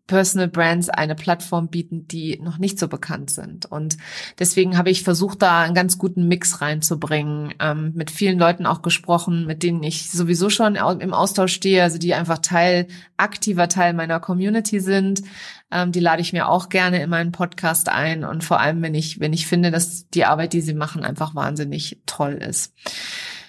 Personal 0.08 0.48
Brands 0.48 0.90
eine 0.90 1.16
Plattform 1.16 1.68
bieten, 1.68 2.08
die 2.08 2.40
noch 2.42 2.58
nicht 2.58 2.80
so 2.80 2.88
bekannt 2.88 3.30
sind. 3.30 3.66
Und 3.66 3.98
deswegen 4.40 4.78
habe 4.78 4.90
ich 4.90 5.04
versucht, 5.04 5.42
da 5.42 5.62
einen 5.62 5.76
ganz 5.76 5.98
guten 5.98 6.28
Mix 6.28 6.62
reinzubringen, 6.62 7.54
ähm, 7.60 7.92
mit 7.94 8.10
vielen 8.10 8.40
Leuten 8.40 8.66
auch 8.66 8.82
gesprochen, 8.82 9.46
mit 9.46 9.64
denen 9.64 9.84
ich 9.84 10.10
sowieso 10.10 10.50
schon 10.50 10.76
im 10.76 11.14
Austausch 11.14 11.54
stehe, 11.54 11.84
also 11.84 11.98
die 11.98 12.14
einfach 12.14 12.40
Teil, 12.40 12.88
aktiver 13.18 13.68
Teil 13.68 13.94
meiner 13.94 14.20
Community 14.20 14.80
sind. 14.80 15.22
Ähm, 15.70 15.92
die 15.92 16.00
lade 16.00 16.22
ich 16.22 16.32
mir 16.32 16.48
auch 16.48 16.70
gerne 16.70 17.04
in 17.04 17.10
meinen 17.10 17.34
Podcast 17.34 17.90
ein. 17.90 18.24
Und 18.24 18.46
vor 18.46 18.62
allem, 18.62 18.82
wenn 18.82 18.96
ich, 18.96 19.20
wenn 19.20 19.34
ich 19.34 19.46
finde, 19.46 19.72
dass 19.72 20.08
die 20.10 20.26
Arbeit, 20.26 20.54
die 20.54 20.62
sie 20.62 20.74
machen, 20.74 21.04
einfach 21.04 21.36
wahnsinnig 21.36 22.00
toll 22.06 22.34
ist. 22.34 22.74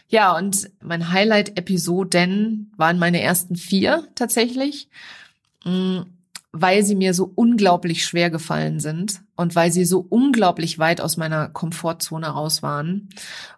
Ja, 0.09 0.37
und 0.37 0.71
mein 0.83 1.12
Highlight-Episoden 1.12 2.73
waren 2.77 2.99
meine 2.99 3.21
ersten 3.21 3.57
vier 3.57 4.09
tatsächlich. 4.14 4.88
Mm, 5.64 6.01
weil 6.61 6.83
sie 6.83 6.94
mir 6.94 7.14
so 7.14 7.31
unglaublich 7.35 8.05
schwer 8.05 8.31
gefallen 8.31 8.81
sind 8.81 9.23
und 9.37 9.55
weil 9.55 9.73
sie 9.73 9.85
so 9.85 10.05
unglaublich 10.09 10.79
weit 10.79 11.01
aus 11.01 11.16
meiner 11.16 11.49
Komfortzone 11.49 12.27
raus 12.27 12.62
waren 12.62 13.09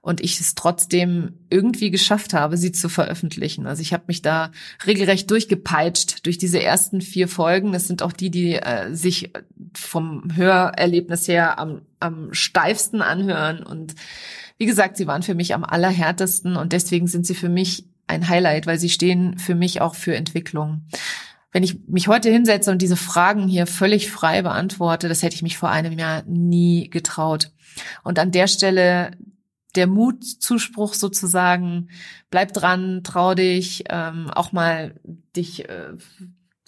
und 0.00 0.20
ich 0.20 0.40
es 0.40 0.54
trotzdem 0.54 1.34
irgendwie 1.48 1.90
geschafft 1.90 2.34
habe, 2.34 2.56
sie 2.56 2.72
zu 2.72 2.88
veröffentlichen. 2.88 3.66
Also 3.66 3.82
ich 3.82 3.92
habe 3.92 4.04
mich 4.06 4.22
da 4.22 4.50
regelrecht 4.86 5.30
durchgepeitscht 5.30 6.26
durch 6.26 6.38
diese 6.38 6.62
ersten 6.62 7.00
vier 7.00 7.28
Folgen. 7.28 7.72
Das 7.72 7.86
sind 7.86 8.02
auch 8.02 8.12
die, 8.12 8.30
die 8.30 8.54
äh, 8.54 8.94
sich 8.94 9.32
vom 9.74 10.24
Hörerlebnis 10.34 11.28
her 11.28 11.58
am, 11.58 11.82
am 11.98 12.32
steifsten 12.32 13.02
anhören 13.02 13.62
und 13.62 13.94
wie 14.58 14.66
gesagt, 14.66 14.98
sie 14.98 15.06
waren 15.06 15.22
für 15.22 15.34
mich 15.34 15.54
am 15.54 15.64
allerhärtesten 15.64 16.56
und 16.56 16.74
deswegen 16.74 17.06
sind 17.06 17.24
sie 17.24 17.34
für 17.34 17.48
mich 17.48 17.86
ein 18.06 18.28
Highlight, 18.28 18.66
weil 18.66 18.78
sie 18.78 18.90
stehen 18.90 19.38
für 19.38 19.54
mich 19.54 19.80
auch 19.80 19.94
für 19.94 20.14
Entwicklung 20.14 20.82
wenn 21.52 21.62
ich 21.62 21.78
mich 21.88 22.08
heute 22.08 22.30
hinsetze 22.30 22.70
und 22.70 22.80
diese 22.80 22.96
Fragen 22.96 23.48
hier 23.48 23.66
völlig 23.66 24.10
frei 24.10 24.42
beantworte, 24.42 25.08
das 25.08 25.22
hätte 25.22 25.34
ich 25.34 25.42
mich 25.42 25.58
vor 25.58 25.70
einem 25.70 25.98
Jahr 25.98 26.22
nie 26.26 26.88
getraut. 26.90 27.50
Und 28.04 28.18
an 28.18 28.30
der 28.30 28.46
Stelle 28.46 29.12
der 29.74 29.86
Mutzuspruch 29.86 30.94
sozusagen, 30.94 31.88
bleib 32.30 32.52
dran, 32.52 33.02
trau 33.04 33.34
dich, 33.34 33.84
ähm, 33.88 34.30
auch 34.30 34.52
mal 34.52 35.00
dich 35.36 35.68
äh, 35.68 35.92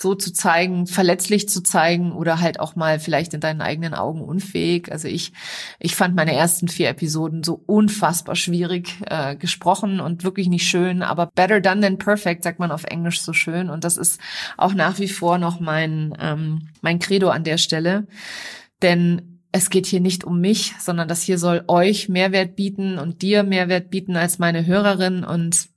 so 0.02 0.14
zu 0.14 0.32
zeigen, 0.32 0.86
verletzlich 0.86 1.48
zu 1.48 1.62
zeigen 1.62 2.12
oder 2.12 2.40
halt 2.40 2.60
auch 2.60 2.76
mal 2.76 2.98
vielleicht 2.98 3.32
in 3.34 3.40
deinen 3.40 3.62
eigenen 3.62 3.94
Augen 3.94 4.20
unfähig. 4.20 4.90
Also 4.92 5.08
ich, 5.08 5.32
ich 5.78 5.94
fand 5.94 6.14
meine 6.14 6.34
ersten 6.34 6.68
vier 6.68 6.88
Episoden 6.88 7.42
so 7.42 7.62
unfassbar 7.66 8.36
schwierig 8.36 8.96
äh, 9.06 9.36
gesprochen 9.36 10.00
und 10.00 10.24
wirklich 10.24 10.48
nicht 10.48 10.68
schön, 10.68 11.02
aber 11.02 11.26
better 11.26 11.60
done 11.60 11.80
than 11.80 11.98
perfect, 11.98 12.42
sagt 12.42 12.58
man 12.58 12.72
auf 12.72 12.84
Englisch 12.84 13.22
so 13.22 13.32
schön. 13.32 13.70
Und 13.70 13.84
das 13.84 13.96
ist 13.96 14.20
auch 14.56 14.74
nach 14.74 14.98
wie 14.98 15.08
vor 15.08 15.38
noch 15.38 15.60
mein, 15.60 16.14
ähm, 16.20 16.68
mein 16.80 16.98
Credo 16.98 17.30
an 17.30 17.44
der 17.44 17.58
Stelle. 17.58 18.06
Denn 18.82 19.40
es 19.52 19.68
geht 19.68 19.86
hier 19.86 20.00
nicht 20.00 20.24
um 20.24 20.40
mich, 20.40 20.74
sondern 20.80 21.08
das 21.08 21.22
hier 21.22 21.38
soll 21.38 21.64
euch 21.68 22.08
Mehrwert 22.08 22.56
bieten 22.56 22.98
und 22.98 23.22
dir 23.22 23.42
Mehrwert 23.42 23.90
bieten 23.90 24.16
als 24.16 24.38
meine 24.38 24.66
Hörerin. 24.66 25.24
Und 25.24 25.68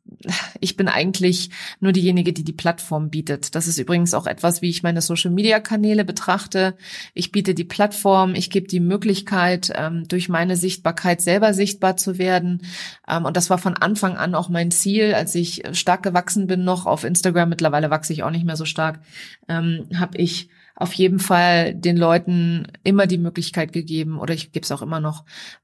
ich 0.59 0.77
bin 0.77 0.87
eigentlich 0.87 1.49
nur 1.79 1.91
diejenige, 1.91 2.33
die 2.33 2.43
die 2.43 2.53
Plattform 2.53 3.09
bietet. 3.09 3.55
Das 3.55 3.67
ist 3.67 3.77
übrigens 3.77 4.13
auch 4.13 4.27
etwas, 4.27 4.61
wie 4.61 4.69
ich 4.69 4.83
meine 4.83 5.01
Social-Media-Kanäle 5.01 6.05
betrachte. 6.05 6.75
Ich 7.13 7.31
biete 7.31 7.53
die 7.53 7.63
Plattform, 7.63 8.35
ich 8.35 8.49
gebe 8.49 8.67
die 8.67 8.79
Möglichkeit, 8.79 9.71
ähm, 9.75 10.07
durch 10.07 10.29
meine 10.29 10.57
Sichtbarkeit 10.57 11.21
selber 11.21 11.53
sichtbar 11.53 11.97
zu 11.97 12.17
werden. 12.17 12.61
Ähm, 13.07 13.25
und 13.25 13.35
das 13.35 13.49
war 13.49 13.57
von 13.57 13.75
Anfang 13.75 14.15
an 14.17 14.35
auch 14.35 14.49
mein 14.49 14.71
Ziel, 14.71 15.13
als 15.13 15.33
ich 15.35 15.63
stark 15.73 16.03
gewachsen 16.03 16.47
bin 16.47 16.63
noch 16.63 16.85
auf 16.85 17.03
Instagram. 17.03 17.49
Mittlerweile 17.49 17.89
wachse 17.89 18.13
ich 18.13 18.23
auch 18.23 18.31
nicht 18.31 18.45
mehr 18.45 18.57
so 18.57 18.65
stark. 18.65 18.99
Ähm, 19.47 19.87
habe 19.95 20.17
ich 20.17 20.49
auf 20.75 20.93
jeden 20.93 21.19
Fall 21.19 21.73
den 21.73 21.97
Leuten 21.97 22.67
immer 22.83 23.07
die 23.07 23.17
Möglichkeit 23.17 23.71
gegeben, 23.71 24.19
oder 24.19 24.33
ich 24.33 24.51
gebe 24.51 24.65
es 24.65 24.71
auch 24.71 24.81
immer 24.81 24.99
noch, 24.99 25.23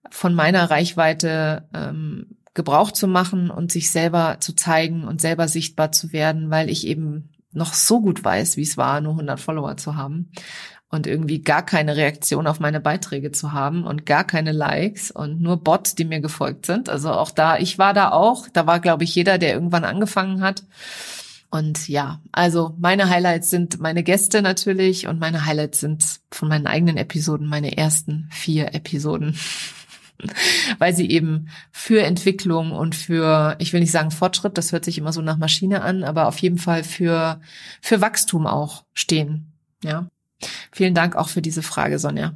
von 0.10 0.34
meiner 0.34 0.71
Reichweite 0.71 1.67
Gebrauch 2.53 2.91
zu 2.91 3.07
machen 3.07 3.49
und 3.49 3.71
sich 3.71 3.91
selber 3.91 4.37
zu 4.39 4.53
zeigen 4.53 5.05
und 5.05 5.21
selber 5.21 5.47
sichtbar 5.47 5.91
zu 5.91 6.11
werden, 6.11 6.49
weil 6.49 6.69
ich 6.69 6.85
eben 6.85 7.29
noch 7.53 7.73
so 7.73 8.01
gut 8.01 8.23
weiß, 8.23 8.57
wie 8.57 8.63
es 8.63 8.77
war, 8.77 9.01
nur 9.01 9.13
100 9.13 9.39
Follower 9.39 9.77
zu 9.77 9.95
haben 9.95 10.31
und 10.91 11.07
irgendwie 11.07 11.41
gar 11.41 11.65
keine 11.65 11.95
Reaktion 11.95 12.47
auf 12.47 12.59
meine 12.59 12.81
Beiträge 12.81 13.31
zu 13.31 13.53
haben 13.53 13.85
und 13.85 14.05
gar 14.05 14.25
keine 14.25 14.51
Likes 14.51 15.09
und 15.09 15.41
nur 15.41 15.63
Bots, 15.63 15.95
die 15.95 16.05
mir 16.05 16.19
gefolgt 16.19 16.65
sind. 16.65 16.89
Also 16.89 17.11
auch 17.11 17.31
da, 17.31 17.57
ich 17.57 17.79
war 17.79 17.93
da 17.93 18.11
auch, 18.11 18.47
da 18.51 18.67
war 18.67 18.79
glaube 18.79 19.05
ich 19.05 19.15
jeder, 19.15 19.37
der 19.37 19.53
irgendwann 19.53 19.85
angefangen 19.85 20.41
hat. 20.41 20.63
Und 21.49 21.89
ja, 21.89 22.21
also 22.31 22.75
meine 22.79 23.09
Highlights 23.09 23.49
sind 23.49 23.79
meine 23.79 24.03
Gäste 24.03 24.41
natürlich 24.41 25.07
und 25.07 25.19
meine 25.19 25.45
Highlights 25.45 25.81
sind 25.81 26.21
von 26.31 26.47
meinen 26.47 26.67
eigenen 26.67 26.97
Episoden 26.97 27.47
meine 27.47 27.77
ersten 27.77 28.29
vier 28.31 28.73
Episoden. 28.73 29.37
Weil 30.77 30.95
sie 30.95 31.10
eben 31.10 31.49
für 31.71 32.01
Entwicklung 32.03 32.71
und 32.71 32.95
für, 32.95 33.55
ich 33.60 33.73
will 33.73 33.79
nicht 33.79 33.91
sagen 33.91 34.12
Fortschritt, 34.12 34.57
das 34.57 34.71
hört 34.71 34.86
sich 34.86 34.97
immer 34.97 35.13
so 35.13 35.21
nach 35.21 35.38
Maschine 35.38 35.81
an, 35.81 36.03
aber 36.03 36.27
auf 36.27 36.38
jeden 36.39 36.57
Fall 36.57 36.84
für, 36.84 37.41
für 37.81 38.01
Wachstum 38.01 38.47
auch 38.47 38.86
stehen. 38.93 39.53
Ja. 39.84 40.07
Vielen 40.71 40.95
Dank 40.95 41.15
auch 41.15 41.29
für 41.29 41.41
diese 41.41 41.62
Frage, 41.62 41.99
Sonja. 41.99 42.36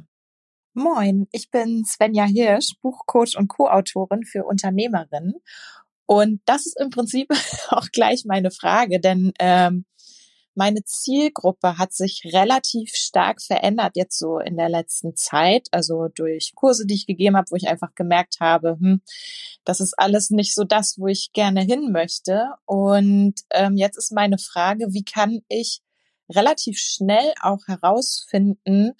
Moin, 0.74 1.26
ich 1.32 1.50
bin 1.50 1.84
Svenja 1.84 2.24
Hirsch, 2.24 2.74
Buchcoach 2.82 3.36
und 3.36 3.48
Co-Autorin 3.48 4.24
für 4.24 4.44
Unternehmerinnen 4.44 5.34
und 6.06 6.40
das 6.44 6.66
ist 6.66 6.80
im 6.80 6.90
Prinzip 6.90 7.28
auch 7.68 7.88
gleich 7.92 8.24
meine 8.24 8.50
Frage, 8.50 9.00
denn 9.00 9.32
ähm, 9.38 9.84
meine 10.56 10.82
Zielgruppe 10.84 11.78
hat 11.78 11.92
sich 11.92 12.22
relativ 12.32 12.94
stark 12.94 13.42
verändert 13.42 13.92
jetzt 13.94 14.18
so 14.18 14.38
in 14.38 14.56
der 14.56 14.68
letzten 14.68 15.14
Zeit, 15.14 15.68
also 15.70 16.08
durch 16.14 16.52
Kurse, 16.54 16.86
die 16.86 16.94
ich 16.94 17.06
gegeben 17.06 17.36
habe, 17.36 17.50
wo 17.50 17.56
ich 17.56 17.68
einfach 17.68 17.94
gemerkt 17.94 18.38
habe, 18.40 18.76
hm, 18.80 19.02
das 19.64 19.80
ist 19.80 19.98
alles 19.98 20.30
nicht 20.30 20.54
so 20.54 20.64
das, 20.64 20.98
wo 20.98 21.06
ich 21.08 21.32
gerne 21.32 21.60
hin 21.62 21.92
möchte. 21.92 22.48
Und 22.64 23.34
ähm, 23.50 23.76
jetzt 23.76 23.96
ist 23.98 24.12
meine 24.12 24.38
Frage, 24.38 24.86
wie 24.92 25.04
kann 25.04 25.40
ich 25.48 25.80
relativ 26.28 26.78
schnell 26.78 27.32
auch 27.42 27.66
herausfinden, 27.66 28.92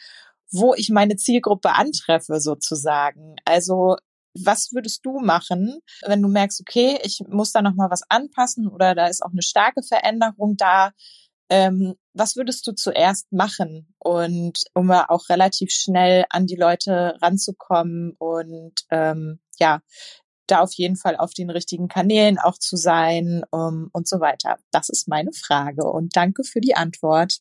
wo 0.51 0.75
ich 0.75 0.90
meine 0.90 1.16
Zielgruppe 1.16 1.73
antreffe 1.75 2.40
sozusagen. 2.40 3.37
Also 3.45 3.97
was 4.45 4.73
würdest 4.73 5.05
du 5.05 5.19
machen, 5.19 5.81
wenn 6.05 6.23
du 6.23 6.29
merkst, 6.29 6.61
okay, 6.61 6.99
ich 7.03 7.23
muss 7.29 7.53
da 7.53 7.62
noch 7.62 7.75
mal 7.75 7.90
was 7.90 8.03
anpassen 8.09 8.69
oder 8.69 8.95
da 8.95 9.07
ist 9.07 9.23
auch 9.23 9.33
eine 9.33 9.42
starke 9.42 9.83
Veränderung 9.83 10.57
da? 10.57 10.92
Ähm, 11.49 11.95
was 12.13 12.37
würdest 12.37 12.67
du 12.67 12.73
zuerst 12.73 13.31
machen 13.33 13.95
und 13.99 14.65
um 14.75 14.91
auch 14.91 15.29
relativ 15.29 15.71
schnell 15.71 16.25
an 16.31 16.47
die 16.47 16.57
Leute 16.57 17.17
ranzukommen 17.21 18.15
und 18.19 18.75
ähm, 18.91 19.39
ja, 19.59 19.81
da 20.47 20.61
auf 20.61 20.73
jeden 20.75 20.97
Fall 20.97 21.17
auf 21.17 21.35
den 21.35 21.51
richtigen 21.51 21.89
Kanälen 21.89 22.39
auch 22.39 22.59
zu 22.59 22.77
sein 22.77 23.43
um, 23.51 23.89
und 23.93 24.09
so 24.09 24.21
weiter. 24.21 24.57
Das 24.71 24.89
ist 24.89 25.09
meine 25.09 25.33
Frage 25.33 25.85
und 25.85 26.17
danke 26.17 26.45
für 26.45 26.61
die 26.61 26.77
Antwort. 26.77 27.39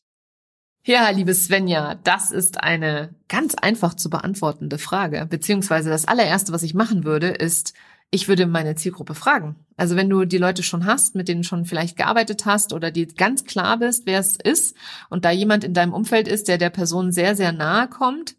Ja, 0.84 1.10
liebe 1.10 1.34
Svenja, 1.34 1.96
das 2.04 2.30
ist 2.30 2.62
eine 2.62 3.12
ganz 3.28 3.56
einfach 3.56 3.94
zu 3.94 4.08
beantwortende 4.08 4.78
Frage. 4.78 5.26
Beziehungsweise 5.26 5.90
das 5.90 6.06
allererste, 6.06 6.52
was 6.52 6.62
ich 6.62 6.74
machen 6.74 7.02
würde, 7.02 7.28
ist, 7.28 7.74
ich 8.10 8.28
würde 8.28 8.46
meine 8.46 8.74
Zielgruppe 8.76 9.14
fragen. 9.14 9.56
Also 9.76 9.96
wenn 9.96 10.08
du 10.08 10.24
die 10.24 10.38
Leute 10.38 10.62
schon 10.62 10.86
hast, 10.86 11.14
mit 11.14 11.28
denen 11.28 11.44
schon 11.44 11.64
vielleicht 11.64 11.96
gearbeitet 11.96 12.46
hast 12.46 12.72
oder 12.72 12.90
die 12.90 13.06
ganz 13.06 13.44
klar 13.44 13.78
bist, 13.78 14.06
wer 14.06 14.20
es 14.20 14.36
ist 14.36 14.76
und 15.10 15.24
da 15.24 15.30
jemand 15.30 15.64
in 15.64 15.74
deinem 15.74 15.92
Umfeld 15.92 16.28
ist, 16.28 16.48
der 16.48 16.58
der 16.58 16.70
Person 16.70 17.12
sehr, 17.12 17.34
sehr 17.34 17.52
nahe 17.52 17.88
kommt, 17.88 18.36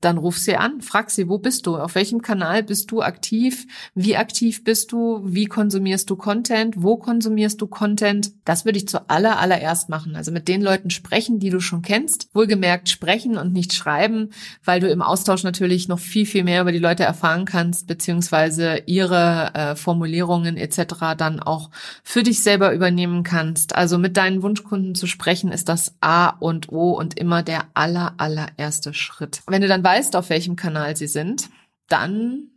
dann 0.00 0.18
ruf 0.18 0.38
sie 0.38 0.56
an, 0.56 0.80
frag 0.80 1.10
sie, 1.10 1.28
wo 1.28 1.38
bist 1.38 1.66
du? 1.66 1.76
Auf 1.76 1.94
welchem 1.94 2.22
Kanal 2.22 2.62
bist 2.62 2.90
du 2.90 3.02
aktiv? 3.02 3.66
Wie 3.94 4.16
aktiv 4.16 4.62
bist 4.62 4.92
du? 4.92 5.20
Wie 5.24 5.46
konsumierst 5.46 6.08
du 6.08 6.16
Content? 6.16 6.74
Wo 6.78 6.96
konsumierst 6.96 7.60
du 7.60 7.66
Content? 7.66 8.32
Das 8.44 8.64
würde 8.64 8.78
ich 8.78 8.88
zuallererst 8.88 9.58
allererst 9.58 9.88
machen. 9.88 10.16
Also 10.16 10.30
mit 10.30 10.48
den 10.48 10.62
Leuten 10.62 10.90
sprechen, 10.90 11.38
die 11.38 11.50
du 11.50 11.60
schon 11.60 11.82
kennst. 11.82 12.28
Wohlgemerkt 12.32 12.88
sprechen 12.88 13.36
und 13.36 13.52
nicht 13.52 13.74
schreiben, 13.74 14.30
weil 14.64 14.80
du 14.80 14.88
im 14.88 15.02
Austausch 15.02 15.42
natürlich 15.42 15.88
noch 15.88 15.98
viel, 15.98 16.26
viel 16.26 16.44
mehr 16.44 16.62
über 16.62 16.72
die 16.72 16.78
Leute 16.78 17.02
erfahren 17.02 17.44
kannst, 17.44 17.86
beziehungsweise 17.86 18.82
ihre 18.86 19.52
äh, 19.54 19.76
Formulierungen 19.76 20.56
etc. 20.56 21.16
dann 21.16 21.40
auch 21.40 21.70
für 22.02 22.22
dich 22.22 22.42
selber 22.42 22.72
übernehmen 22.72 23.22
kannst. 23.22 23.74
Also 23.74 23.98
mit 23.98 24.16
deinen 24.16 24.42
Wunschkunden 24.42 24.94
zu 24.94 25.06
sprechen, 25.06 25.50
ist 25.50 25.68
das 25.68 25.94
A 26.00 26.28
und 26.28 26.70
O 26.70 26.92
und 26.92 27.18
immer 27.18 27.42
der 27.42 27.64
aller, 27.74 28.14
allererste 28.18 28.94
Schritt. 28.94 29.42
Wenn 29.46 29.62
du 29.62 29.68
dann 29.68 29.82
weißt, 29.88 30.16
auf 30.16 30.28
welchem 30.28 30.54
Kanal 30.54 30.96
sie 30.96 31.06
sind, 31.06 31.48
dann 31.88 32.50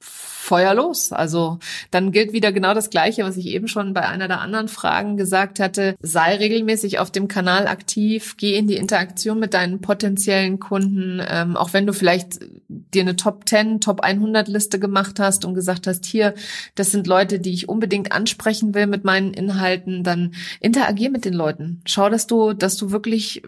Feuer 0.00 0.74
los. 0.74 1.12
Also 1.12 1.58
dann 1.90 2.12
gilt 2.12 2.32
wieder 2.32 2.50
genau 2.50 2.74
das 2.74 2.90
Gleiche, 2.90 3.24
was 3.24 3.36
ich 3.36 3.46
eben 3.46 3.68
schon 3.68 3.94
bei 3.94 4.08
einer 4.08 4.26
der 4.26 4.40
anderen 4.40 4.68
Fragen 4.68 5.16
gesagt 5.16 5.60
hatte. 5.60 5.94
Sei 6.02 6.34
regelmäßig 6.34 6.98
auf 6.98 7.10
dem 7.10 7.28
Kanal 7.28 7.68
aktiv, 7.68 8.36
geh 8.38 8.56
in 8.56 8.66
die 8.66 8.76
Interaktion 8.76 9.38
mit 9.38 9.54
deinen 9.54 9.80
potenziellen 9.80 10.58
Kunden, 10.58 11.22
ähm, 11.26 11.56
auch 11.56 11.72
wenn 11.72 11.86
du 11.86 11.92
vielleicht 11.92 12.40
dir 12.68 13.02
eine 13.02 13.16
Top 13.16 13.48
10, 13.48 13.80
Top 13.80 14.00
100 14.00 14.48
Liste 14.48 14.80
gemacht 14.80 15.20
hast 15.20 15.44
und 15.44 15.54
gesagt 15.54 15.86
hast, 15.86 16.04
hier, 16.06 16.34
das 16.74 16.90
sind 16.90 17.06
Leute, 17.06 17.38
die 17.38 17.52
ich 17.52 17.68
unbedingt 17.68 18.12
ansprechen 18.12 18.74
will 18.74 18.86
mit 18.88 19.04
meinen 19.04 19.32
Inhalten, 19.34 20.02
dann 20.02 20.34
interagier 20.60 21.10
mit 21.10 21.24
den 21.24 21.34
Leuten. 21.34 21.82
Schau, 21.86 22.08
dass 22.08 22.26
du, 22.26 22.52
dass 22.52 22.76
du 22.76 22.90
wirklich 22.90 23.42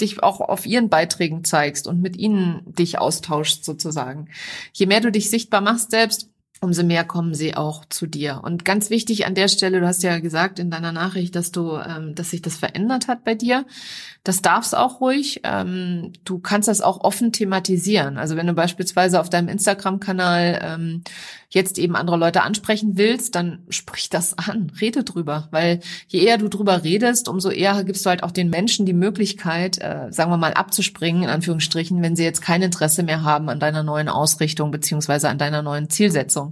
dich 0.00 0.22
auch 0.22 0.40
auf 0.40 0.66
ihren 0.66 0.88
Beiträgen 0.88 1.44
zeigst 1.44 1.86
und 1.86 2.00
mit 2.00 2.16
ihnen 2.16 2.62
dich 2.66 2.98
austauschst 2.98 3.64
sozusagen. 3.64 4.28
Je 4.72 4.86
mehr 4.86 5.00
du 5.00 5.10
dich 5.10 5.30
sichtbar 5.30 5.60
machst 5.60 5.90
selbst, 5.90 6.30
umso 6.60 6.82
mehr 6.82 7.04
kommen 7.04 7.34
sie 7.34 7.54
auch 7.54 7.84
zu 7.84 8.06
dir. 8.06 8.40
Und 8.42 8.64
ganz 8.64 8.90
wichtig 8.90 9.26
an 9.26 9.34
der 9.34 9.48
Stelle, 9.48 9.80
du 9.80 9.86
hast 9.86 10.02
ja 10.02 10.18
gesagt 10.18 10.58
in 10.58 10.70
deiner 10.70 10.92
Nachricht, 10.92 11.36
dass 11.36 11.52
du, 11.52 11.76
ähm, 11.76 12.14
dass 12.14 12.30
sich 12.30 12.42
das 12.42 12.56
verändert 12.56 13.08
hat 13.08 13.24
bei 13.24 13.34
dir. 13.34 13.64
Das 14.24 14.42
darf's 14.42 14.74
auch 14.74 15.00
ruhig. 15.00 15.40
Ähm, 15.44 16.12
du 16.24 16.38
kannst 16.38 16.68
das 16.68 16.80
auch 16.80 17.00
offen 17.02 17.32
thematisieren. 17.32 18.18
Also 18.18 18.36
wenn 18.36 18.46
du 18.46 18.52
beispielsweise 18.52 19.20
auf 19.20 19.30
deinem 19.30 19.48
Instagram-Kanal 19.48 20.60
ähm, 20.62 21.02
jetzt 21.50 21.78
eben 21.78 21.96
andere 21.96 22.16
Leute 22.16 22.42
ansprechen 22.42 22.98
willst, 22.98 23.34
dann 23.34 23.64
sprich 23.70 24.10
das 24.10 24.36
an, 24.36 24.70
rede 24.80 25.04
drüber. 25.04 25.48
Weil 25.50 25.80
je 26.08 26.20
eher 26.20 26.36
du 26.36 26.48
drüber 26.48 26.84
redest, 26.84 27.28
umso 27.28 27.50
eher 27.50 27.84
gibst 27.84 28.04
du 28.04 28.10
halt 28.10 28.22
auch 28.22 28.32
den 28.32 28.50
Menschen 28.50 28.84
die 28.84 28.92
Möglichkeit, 28.92 29.78
äh, 29.78 30.08
sagen 30.10 30.30
wir 30.30 30.36
mal, 30.36 30.52
abzuspringen, 30.52 31.22
in 31.22 31.30
Anführungsstrichen, 31.30 32.02
wenn 32.02 32.16
sie 32.16 32.24
jetzt 32.24 32.42
kein 32.42 32.62
Interesse 32.62 33.02
mehr 33.02 33.22
haben 33.22 33.48
an 33.48 33.60
deiner 33.60 33.82
neuen 33.82 34.08
Ausrichtung 34.08 34.70
beziehungsweise 34.70 35.28
an 35.28 35.38
deiner 35.38 35.62
neuen 35.62 35.88
Zielsetzung. 35.88 36.47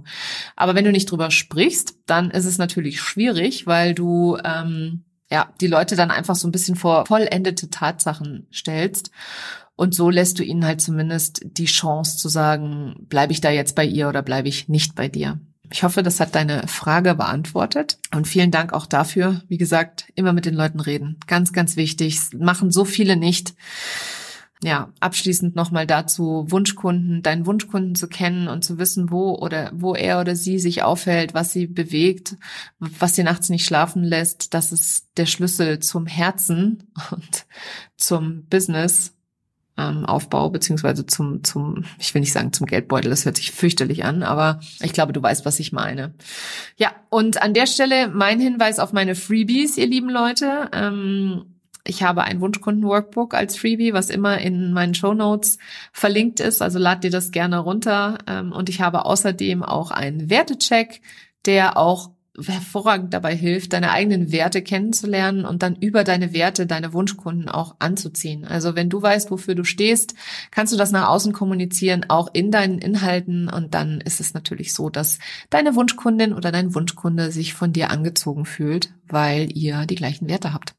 Aber 0.55 0.75
wenn 0.75 0.85
du 0.85 0.91
nicht 0.91 1.09
drüber 1.09 1.31
sprichst, 1.31 1.95
dann 2.05 2.31
ist 2.31 2.45
es 2.45 2.57
natürlich 2.57 3.01
schwierig, 3.01 3.67
weil 3.67 3.93
du 3.93 4.37
ähm, 4.43 5.03
ja 5.29 5.51
die 5.61 5.67
Leute 5.67 5.95
dann 5.95 6.11
einfach 6.11 6.35
so 6.35 6.47
ein 6.47 6.51
bisschen 6.51 6.75
vor 6.75 7.05
vollendete 7.05 7.69
Tatsachen 7.69 8.47
stellst. 8.53 9.11
Und 9.75 9.93
so 9.93 10.09
lässt 10.09 10.39
du 10.39 10.43
ihnen 10.43 10.65
halt 10.65 10.81
zumindest 10.81 11.41
die 11.43 11.65
Chance 11.65 12.17
zu 12.17 12.29
sagen, 12.29 12.95
bleibe 13.09 13.31
ich 13.31 13.41
da 13.41 13.51
jetzt 13.51 13.75
bei 13.75 13.85
ihr 13.85 14.09
oder 14.09 14.23
bleibe 14.23 14.47
ich 14.47 14.67
nicht 14.67 14.95
bei 14.95 15.07
dir. 15.07 15.39
Ich 15.71 15.83
hoffe, 15.83 16.01
das 16.01 16.19
hat 16.19 16.33
deine 16.33 16.67
Frage 16.67 17.13
beantwortet. 17.15 17.99
Und 18.15 18.27
vielen 18.27 18.51
Dank 18.51 18.73
auch 18.73 18.85
dafür. 18.85 19.41
Wie 19.47 19.57
gesagt, 19.57 20.05
immer 20.15 20.33
mit 20.33 20.45
den 20.45 20.55
Leuten 20.55 20.79
reden. 20.79 21.17
Ganz, 21.27 21.53
ganz 21.53 21.75
wichtig. 21.75 22.19
Machen 22.37 22.71
so 22.71 22.85
viele 22.85 23.17
nicht 23.17 23.53
ja, 24.63 24.91
abschließend 24.99 25.55
nochmal 25.55 25.85
dazu, 25.85 26.45
Wunschkunden, 26.47 27.21
deinen 27.21 27.45
Wunschkunden 27.45 27.93
zu 27.93 28.07
kennen 28.07 28.47
und 28.47 28.63
zu 28.63 28.79
wissen, 28.79 29.11
wo 29.11 29.35
oder 29.35 29.71
wo 29.73 29.93
er 29.93 30.19
oder 30.19 30.35
sie 30.35 30.57
sich 30.57 30.81
aufhält, 30.81 31.35
was 31.35 31.51
sie 31.51 31.67
bewegt, 31.67 32.35
was 32.79 33.15
sie 33.15 33.23
nachts 33.23 33.49
nicht 33.49 33.65
schlafen 33.65 34.03
lässt. 34.03 34.55
Das 34.55 34.71
ist 34.71 35.07
der 35.17 35.27
Schlüssel 35.27 35.79
zum 35.79 36.07
Herzen 36.07 36.83
und 37.11 37.45
zum 37.97 38.45
Business. 38.45 39.13
Ähm, 39.79 40.05
Aufbau 40.05 40.49
beziehungsweise 40.49 41.05
zum 41.05 41.43
zum 41.43 41.85
ich 41.99 42.11
will 42.15 42.21
nicht 42.21 42.33
sagen 42.33 42.51
zum 42.51 42.65
Geldbeutel 42.65 43.11
das 43.11 43.25
hört 43.25 43.35
sich 43.35 43.51
fürchterlich 43.51 44.05
an 44.05 44.23
aber 44.23 44.59
ich 44.81 44.91
glaube 44.91 45.13
du 45.13 45.21
weißt 45.21 45.45
was 45.45 45.59
ich 45.59 45.71
meine 45.71 46.15
ja 46.77 46.89
und 47.11 47.43
an 47.43 47.53
der 47.53 47.67
Stelle 47.67 48.07
mein 48.07 48.39
Hinweis 48.39 48.79
auf 48.79 48.91
meine 48.91 49.13
Freebies 49.13 49.77
ihr 49.77 49.85
lieben 49.85 50.09
Leute 50.09 50.71
ähm, 50.73 51.56
ich 51.87 52.03
habe 52.03 52.23
ein 52.23 52.41
Wunschkunden-Workbook 52.41 53.33
als 53.33 53.57
Freebie, 53.57 53.93
was 53.93 54.09
immer 54.09 54.37
in 54.39 54.73
meinen 54.73 54.93
Show 54.93 55.13
Notes 55.13 55.57
verlinkt 55.91 56.39
ist. 56.39 56.61
Also 56.61 56.79
lad 56.79 57.03
dir 57.03 57.11
das 57.11 57.31
gerne 57.31 57.59
runter. 57.59 58.17
Ähm, 58.27 58.51
und 58.51 58.69
ich 58.69 58.81
habe 58.81 59.05
außerdem 59.05 59.63
auch 59.63 59.91
einen 59.91 60.29
Wertecheck, 60.29 61.01
der 61.45 61.77
auch 61.77 62.11
hervorragend 62.45 63.13
dabei 63.13 63.35
hilft, 63.35 63.73
deine 63.73 63.91
eigenen 63.91 64.31
Werte 64.31 64.61
kennenzulernen 64.61 65.45
und 65.45 65.63
dann 65.63 65.75
über 65.75 66.03
deine 66.03 66.33
Werte 66.33 66.67
deine 66.67 66.93
Wunschkunden 66.93 67.49
auch 67.49 67.75
anzuziehen. 67.79 68.45
Also 68.45 68.75
wenn 68.75 68.89
du 68.89 69.01
weißt, 69.01 69.31
wofür 69.31 69.55
du 69.55 69.63
stehst, 69.63 70.13
kannst 70.51 70.71
du 70.71 70.77
das 70.77 70.91
nach 70.91 71.09
außen 71.09 71.33
kommunizieren, 71.33 72.05
auch 72.09 72.29
in 72.33 72.51
deinen 72.51 72.77
Inhalten. 72.77 73.49
Und 73.49 73.73
dann 73.73 74.01
ist 74.01 74.19
es 74.19 74.33
natürlich 74.33 74.73
so, 74.73 74.89
dass 74.89 75.19
deine 75.49 75.75
Wunschkundin 75.75 76.33
oder 76.33 76.51
dein 76.51 76.75
Wunschkunde 76.75 77.31
sich 77.31 77.53
von 77.53 77.73
dir 77.73 77.89
angezogen 77.89 78.45
fühlt, 78.45 78.93
weil 79.07 79.49
ihr 79.57 79.85
die 79.85 79.95
gleichen 79.95 80.29
Werte 80.29 80.53
habt. 80.53 80.75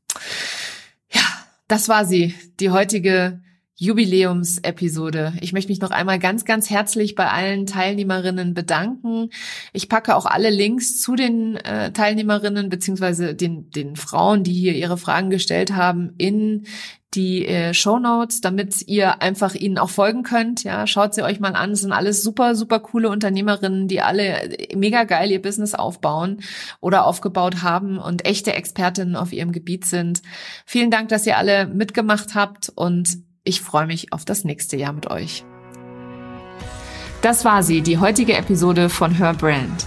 Das 1.69 1.89
war 1.89 2.07
sie, 2.07 2.35
die 2.61 2.71
heutige 2.71 3.43
Jubiläumsepisode. 3.77 5.35
Ich 5.41 5.53
möchte 5.53 5.71
mich 5.71 5.81
noch 5.81 5.93
einmal 5.93 6.19
ganz, 6.19 6.45
ganz 6.45 6.69
herzlich 6.69 7.15
bei 7.15 7.31
allen 7.31 7.67
Teilnehmerinnen 7.67 8.53
bedanken. 8.53 9.31
Ich 9.73 9.89
packe 9.89 10.17
auch 10.17 10.27
alle 10.27 10.51
Links 10.51 11.01
zu 11.01 11.15
den 11.15 11.57
äh, 11.59 11.93
Teilnehmerinnen 11.93 12.71
beziehungsweise 12.71 13.37
den, 13.37 13.71
den 13.71 13.95
Frauen, 13.95 14.43
die 14.43 14.53
hier 14.53 14.75
ihre 14.75 14.99
Fragen 14.99 15.31
gestellt 15.31 15.77
haben, 15.77 16.15
in 16.19 16.67
die 17.15 17.47
äh, 17.47 17.73
Show 17.73 17.99
Notes, 17.99 18.41
damit 18.41 18.87
ihr 18.87 19.23
einfach 19.23 19.55
ihnen 19.55 19.79
auch 19.79 19.91
folgen 19.91 20.23
könnt. 20.23 20.65
Ja, 20.65 20.87
schaut 20.87 21.15
sie 21.15 21.23
euch 21.23 21.41
mal 21.41 21.55
an. 21.55 21.73
Es 21.73 21.81
sind 21.81 21.93
alles 21.93 22.23
super, 22.23 22.55
super 22.55 22.81
coole 22.81 23.09
Unternehmerinnen, 23.09 23.89
die 23.89 24.01
alle 24.03 24.57
mega 24.75 25.05
geil 25.05 25.31
ihr 25.31 25.41
Business 25.41 25.75
aufbauen 25.75 26.43
oder 26.81 27.07
aufgebaut 27.07 27.63
haben 27.63 27.99
und 27.99 28.27
echte 28.27 28.53
Expertinnen 28.53 29.17
auf 29.17 29.33
ihrem 29.33 29.53
Gebiet 29.53 29.87
sind. 29.87 30.23
Vielen 30.67 30.91
Dank, 30.91 31.09
dass 31.09 31.27
ihr 31.27 31.39
alle 31.39 31.67
mitgemacht 31.67 32.35
habt 32.35 32.71
und 32.75 33.19
ich 33.45 33.63
freue 33.63 33.87
mich 33.87 34.13
auf 34.13 34.25
das 34.25 34.45
nächste 34.45 34.77
Jahr 34.77 34.93
mit 34.93 35.11
euch. 35.11 35.45
Das 37.23 37.45
war 37.45 37.63
sie, 37.63 37.81
die 37.81 37.99
heutige 37.99 38.37
Episode 38.37 38.89
von 38.89 39.13
Her 39.13 39.35
Brand. 39.35 39.87